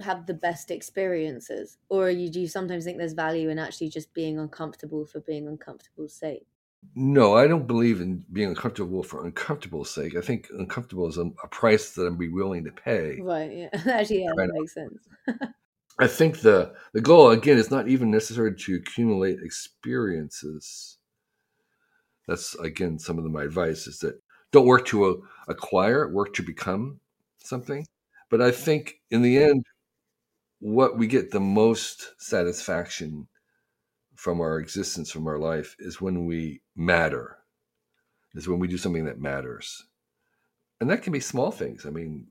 have 0.01 0.25
the 0.25 0.33
best 0.33 0.71
experiences, 0.71 1.77
or 1.89 2.09
you 2.09 2.29
do 2.29 2.39
you 2.41 2.47
sometimes 2.47 2.85
think 2.85 2.97
there's 2.97 3.13
value 3.13 3.49
in 3.49 3.59
actually 3.59 3.89
just 3.89 4.13
being 4.13 4.39
uncomfortable 4.39 5.05
for 5.05 5.19
being 5.21 5.47
uncomfortable's 5.47 6.13
sake? 6.13 6.47
No, 6.95 7.35
I 7.35 7.47
don't 7.47 7.67
believe 7.67 8.01
in 8.01 8.25
being 8.33 8.49
uncomfortable 8.49 9.03
for 9.03 9.23
uncomfortable 9.23 9.85
sake. 9.85 10.15
I 10.15 10.21
think 10.21 10.47
uncomfortable 10.57 11.07
is 11.07 11.17
a, 11.17 11.29
a 11.43 11.47
price 11.47 11.91
that 11.91 12.07
I'm 12.07 12.17
be 12.17 12.27
willing 12.27 12.63
to 12.63 12.71
pay. 12.71 13.19
Right. 13.21 13.51
Yeah. 13.51 13.69
actually, 13.91 14.23
yeah, 14.23 14.31
that 14.35 14.51
makes 14.51 14.73
sense. 14.73 15.07
I 16.01 16.07
think 16.07 16.41
the 16.41 16.73
the 16.93 16.99
goal 17.01 17.29
again 17.29 17.59
is 17.59 17.69
not 17.69 17.87
even 17.87 18.09
necessary 18.09 18.55
to 18.55 18.75
accumulate 18.75 19.37
experiences. 19.43 20.97
That's 22.27 22.55
again 22.55 22.97
some 22.97 23.19
of 23.19 23.23
the, 23.23 23.29
my 23.29 23.43
advice 23.43 23.85
is 23.85 23.99
that 23.99 24.19
don't 24.51 24.65
work 24.65 24.87
to 24.87 25.05
uh, 25.05 25.13
acquire, 25.47 26.11
work 26.11 26.33
to 26.33 26.43
become 26.43 26.99
something. 27.37 27.85
But 28.31 28.41
I 28.41 28.49
think 28.49 28.95
in 29.11 29.21
the 29.21 29.43
end, 29.43 29.63
what 30.59 30.97
we 30.97 31.05
get 31.05 31.29
the 31.29 31.39
most 31.39 32.19
satisfaction 32.19 33.27
from 34.15 34.41
our 34.41 34.59
existence, 34.59 35.11
from 35.11 35.27
our 35.27 35.37
life, 35.37 35.75
is 35.79 36.01
when 36.01 36.25
we 36.25 36.61
matter. 36.75 37.37
Is 38.33 38.47
when 38.47 38.59
we 38.59 38.67
do 38.67 38.77
something 38.77 39.05
that 39.05 39.19
matters, 39.19 39.85
and 40.79 40.89
that 40.89 41.03
can 41.03 41.13
be 41.13 41.19
small 41.19 41.51
things. 41.51 41.85
I 41.85 41.91
mean, 41.91 42.27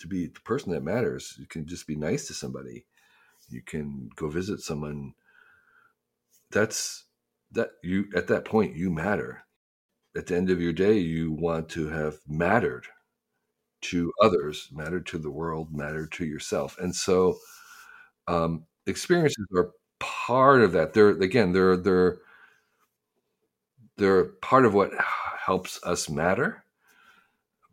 to 0.00 0.08
be 0.08 0.26
the 0.26 0.40
person 0.40 0.72
that 0.72 0.82
matters, 0.82 1.34
you 1.38 1.46
can 1.46 1.66
just 1.66 1.86
be 1.86 1.96
nice 1.96 2.26
to 2.28 2.34
somebody. 2.34 2.86
You 3.50 3.62
can 3.62 4.10
go 4.16 4.28
visit 4.28 4.60
someone. 4.60 5.14
That's 6.50 7.04
that 7.52 7.70
you 7.82 8.06
at 8.14 8.26
that 8.28 8.44
point 8.44 8.76
you 8.76 8.90
matter. 8.90 9.44
At 10.16 10.26
the 10.26 10.36
end 10.36 10.50
of 10.50 10.60
your 10.60 10.72
day, 10.72 10.98
you 10.98 11.32
want 11.32 11.68
to 11.70 11.88
have 11.88 12.18
mattered 12.28 12.86
to 13.82 14.12
others, 14.22 14.68
mattered 14.72 15.06
to 15.06 15.18
the 15.18 15.30
world, 15.30 15.74
mattered 15.74 16.12
to 16.12 16.24
yourself, 16.26 16.78
and 16.78 16.94
so 16.94 17.38
um, 18.28 18.64
experiences 18.86 19.46
are 19.56 19.72
part 20.00 20.62
of 20.62 20.72
that. 20.72 20.94
They're 20.94 21.10
again, 21.10 21.52
they're 21.52 21.76
they're 21.76 22.20
they're 23.96 24.24
part 24.24 24.64
of 24.64 24.74
what 24.74 24.92
helps 25.44 25.80
us 25.84 26.08
matter, 26.08 26.64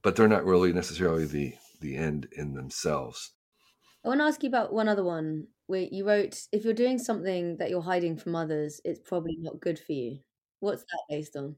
but 0.01 0.15
they're 0.15 0.27
not 0.27 0.45
really 0.45 0.73
necessarily 0.73 1.25
the 1.25 1.53
the 1.79 1.95
end 1.95 2.27
in 2.31 2.53
themselves. 2.53 3.31
I 4.03 4.09
want 4.09 4.21
to 4.21 4.25
ask 4.25 4.43
you 4.43 4.49
about 4.49 4.73
one 4.73 4.87
other 4.87 5.03
one 5.03 5.47
where 5.65 5.87
you 5.91 6.07
wrote, 6.07 6.47
if 6.51 6.63
you're 6.63 6.73
doing 6.73 6.97
something 6.97 7.57
that 7.57 7.69
you're 7.69 7.81
hiding 7.81 8.17
from 8.17 8.35
others, 8.35 8.79
it's 8.85 8.99
probably 8.99 9.35
not 9.39 9.59
good 9.59 9.77
for 9.77 9.91
you. 9.91 10.19
What's 10.59 10.83
that 10.83 11.03
based 11.09 11.35
on? 11.35 11.57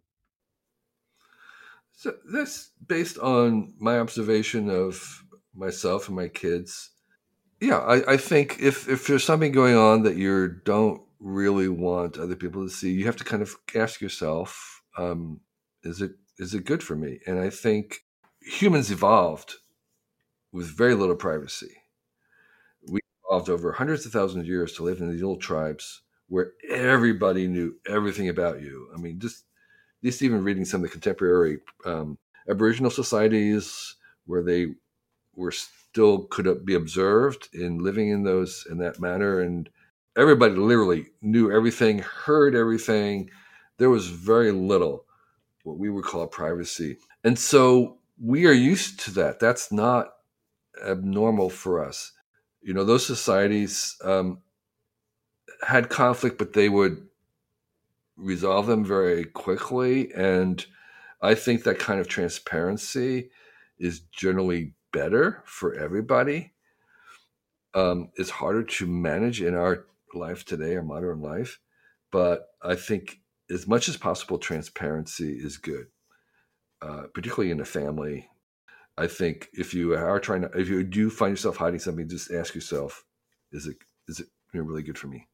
So 1.91 2.15
that's 2.31 2.71
based 2.87 3.17
on 3.17 3.73
my 3.77 3.99
observation 3.99 4.69
of 4.69 5.23
myself 5.53 6.07
and 6.07 6.15
my 6.15 6.27
kids. 6.27 6.91
Yeah, 7.59 7.79
I, 7.79 8.13
I 8.13 8.17
think 8.17 8.59
if 8.61 8.87
if 8.87 9.05
there's 9.05 9.25
something 9.25 9.51
going 9.51 9.75
on 9.75 10.03
that 10.03 10.15
you 10.15 10.47
don't 10.63 11.01
really 11.19 11.67
want 11.67 12.17
other 12.17 12.35
people 12.35 12.63
to 12.63 12.69
see, 12.69 12.91
you 12.93 13.05
have 13.05 13.17
to 13.17 13.25
kind 13.25 13.41
of 13.41 13.55
ask 13.75 13.99
yourself, 13.99 14.81
um, 14.97 15.41
is 15.83 16.01
it 16.01 16.13
is 16.37 16.53
it 16.53 16.65
good 16.65 16.81
for 16.81 16.95
me? 16.95 17.19
And 17.27 17.37
I 17.37 17.49
think 17.49 18.05
humans 18.41 18.91
evolved 18.91 19.55
with 20.51 20.75
very 20.75 20.95
little 20.95 21.15
privacy. 21.15 21.75
We 22.87 22.99
evolved 23.25 23.49
over 23.49 23.71
hundreds 23.71 24.05
of 24.05 24.11
thousands 24.11 24.43
of 24.43 24.47
years 24.47 24.73
to 24.73 24.83
live 24.83 24.99
in 24.99 25.09
these 25.09 25.21
little 25.21 25.37
tribes 25.37 26.01
where 26.27 26.53
everybody 26.69 27.47
knew 27.47 27.75
everything 27.87 28.29
about 28.29 28.61
you. 28.61 28.89
I 28.95 28.99
mean, 28.99 29.19
just 29.19 29.45
just 30.03 30.21
even 30.21 30.43
reading 30.43 30.65
some 30.65 30.81
of 30.83 30.89
the 30.89 30.93
contemporary 30.93 31.59
um, 31.85 32.17
Aboriginal 32.49 32.91
societies 32.91 33.95
where 34.25 34.41
they 34.43 34.67
were 35.35 35.51
still 35.51 36.23
could 36.25 36.65
be 36.65 36.75
observed 36.75 37.49
in 37.53 37.79
living 37.79 38.09
in 38.09 38.23
those 38.23 38.65
in 38.69 38.77
that 38.77 38.99
manner, 38.99 39.41
and 39.41 39.69
everybody 40.17 40.55
literally 40.55 41.07
knew 41.21 41.51
everything, 41.51 41.99
heard 41.99 42.55
everything. 42.55 43.29
There 43.77 43.89
was 43.89 44.07
very 44.07 44.51
little 44.51 45.05
what 45.63 45.77
we 45.77 45.89
would 45.89 46.05
call 46.05 46.25
privacy, 46.27 46.97
and 47.23 47.37
so 47.37 47.97
we 48.21 48.45
are 48.45 48.53
used 48.53 48.99
to 49.01 49.11
that. 49.11 49.39
That's 49.39 49.71
not 49.71 50.13
abnormal 50.85 51.49
for 51.49 51.83
us. 51.83 52.11
You 52.61 52.73
know, 52.73 52.83
those 52.83 53.05
societies 53.05 53.95
um, 54.03 54.39
had 55.61 55.89
conflict, 55.89 56.37
but 56.37 56.53
they 56.53 56.69
would 56.69 57.07
resolve 58.17 58.67
them 58.67 58.83
very 58.83 59.25
quickly. 59.25 60.11
And 60.13 60.65
I 61.21 61.35
think 61.35 61.63
that 61.63 61.79
kind 61.79 61.99
of 61.99 62.07
transparency 62.07 63.29
is 63.77 64.01
generally 64.11 64.73
better 64.91 65.41
for 65.45 65.73
everybody. 65.73 66.53
Um, 67.73 68.09
it's 68.15 68.29
harder 68.29 68.63
to 68.63 68.87
manage 68.87 69.41
in 69.41 69.55
our 69.55 69.85
life 70.13 70.43
today, 70.43 70.75
our 70.75 70.83
modern 70.83 71.21
life. 71.21 71.59
But 72.11 72.47
I 72.61 72.75
think 72.75 73.19
as 73.49 73.67
much 73.67 73.87
as 73.87 73.97
possible, 73.97 74.37
transparency 74.37 75.33
is 75.33 75.57
good, 75.57 75.87
uh, 76.81 77.03
particularly 77.13 77.51
in 77.51 77.59
a 77.59 77.65
family. 77.65 78.29
I 78.99 79.07
think 79.07 79.47
if 79.53 79.73
you 79.73 79.95
are 79.95 80.19
trying 80.19 80.41
to, 80.41 80.51
if 80.59 80.67
you 80.67 80.83
do 80.83 81.09
find 81.09 81.31
yourself 81.31 81.55
hiding 81.55 81.79
something, 81.79 82.09
just 82.09 82.31
ask 82.31 82.53
yourself, 82.53 83.05
is 83.53 83.65
it 83.65 83.77
is 84.09 84.19
it 84.19 84.27
really 84.53 84.83
good 84.83 84.97
for 84.97 85.07
me? 85.07 85.27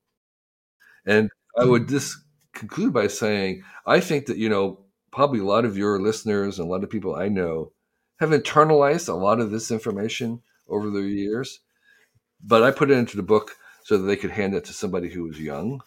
And 1.06 1.32
I 1.58 1.66
would 1.66 1.84
mm-hmm. 1.84 1.92
just 1.92 2.18
conclude 2.54 2.94
by 2.94 3.08
saying, 3.08 3.64
I 3.86 4.00
think 4.02 4.28
that, 4.28 4.38
you 4.38 4.50
know, 4.50 4.86
probably 5.12 5.40
a 5.40 5.46
lot 5.46 5.66
of 5.66 5.78
your 5.78 6.00
listeners 6.00 6.60
and 6.60 6.68
a 6.68 6.72
lot 6.72 6.84
of 6.84 6.92
people 6.92 7.16
I 7.16 7.28
know 7.28 7.72
have 8.20 8.30
internalized 8.30 9.10
a 9.10 9.14
lot 9.14 9.40
of 9.40 9.50
this 9.50 9.72
information 9.72 10.42
over 10.68 10.90
the 10.92 11.02
years. 11.02 11.60
But 12.44 12.62
I 12.62 12.70
put 12.70 12.92
it 12.92 12.98
into 12.98 13.18
the 13.18 13.24
book 13.24 13.56
so 13.84 13.98
that 13.98 14.04
they 14.04 14.16
could 14.16 14.32
hand 14.32 14.54
it 14.54 14.66
to 14.66 14.74
somebody 14.74 15.10
who 15.10 15.24
was 15.24 15.40
young, 15.40 15.82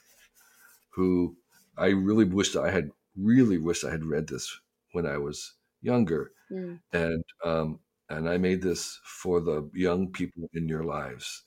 who 0.91 1.37
I 1.77 1.89
really 1.89 2.25
wished 2.25 2.57
I 2.57 2.71
had 2.71 2.91
really 3.17 3.59
wished 3.59 3.85
I 3.85 3.91
had 3.91 4.05
read 4.05 4.27
this 4.27 4.59
when 4.93 5.07
I 5.07 5.19
was 5.19 5.55
younger. 5.83 6.33
Mm. 6.51 6.81
And 6.93 7.25
um, 7.45 7.81
and 8.09 8.29
I 8.29 8.39
made 8.39 8.63
this 8.63 8.99
for 9.05 9.41
the 9.41 9.69
young 9.75 10.11
people 10.13 10.49
in 10.55 10.69
your 10.69 10.85
lives. 10.85 11.45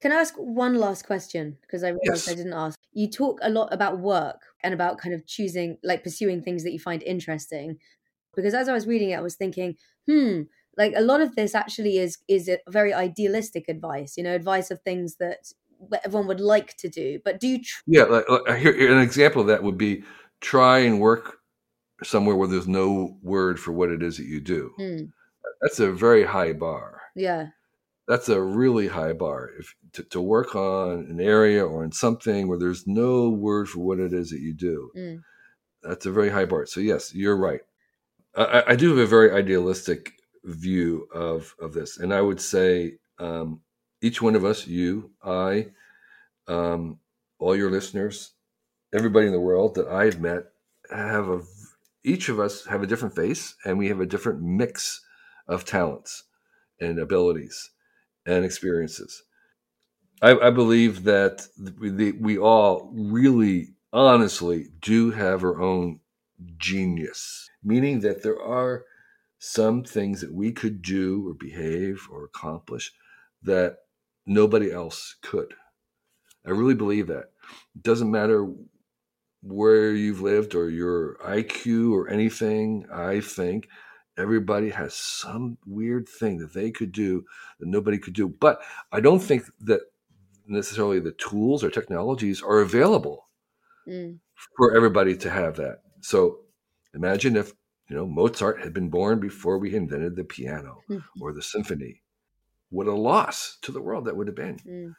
Can 0.00 0.12
I 0.12 0.16
ask 0.16 0.34
one 0.36 0.74
last 0.74 1.06
question? 1.06 1.56
Because 1.62 1.82
I 1.82 1.88
realized 1.88 2.26
Yes. 2.26 2.28
I 2.28 2.34
didn't 2.34 2.52
ask. 2.52 2.78
You 2.92 3.08
talk 3.10 3.38
a 3.42 3.48
lot 3.50 3.72
about 3.72 3.98
work 4.00 4.42
and 4.62 4.74
about 4.74 4.98
kind 4.98 5.14
of 5.14 5.26
choosing, 5.26 5.78
like 5.82 6.04
pursuing 6.04 6.42
things 6.42 6.62
that 6.64 6.72
you 6.72 6.78
find 6.78 7.02
interesting. 7.02 7.78
Because 8.36 8.52
as 8.54 8.68
I 8.68 8.74
was 8.74 8.86
reading 8.86 9.10
it, 9.10 9.16
I 9.18 9.22
was 9.22 9.36
thinking, 9.36 9.76
hmm, 10.06 10.42
like 10.76 10.92
a 10.96 11.00
lot 11.00 11.20
of 11.22 11.36
this 11.36 11.54
actually 11.54 11.98
is 11.98 12.18
is 12.28 12.48
a 12.48 12.58
very 12.68 12.92
idealistic 12.92 13.68
advice. 13.68 14.16
You 14.16 14.24
know, 14.24 14.34
advice 14.34 14.70
of 14.70 14.80
things 14.82 15.16
that 15.16 15.52
everyone 16.04 16.26
would 16.28 16.40
like 16.40 16.76
to 16.78 16.88
do. 16.88 17.20
But 17.24 17.40
do 17.40 17.48
you? 17.48 17.58
Tr- 17.62 17.82
Yeah, 17.86 18.04
like, 18.04 18.28
like, 18.28 18.58
here 18.58 18.74
here- 18.74 18.92
an 18.92 19.02
example 19.02 19.40
of 19.40 19.46
that 19.48 19.62
would 19.62 19.78
be 19.78 20.04
try 20.40 20.80
and 20.80 21.00
work 21.00 21.38
somewhere 22.02 22.36
where 22.36 22.48
there's 22.48 22.68
no 22.68 23.16
word 23.22 23.58
for 23.60 23.72
what 23.72 23.90
it 23.90 24.02
is 24.02 24.16
that 24.18 24.26
you 24.26 24.40
do. 24.40 24.70
Hmm, 24.76 25.04
That's 25.62 25.80
a 25.80 25.92
very 25.92 26.24
high 26.24 26.52
bar. 26.52 27.00
yeah. 27.14 27.48
That's 28.06 28.28
a 28.28 28.38
really 28.42 28.88
high 28.88 29.14
bar. 29.14 29.50
If 29.58 29.74
to, 29.94 30.02
to 30.02 30.20
work 30.20 30.54
on 30.54 31.06
an 31.08 31.20
area 31.20 31.64
or 31.64 31.82
in 31.84 31.92
something 31.92 32.48
where 32.48 32.58
there's 32.58 32.86
no 32.86 33.30
word 33.30 33.66
for 33.70 33.78
what 33.78 33.98
it 33.98 34.12
is 34.12 34.28
that 34.30 34.40
you 34.40 34.52
do, 34.52 34.90
Mm. 34.94 35.22
that's 35.82 36.04
a 36.04 36.12
very 36.12 36.28
high 36.28 36.44
bar. 36.44 36.66
So 36.66 36.80
yes, 36.80 37.14
you're 37.14 37.36
right. 37.36 37.62
I, 38.36 38.44
I- 38.44 38.70
I 38.72 38.76
do 38.76 38.90
have 38.90 38.98
a 38.98 39.06
very 39.06 39.30
idealistic 39.32 40.12
view 40.44 41.08
of 41.14 41.54
of 41.58 41.72
this, 41.72 41.96
and 41.98 42.12
I 42.12 42.20
would 42.20 42.42
say 42.42 42.98
um, 43.18 43.62
each 44.02 44.20
one 44.20 44.34
of 44.34 44.44
us, 44.44 44.66
you, 44.66 45.10
I, 45.22 45.68
um, 46.46 46.98
all 47.38 47.56
your 47.56 47.70
listeners, 47.70 48.32
everybody 48.92 49.26
in 49.28 49.32
the 49.32 49.40
world 49.40 49.76
that 49.76 49.88
I've 49.88 50.20
met, 50.20 50.44
have 50.90 51.28
a 51.28 51.40
each 52.04 52.28
of 52.28 52.38
us 52.38 52.66
have 52.66 52.82
a 52.82 52.86
different 52.86 53.16
face, 53.16 53.54
and 53.64 53.78
we 53.78 53.88
have 53.88 54.00
a 54.00 54.06
different 54.06 54.42
mix 54.42 55.00
of 55.48 55.64
talents 55.64 56.24
and 56.80 56.98
abilities 56.98 57.70
and 58.26 58.44
experiences. 58.44 59.22
I, 60.22 60.38
I 60.38 60.50
believe 60.50 61.04
that 61.04 61.46
we, 61.78 62.12
we 62.12 62.38
all 62.38 62.90
really, 62.94 63.74
honestly, 63.92 64.68
do 64.80 65.10
have 65.10 65.42
our 65.42 65.60
own 65.60 66.00
genius, 66.58 67.48
meaning 67.62 68.00
that 68.00 68.22
there 68.22 68.40
are 68.40 68.84
some 69.38 69.84
things 69.84 70.20
that 70.20 70.32
we 70.32 70.52
could 70.52 70.82
do 70.82 71.28
or 71.28 71.34
behave 71.34 72.06
or 72.10 72.24
accomplish 72.24 72.92
that 73.42 73.78
nobody 74.26 74.72
else 74.72 75.16
could. 75.22 75.54
I 76.46 76.50
really 76.50 76.74
believe 76.74 77.08
that. 77.08 77.30
It 77.74 77.82
doesn't 77.82 78.10
matter 78.10 78.50
where 79.44 79.92
you've 79.92 80.22
lived 80.22 80.54
or 80.54 80.70
your 80.70 81.16
IQ 81.24 81.92
or 81.92 82.08
anything. 82.08 82.86
I 82.92 83.20
think 83.20 83.68
everybody 84.16 84.70
has 84.70 84.94
some 84.94 85.58
weird 85.66 86.08
thing 86.08 86.38
that 86.38 86.54
they 86.54 86.70
could 86.70 86.92
do 86.92 87.24
that 87.60 87.68
nobody 87.68 87.98
could 87.98 88.14
do. 88.14 88.28
But 88.28 88.60
I 88.90 89.00
don't 89.00 89.20
think 89.20 89.44
that 89.60 89.80
necessarily 90.46 91.00
the 91.00 91.12
tools 91.12 91.62
or 91.62 91.70
technologies 91.70 92.42
are 92.42 92.60
available 92.60 93.28
mm. 93.86 94.18
for 94.56 94.74
everybody 94.76 95.16
to 95.18 95.30
have 95.30 95.56
that. 95.56 95.80
So 96.00 96.40
imagine 96.94 97.36
if 97.36 97.52
you 97.88 97.96
know 97.96 98.06
Mozart 98.06 98.62
had 98.62 98.72
been 98.72 98.88
born 98.88 99.20
before 99.20 99.58
we 99.58 99.74
invented 99.74 100.16
the 100.16 100.24
piano 100.24 100.80
mm-hmm. 100.90 101.00
or 101.22 101.32
the 101.32 101.42
symphony. 101.42 102.00
What 102.70 102.86
a 102.86 102.94
loss 102.94 103.58
to 103.62 103.72
the 103.72 103.80
world 103.80 104.06
that 104.06 104.16
would 104.16 104.26
have 104.26 104.36
been. 104.36 104.58
Mm. 104.66 104.94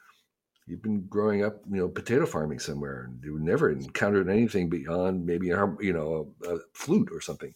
You've 0.66 0.82
been 0.82 1.06
growing 1.06 1.44
up, 1.44 1.60
you 1.70 1.76
know, 1.76 1.88
potato 1.88 2.26
farming 2.26 2.58
somewhere, 2.58 3.04
and 3.04 3.22
you 3.22 3.38
never 3.38 3.70
encountered 3.70 4.28
anything 4.28 4.68
beyond 4.68 5.24
maybe 5.24 5.46
you 5.46 5.92
know 5.92 6.32
a, 6.44 6.54
a 6.54 6.58
flute 6.72 7.10
or 7.12 7.20
something. 7.20 7.54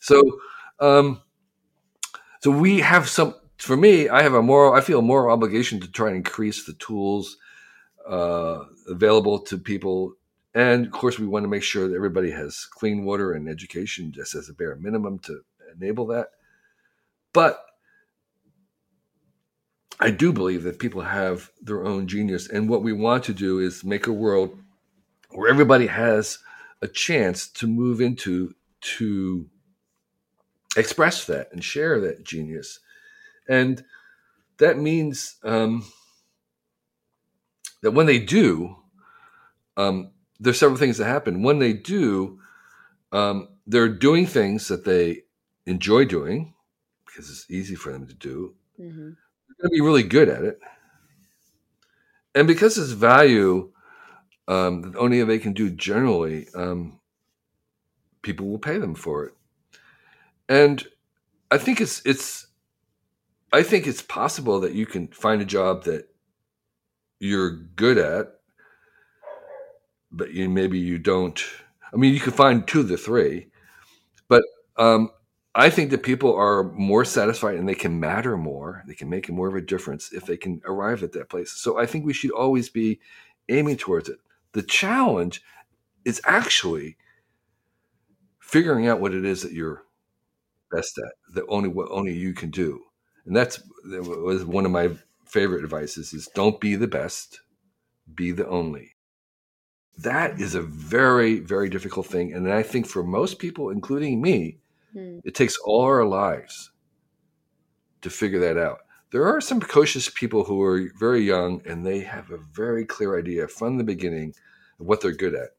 So, 0.00 0.40
um, 0.78 1.22
so 2.40 2.50
we 2.50 2.80
have 2.80 3.08
some. 3.08 3.34
For 3.56 3.76
me, 3.76 4.08
I 4.08 4.22
have 4.22 4.34
a 4.34 4.42
moral. 4.42 4.74
I 4.74 4.80
feel 4.80 4.98
a 4.98 5.02
moral 5.02 5.32
obligation 5.32 5.80
to 5.80 5.90
try 5.90 6.08
and 6.08 6.16
increase 6.16 6.64
the 6.64 6.74
tools 6.74 7.36
uh, 8.06 8.64
available 8.88 9.38
to 9.40 9.58
people 9.58 10.14
and 10.54 10.86
of 10.86 10.92
course, 10.92 11.18
we 11.18 11.26
want 11.26 11.44
to 11.44 11.48
make 11.48 11.62
sure 11.62 11.88
that 11.88 11.94
everybody 11.94 12.30
has 12.30 12.64
clean 12.64 13.04
water 13.04 13.32
and 13.32 13.48
education 13.48 14.12
just 14.12 14.34
as 14.34 14.48
a 14.48 14.54
bare 14.54 14.76
minimum 14.76 15.18
to 15.20 15.42
enable 15.76 16.06
that. 16.08 16.30
But 17.32 17.64
I 20.00 20.10
do 20.10 20.32
believe 20.32 20.62
that 20.62 20.78
people 20.78 21.02
have 21.02 21.50
their 21.60 21.84
own 21.84 22.08
genius. 22.08 22.48
And 22.48 22.68
what 22.68 22.82
we 22.82 22.92
want 22.92 23.22
to 23.24 23.34
do 23.34 23.58
is 23.58 23.84
make 23.84 24.06
a 24.06 24.12
world 24.12 24.58
where 25.30 25.50
everybody 25.50 25.86
has 25.86 26.38
a 26.80 26.88
chance 26.88 27.46
to 27.48 27.66
move 27.66 28.00
into, 28.00 28.54
to 28.80 29.46
express 30.74 31.26
that 31.26 31.52
and 31.52 31.62
share 31.62 32.00
that 32.00 32.24
genius. 32.24 32.80
And 33.46 33.84
that 34.56 34.78
means 34.78 35.36
um, 35.44 35.84
that 37.82 37.90
when 37.90 38.06
they 38.06 38.18
do, 38.18 38.76
um, 39.76 40.12
there's 40.38 40.58
several 40.58 40.78
things 40.78 40.96
that 40.96 41.04
happen. 41.04 41.42
When 41.42 41.58
they 41.58 41.74
do, 41.74 42.38
um, 43.12 43.48
they're 43.66 43.88
doing 43.88 44.26
things 44.26 44.68
that 44.68 44.86
they 44.86 45.24
enjoy 45.66 46.06
doing 46.06 46.54
because 47.04 47.28
it's 47.28 47.50
easy 47.50 47.74
for 47.74 47.92
them 47.92 48.06
to 48.06 48.14
do. 48.14 48.54
Mm-hmm. 48.80 49.10
Going 49.62 49.70
to 49.70 49.74
be 49.74 49.80
really 49.80 50.02
good 50.02 50.28
at 50.28 50.42
it. 50.42 50.58
And 52.34 52.46
because 52.46 52.78
it's 52.78 52.92
value 52.92 53.72
um, 54.48 54.82
that 54.82 54.96
only 54.96 55.22
they 55.24 55.38
can 55.38 55.52
do 55.54 55.70
generally, 55.70 56.48
um, 56.54 57.00
people 58.22 58.48
will 58.48 58.58
pay 58.58 58.78
them 58.78 58.94
for 58.94 59.24
it. 59.24 59.34
And 60.48 60.86
I 61.50 61.58
think 61.58 61.80
it's 61.80 62.02
it's 62.04 62.46
I 63.52 63.62
think 63.62 63.86
it's 63.86 64.02
possible 64.02 64.60
that 64.60 64.72
you 64.74 64.86
can 64.86 65.08
find 65.08 65.40
a 65.40 65.44
job 65.44 65.84
that 65.84 66.08
you're 67.20 67.50
good 67.50 67.98
at 67.98 68.34
but 70.12 70.32
you, 70.32 70.48
maybe 70.48 70.78
you 70.78 70.98
don't. 70.98 71.42
I 71.92 71.96
mean, 71.96 72.14
you 72.14 72.20
can 72.20 72.32
find 72.32 72.66
two 72.66 72.80
of 72.80 72.88
the 72.88 72.96
three, 72.96 73.48
but 74.28 74.44
um, 74.78 75.10
I 75.54 75.68
think 75.68 75.90
that 75.90 76.04
people 76.04 76.34
are 76.34 76.62
more 76.62 77.04
satisfied 77.04 77.56
and 77.56 77.68
they 77.68 77.74
can 77.74 77.98
matter 77.98 78.36
more. 78.36 78.84
They 78.86 78.94
can 78.94 79.08
make 79.08 79.28
more 79.28 79.48
of 79.48 79.56
a 79.56 79.60
difference 79.60 80.12
if 80.12 80.24
they 80.24 80.36
can 80.36 80.62
arrive 80.64 81.02
at 81.02 81.12
that 81.12 81.28
place. 81.28 81.50
So 81.52 81.78
I 81.78 81.86
think 81.86 82.04
we 82.04 82.12
should 82.12 82.30
always 82.30 82.68
be 82.68 83.00
aiming 83.48 83.78
towards 83.78 84.08
it. 84.08 84.18
The 84.52 84.62
challenge 84.62 85.42
is 86.04 86.20
actually 86.24 86.96
figuring 88.38 88.86
out 88.86 89.00
what 89.00 89.14
it 89.14 89.24
is 89.24 89.42
that 89.42 89.52
you're 89.52 89.84
best 90.70 90.98
at, 90.98 91.34
that 91.34 91.44
only 91.48 91.68
what 91.68 91.90
only 91.90 92.12
you 92.14 92.32
can 92.32 92.50
do. 92.50 92.80
And 93.26 93.34
that's 93.34 93.60
that 93.90 94.04
was 94.04 94.44
one 94.44 94.64
of 94.64 94.70
my 94.70 94.90
favorite 95.26 95.64
advices 95.64 96.12
is 96.12 96.28
don't 96.34 96.60
be 96.60 96.76
the 96.76 96.88
best, 96.88 97.40
be 98.14 98.30
the 98.30 98.48
only 98.48 98.94
that 99.98 100.40
is 100.40 100.54
a 100.54 100.62
very 100.62 101.40
very 101.40 101.68
difficult 101.68 102.06
thing 102.06 102.32
and 102.32 102.50
i 102.50 102.62
think 102.62 102.86
for 102.86 103.02
most 103.02 103.38
people 103.38 103.70
including 103.70 104.20
me 104.20 104.58
hmm. 104.92 105.18
it 105.24 105.34
takes 105.34 105.58
all 105.58 105.82
our 105.82 106.04
lives 106.04 106.70
to 108.02 108.10
figure 108.10 108.40
that 108.40 108.56
out 108.56 108.80
there 109.12 109.26
are 109.26 109.40
some 109.40 109.58
precocious 109.58 110.08
people 110.08 110.44
who 110.44 110.62
are 110.62 110.88
very 110.98 111.20
young 111.20 111.60
and 111.66 111.84
they 111.84 112.00
have 112.00 112.30
a 112.30 112.38
very 112.52 112.84
clear 112.84 113.18
idea 113.18 113.48
from 113.48 113.76
the 113.76 113.84
beginning 113.84 114.32
of 114.78 114.86
what 114.86 115.00
they're 115.00 115.12
good 115.12 115.34
at 115.34 115.50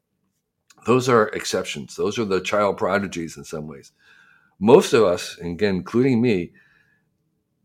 those 0.85 1.07
are 1.07 1.29
exceptions 1.29 1.95
those 1.95 2.17
are 2.17 2.25
the 2.25 2.41
child 2.41 2.77
prodigies 2.77 3.37
in 3.37 3.43
some 3.43 3.67
ways 3.67 3.91
most 4.59 4.93
of 4.93 5.03
us 5.03 5.37
again 5.39 5.75
including 5.75 6.21
me 6.21 6.51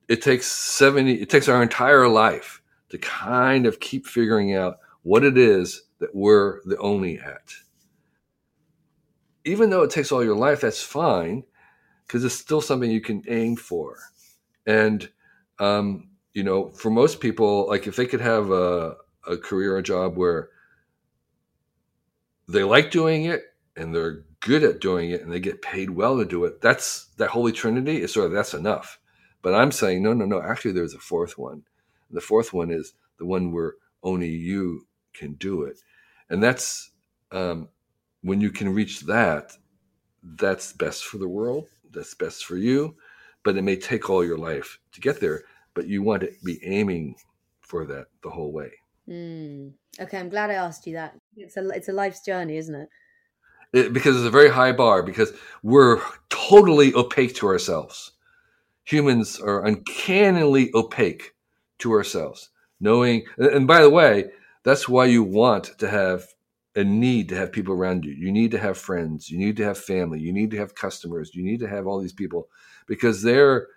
it 0.09 0.23
takes 0.23 0.47
70 0.47 1.15
it 1.15 1.31
takes 1.31 1.49
our 1.49 1.63
entire 1.63 2.09
life 2.09 2.63
to 2.89 2.99
kind 2.99 3.67
of 3.67 3.81
keep 3.81 4.07
figuring 4.07 4.55
out 4.55 4.79
what 5.03 5.25
it 5.25 5.37
is 5.37 5.83
that 5.99 6.15
we're 6.15 6.61
the 6.65 6.77
only 6.79 7.19
at. 7.19 7.53
Even 9.45 9.71
though 9.71 9.83
it 9.83 9.91
takes 9.91 10.11
all 10.11 10.25
your 10.25 10.37
life, 10.37 10.61
that's 10.61 10.83
fine 10.83 11.45
because 12.07 12.25
it's 12.25 12.35
still 12.35 12.61
something 12.61 12.91
you 12.91 13.01
can 13.01 13.23
aim 13.29 13.57
for. 13.57 13.99
And, 14.67 15.09
um, 15.59 16.11
you 16.35 16.45
know, 16.45 16.71
for 16.71 16.91
most 16.91 17.21
people, 17.21 17.67
like 17.69 17.87
if 17.87 17.97
they 17.97 18.07
could 18.07 18.21
have 18.21 18.51
a, 18.51 18.97
a 19.27 19.37
career, 19.37 19.77
a 19.77 19.83
job 19.83 20.17
where 20.17 20.51
they 22.49 22.63
like 22.63 22.91
doing 22.91 23.25
it 23.25 23.43
and 23.77 23.95
they're 23.95 24.25
good 24.41 24.63
at 24.63 24.81
doing 24.81 25.11
it 25.11 25.23
and 25.23 25.33
they 25.33 25.41
get 25.41 25.63
paid 25.63 25.91
well 25.91 26.19
to 26.19 26.25
do 26.25 26.45
it, 26.45 26.61
that's 26.61 27.07
that 27.17 27.31
holy 27.31 27.53
trinity 27.53 28.01
is 28.01 28.13
sort 28.13 28.27
of 28.27 28.33
that's 28.33 28.55
enough. 28.55 28.99
But 29.43 29.55
I'm 29.55 29.73
saying, 29.73 30.03
no, 30.03 30.13
no, 30.13 30.25
no, 30.25 30.43
actually, 30.43 30.73
there's 30.73 30.95
a 30.95 30.99
fourth 30.99 31.39
one. 31.39 31.63
The 32.11 32.21
fourth 32.21 32.53
one 32.53 32.71
is 32.71 32.95
the 33.19 33.27
one 33.27 33.53
where 33.53 33.75
only 34.03 34.29
you 34.29 34.87
can 35.13 35.35
do 35.35 35.63
it. 35.63 35.79
And 36.29 36.43
that's 36.43 36.91
um, 37.33 37.69
when 38.23 38.41
you 38.41 38.51
can 38.51 38.73
reach 38.73 39.03
that, 39.03 39.53
that's 40.23 40.73
best 40.73 41.05
for 41.05 41.19
the 41.19 41.29
world, 41.29 41.69
that's 41.97 42.15
best 42.15 42.45
for 42.45 42.57
you. 42.57 42.95
But 43.43 43.57
it 43.57 43.63
may 43.63 43.77
take 43.77 44.09
all 44.09 44.25
your 44.25 44.39
life 44.39 44.79
to 44.93 45.01
get 45.01 45.21
there, 45.21 45.43
but 45.75 45.87
you 45.89 46.03
want 46.03 46.23
to 46.23 46.31
be 46.45 46.61
aiming 46.65 47.17
for 47.61 47.85
that 47.87 48.07
the 48.23 48.31
whole 48.31 48.53
way. 48.53 48.71
Mm. 49.09 49.73
Okay, 50.01 50.19
I'm 50.19 50.29
glad 50.29 50.51
I 50.51 50.55
asked 50.55 50.87
you 50.87 50.95
that. 50.95 51.17
It's 51.37 51.57
a 51.57 51.69
it's 51.71 51.89
a 51.89 51.93
life's 51.93 52.21
journey, 52.21 52.57
isn't 52.57 52.75
it? 52.75 52.89
it? 53.73 53.93
Because 53.93 54.17
it's 54.17 54.27
a 54.27 54.31
very 54.31 54.51
high 54.51 54.73
bar. 54.73 55.03
Because 55.03 55.33
we're 55.63 56.01
totally 56.29 56.95
opaque 56.95 57.35
to 57.37 57.47
ourselves. 57.47 58.13
Humans 58.85 59.41
are 59.41 59.65
uncannily 59.65 60.71
opaque 60.75 61.33
to 61.79 61.93
ourselves. 61.93 62.51
Knowing, 62.79 63.25
and 63.39 63.67
by 63.67 63.81
the 63.81 63.91
way, 63.91 64.27
that's 64.65 64.89
why 64.89 65.07
you 65.07 65.23
want 65.23 65.79
to 65.79 65.89
have 65.89 66.27
a 66.77 66.85
need 66.85 67.31
to 67.31 67.37
have 67.37 67.53
people 67.53 67.75
around 67.75 68.05
you. 68.05 68.13
You 68.13 68.31
need 68.31 68.51
to 68.53 68.59
have 68.59 68.77
friends. 68.77 69.31
You 69.31 69.39
need 69.39 69.57
to 69.57 69.65
have 69.65 69.79
family. 69.79 70.21
You 70.21 70.33
need 70.33 70.51
to 70.51 70.59
have 70.59 70.75
customers. 70.75 71.35
You 71.35 71.43
need 71.43 71.61
to 71.61 71.69
have 71.69 71.87
all 71.87 72.01
these 72.01 72.13
people 72.13 72.49
because 72.87 73.23
they're 73.23 73.69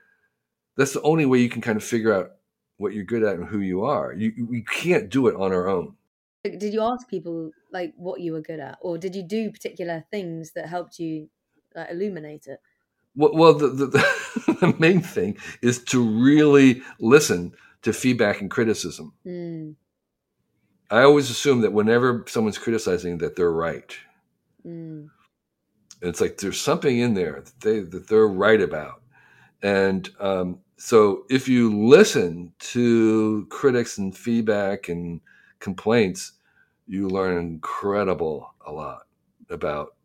that's 0.77 0.93
the 0.93 1.01
only 1.01 1.25
way 1.25 1.39
you 1.39 1.49
can 1.49 1.61
kind 1.61 1.77
of 1.77 1.83
figure 1.83 2.13
out 2.13 2.31
what 2.77 2.93
you're 2.93 3.03
good 3.03 3.23
at 3.23 3.35
and 3.35 3.47
who 3.47 3.59
you 3.59 3.83
are. 3.83 4.13
You 4.13 4.47
we 4.47 4.63
can't 4.63 5.09
do 5.09 5.27
it 5.27 5.35
on 5.35 5.53
our 5.53 5.67
own. 5.67 5.95
Did 6.43 6.73
you 6.73 6.81
ask 6.81 7.07
people 7.09 7.51
like 7.71 7.93
what 7.97 8.21
you 8.21 8.33
were 8.33 8.41
good 8.41 8.59
at, 8.59 8.77
or 8.81 8.97
did 8.97 9.15
you 9.15 9.23
do 9.23 9.51
particular 9.51 10.05
things 10.11 10.51
that 10.53 10.67
helped 10.67 10.99
you 10.99 11.29
like, 11.75 11.91
illuminate 11.91 12.47
it? 12.47 12.59
Well, 13.15 13.31
well 13.33 13.53
the, 13.53 13.67
the, 13.67 13.87
the 14.61 14.75
main 14.79 15.01
thing 15.01 15.37
is 15.61 15.83
to 15.85 16.01
really 16.01 16.81
listen 16.99 17.53
to 17.81 17.93
feedback 17.93 18.41
and 18.41 18.49
criticism. 18.49 19.13
Mm. 19.25 19.75
I 20.91 21.03
always 21.03 21.29
assume 21.29 21.61
that 21.61 21.73
whenever 21.73 22.25
someone's 22.27 22.57
criticizing 22.57 23.19
that 23.19 23.35
they're 23.35 23.51
right. 23.51 23.95
Mm. 24.65 25.09
It's 26.01 26.21
like 26.21 26.37
there's 26.37 26.59
something 26.59 26.99
in 26.99 27.13
there 27.13 27.41
that 27.41 27.59
they 27.61 27.79
that 27.79 28.07
they're 28.07 28.27
right 28.27 28.61
about, 28.61 29.01
and 29.61 30.09
um, 30.19 30.59
so 30.77 31.25
if 31.29 31.49
you 31.49 31.77
listen 31.77 32.53
to 32.59 33.45
critics 33.49 33.97
and 33.97 34.15
feedback 34.15 34.87
and 34.87 35.19
complaints, 35.59 36.33
you 36.87 37.09
learn 37.09 37.37
incredible 37.37 38.53
a 38.65 38.71
lot 38.71 39.01
about 39.49 39.95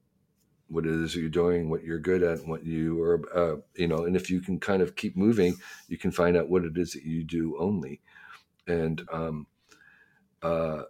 what 0.67 0.85
it 0.85 0.93
is 0.93 1.15
you're 1.15 1.29
doing, 1.29 1.71
what 1.71 1.85
you're 1.85 2.01
good 2.01 2.25
at, 2.25 2.39
and 2.39 2.49
what 2.49 2.65
you 2.65 3.01
are, 3.03 3.23
uh, 3.35 3.57
you 3.77 3.87
know, 3.87 4.05
and 4.05 4.17
if 4.17 4.29
you 4.29 4.41
can 4.41 4.59
kind 4.59 4.83
of 4.83 4.97
keep 4.97 5.17
moving, 5.17 5.55
you 5.87 5.97
can 5.97 6.11
find 6.11 6.37
out 6.37 6.49
what 6.49 6.65
it 6.65 6.77
is 6.77 6.93
that 6.93 7.05
you 7.05 7.23
do 7.23 7.57
only. 7.59 8.01
And 8.67 9.07
um, 9.13 9.47
uh, 10.45 10.83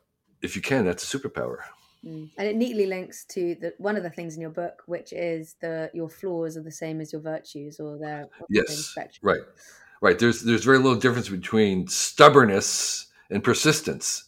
if 0.43 0.57
you 0.57 0.63
can, 0.63 0.85
that's 0.85 1.15
a 1.15 1.19
superpower. 1.19 1.59
Mm. 2.05 2.29
And 2.37 2.49
it 2.49 2.57
neatly 2.57 2.87
links 2.87 3.25
to 3.27 3.55
the 3.55 3.75
one 3.79 3.97
of 3.97 4.03
the 4.03 4.11
things 4.11 4.35
in 4.35 4.41
your 4.41 4.51
book, 4.51 4.83
which 4.87 5.13
is 5.13 5.57
the 5.61 5.91
your 5.95 6.09
flaws 6.09 6.57
are 6.57 6.63
the 6.63 6.71
same 6.71 7.01
as 7.01 7.13
your 7.13 7.23
virtues, 7.23 7.81
or 7.81 7.99
they're 7.99 8.29
yes, 8.51 8.95
right, 9.23 9.41
right. 10.03 10.19
There's 10.19 10.43
there's 10.43 10.65
very 10.65 10.79
little 10.79 10.99
difference 10.99 11.31
between 11.31 11.89
stubbornness 11.89 13.07
and 13.31 13.43
persistence, 13.43 14.25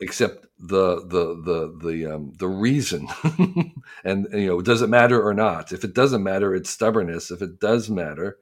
except 0.00 0.46
the 0.58 1.06
the 1.06 1.40
the 1.44 1.88
the 1.88 2.14
um, 2.14 2.32
the 2.38 2.48
reason, 2.48 3.06
and, 3.22 4.26
and 4.26 4.32
you 4.32 4.48
know, 4.48 4.60
does 4.60 4.82
it 4.82 4.88
matter 4.88 5.24
or 5.24 5.34
not? 5.34 5.70
If 5.70 5.84
it 5.84 5.94
doesn't 5.94 6.22
matter, 6.22 6.52
it's 6.52 6.70
stubbornness. 6.70 7.30
If 7.30 7.42
it 7.42 7.60
does 7.60 7.88
matter, 7.90 8.38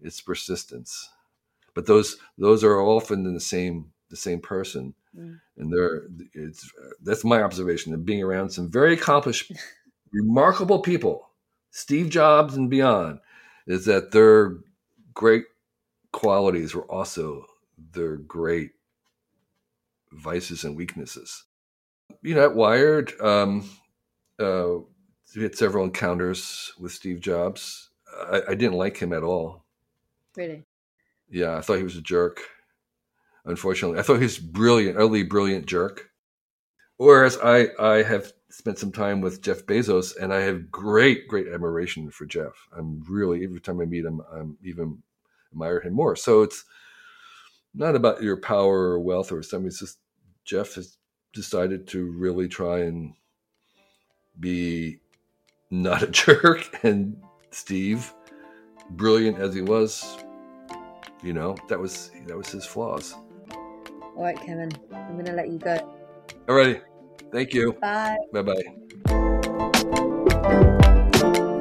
it's 0.00 0.20
persistence. 0.20 1.10
But 1.74 1.86
those 1.86 2.16
those 2.38 2.62
are 2.62 2.80
often 2.80 3.26
in 3.26 3.34
the 3.34 3.40
same 3.40 3.92
the 4.10 4.16
same 4.16 4.40
person 4.40 4.94
Mm. 5.18 5.40
And 5.56 5.72
there, 5.72 6.02
it's 6.34 6.70
that's 7.02 7.24
my 7.24 7.42
observation 7.42 7.94
of 7.94 8.04
being 8.04 8.22
around 8.22 8.50
some 8.50 8.70
very 8.70 8.94
accomplished, 8.94 9.52
remarkable 10.12 10.80
people, 10.80 11.30
Steve 11.70 12.10
Jobs 12.10 12.56
and 12.56 12.68
beyond, 12.68 13.20
is 13.66 13.86
that 13.86 14.12
their 14.12 14.58
great 15.14 15.44
qualities 16.12 16.74
were 16.74 16.90
also 16.90 17.46
their 17.92 18.16
great 18.16 18.72
vices 20.12 20.64
and 20.64 20.76
weaknesses. 20.76 21.44
You 22.22 22.34
know, 22.34 22.44
at 22.44 22.54
Wired, 22.54 23.12
um, 23.20 23.68
uh, 24.38 24.76
we 25.34 25.42
had 25.42 25.56
several 25.56 25.84
encounters 25.84 26.72
with 26.78 26.92
Steve 26.92 27.20
Jobs. 27.20 27.90
I, 28.30 28.42
I 28.48 28.54
didn't 28.54 28.74
like 28.78 28.96
him 28.98 29.12
at 29.12 29.22
all. 29.22 29.64
Really? 30.36 30.64
Yeah, 31.28 31.56
I 31.56 31.60
thought 31.60 31.78
he 31.78 31.82
was 31.82 31.96
a 31.96 32.02
jerk 32.02 32.42
unfortunately. 33.46 33.98
I 33.98 34.02
thought 34.02 34.18
he 34.18 34.24
was 34.24 34.38
brilliant, 34.38 34.96
utterly 34.96 35.22
brilliant 35.22 35.66
jerk. 35.66 36.10
Whereas 36.98 37.38
I, 37.42 37.68
I 37.78 38.02
have 38.02 38.32
spent 38.50 38.78
some 38.78 38.92
time 38.92 39.20
with 39.20 39.42
Jeff 39.42 39.66
Bezos 39.66 40.16
and 40.16 40.32
I 40.32 40.40
have 40.40 40.70
great, 40.70 41.28
great 41.28 41.46
admiration 41.48 42.10
for 42.10 42.26
Jeff. 42.26 42.52
I'm 42.76 43.02
really, 43.08 43.44
every 43.44 43.60
time 43.60 43.80
I 43.80 43.84
meet 43.84 44.04
him, 44.04 44.22
I'm 44.32 44.56
even 44.62 45.02
admire 45.52 45.80
him 45.80 45.92
more. 45.92 46.16
So 46.16 46.42
it's 46.42 46.64
not 47.74 47.94
about 47.94 48.22
your 48.22 48.38
power 48.38 48.92
or 48.92 49.00
wealth 49.00 49.30
or 49.30 49.42
something. 49.42 49.66
It's 49.66 49.80
just 49.80 49.98
Jeff 50.44 50.74
has 50.74 50.96
decided 51.34 51.86
to 51.88 52.10
really 52.12 52.48
try 52.48 52.80
and 52.80 53.12
be 54.40 55.00
not 55.70 56.02
a 56.02 56.06
jerk. 56.10 56.82
And 56.82 57.22
Steve, 57.50 58.12
brilliant 58.90 59.38
as 59.38 59.54
he 59.54 59.60
was, 59.60 60.16
you 61.22 61.32
know, 61.34 61.56
that 61.68 61.78
was 61.78 62.10
that 62.26 62.36
was 62.36 62.48
his 62.48 62.64
flaws. 62.64 63.14
All 64.16 64.22
right, 64.22 64.40
Kevin, 64.40 64.72
I'm 64.92 65.12
going 65.12 65.26
to 65.26 65.32
let 65.32 65.48
you 65.48 65.58
go. 65.58 65.76
All 66.48 66.54
righty. 66.54 66.80
Thank 67.32 67.52
you. 67.52 67.72
Bye. 67.74 68.16
Bye 68.32 68.42
bye. 68.42 68.62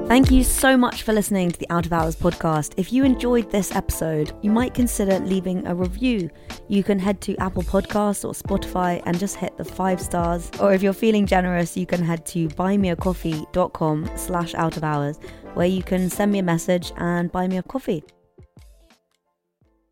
Thank 0.07 0.29
you 0.29 0.43
so 0.43 0.77
much 0.77 1.01
for 1.01 1.13
listening 1.13 1.51
to 1.51 1.59
the 1.59 1.69
Out 1.71 1.87
of 1.87 1.91
Hours 1.91 2.15
podcast. 2.15 2.75
If 2.77 2.93
you 2.93 3.03
enjoyed 3.03 3.51
this 3.51 3.75
episode, 3.75 4.31
you 4.43 4.51
might 4.51 4.75
consider 4.75 5.19
leaving 5.19 5.65
a 5.65 5.73
review. 5.73 6.29
You 6.69 6.83
can 6.83 6.99
head 6.99 7.19
to 7.21 7.35
Apple 7.37 7.63
Podcasts 7.63 8.23
or 8.23 8.33
Spotify 8.33 9.01
and 9.05 9.19
just 9.19 9.35
hit 9.35 9.57
the 9.57 9.65
five 9.65 9.99
stars. 9.99 10.51
Or 10.61 10.73
if 10.73 10.83
you're 10.83 10.93
feeling 10.93 11.25
generous, 11.25 11.75
you 11.75 11.87
can 11.87 12.03
head 12.03 12.25
to 12.27 12.47
buymeacoffee.com 12.49 14.11
slash 14.15 14.53
out 14.53 14.77
of 14.77 14.83
hours, 14.83 15.19
where 15.55 15.67
you 15.67 15.81
can 15.81 16.09
send 16.09 16.31
me 16.31 16.39
a 16.39 16.43
message 16.43 16.93
and 16.97 17.31
buy 17.31 17.47
me 17.47 17.57
a 17.57 17.63
coffee. 17.63 18.03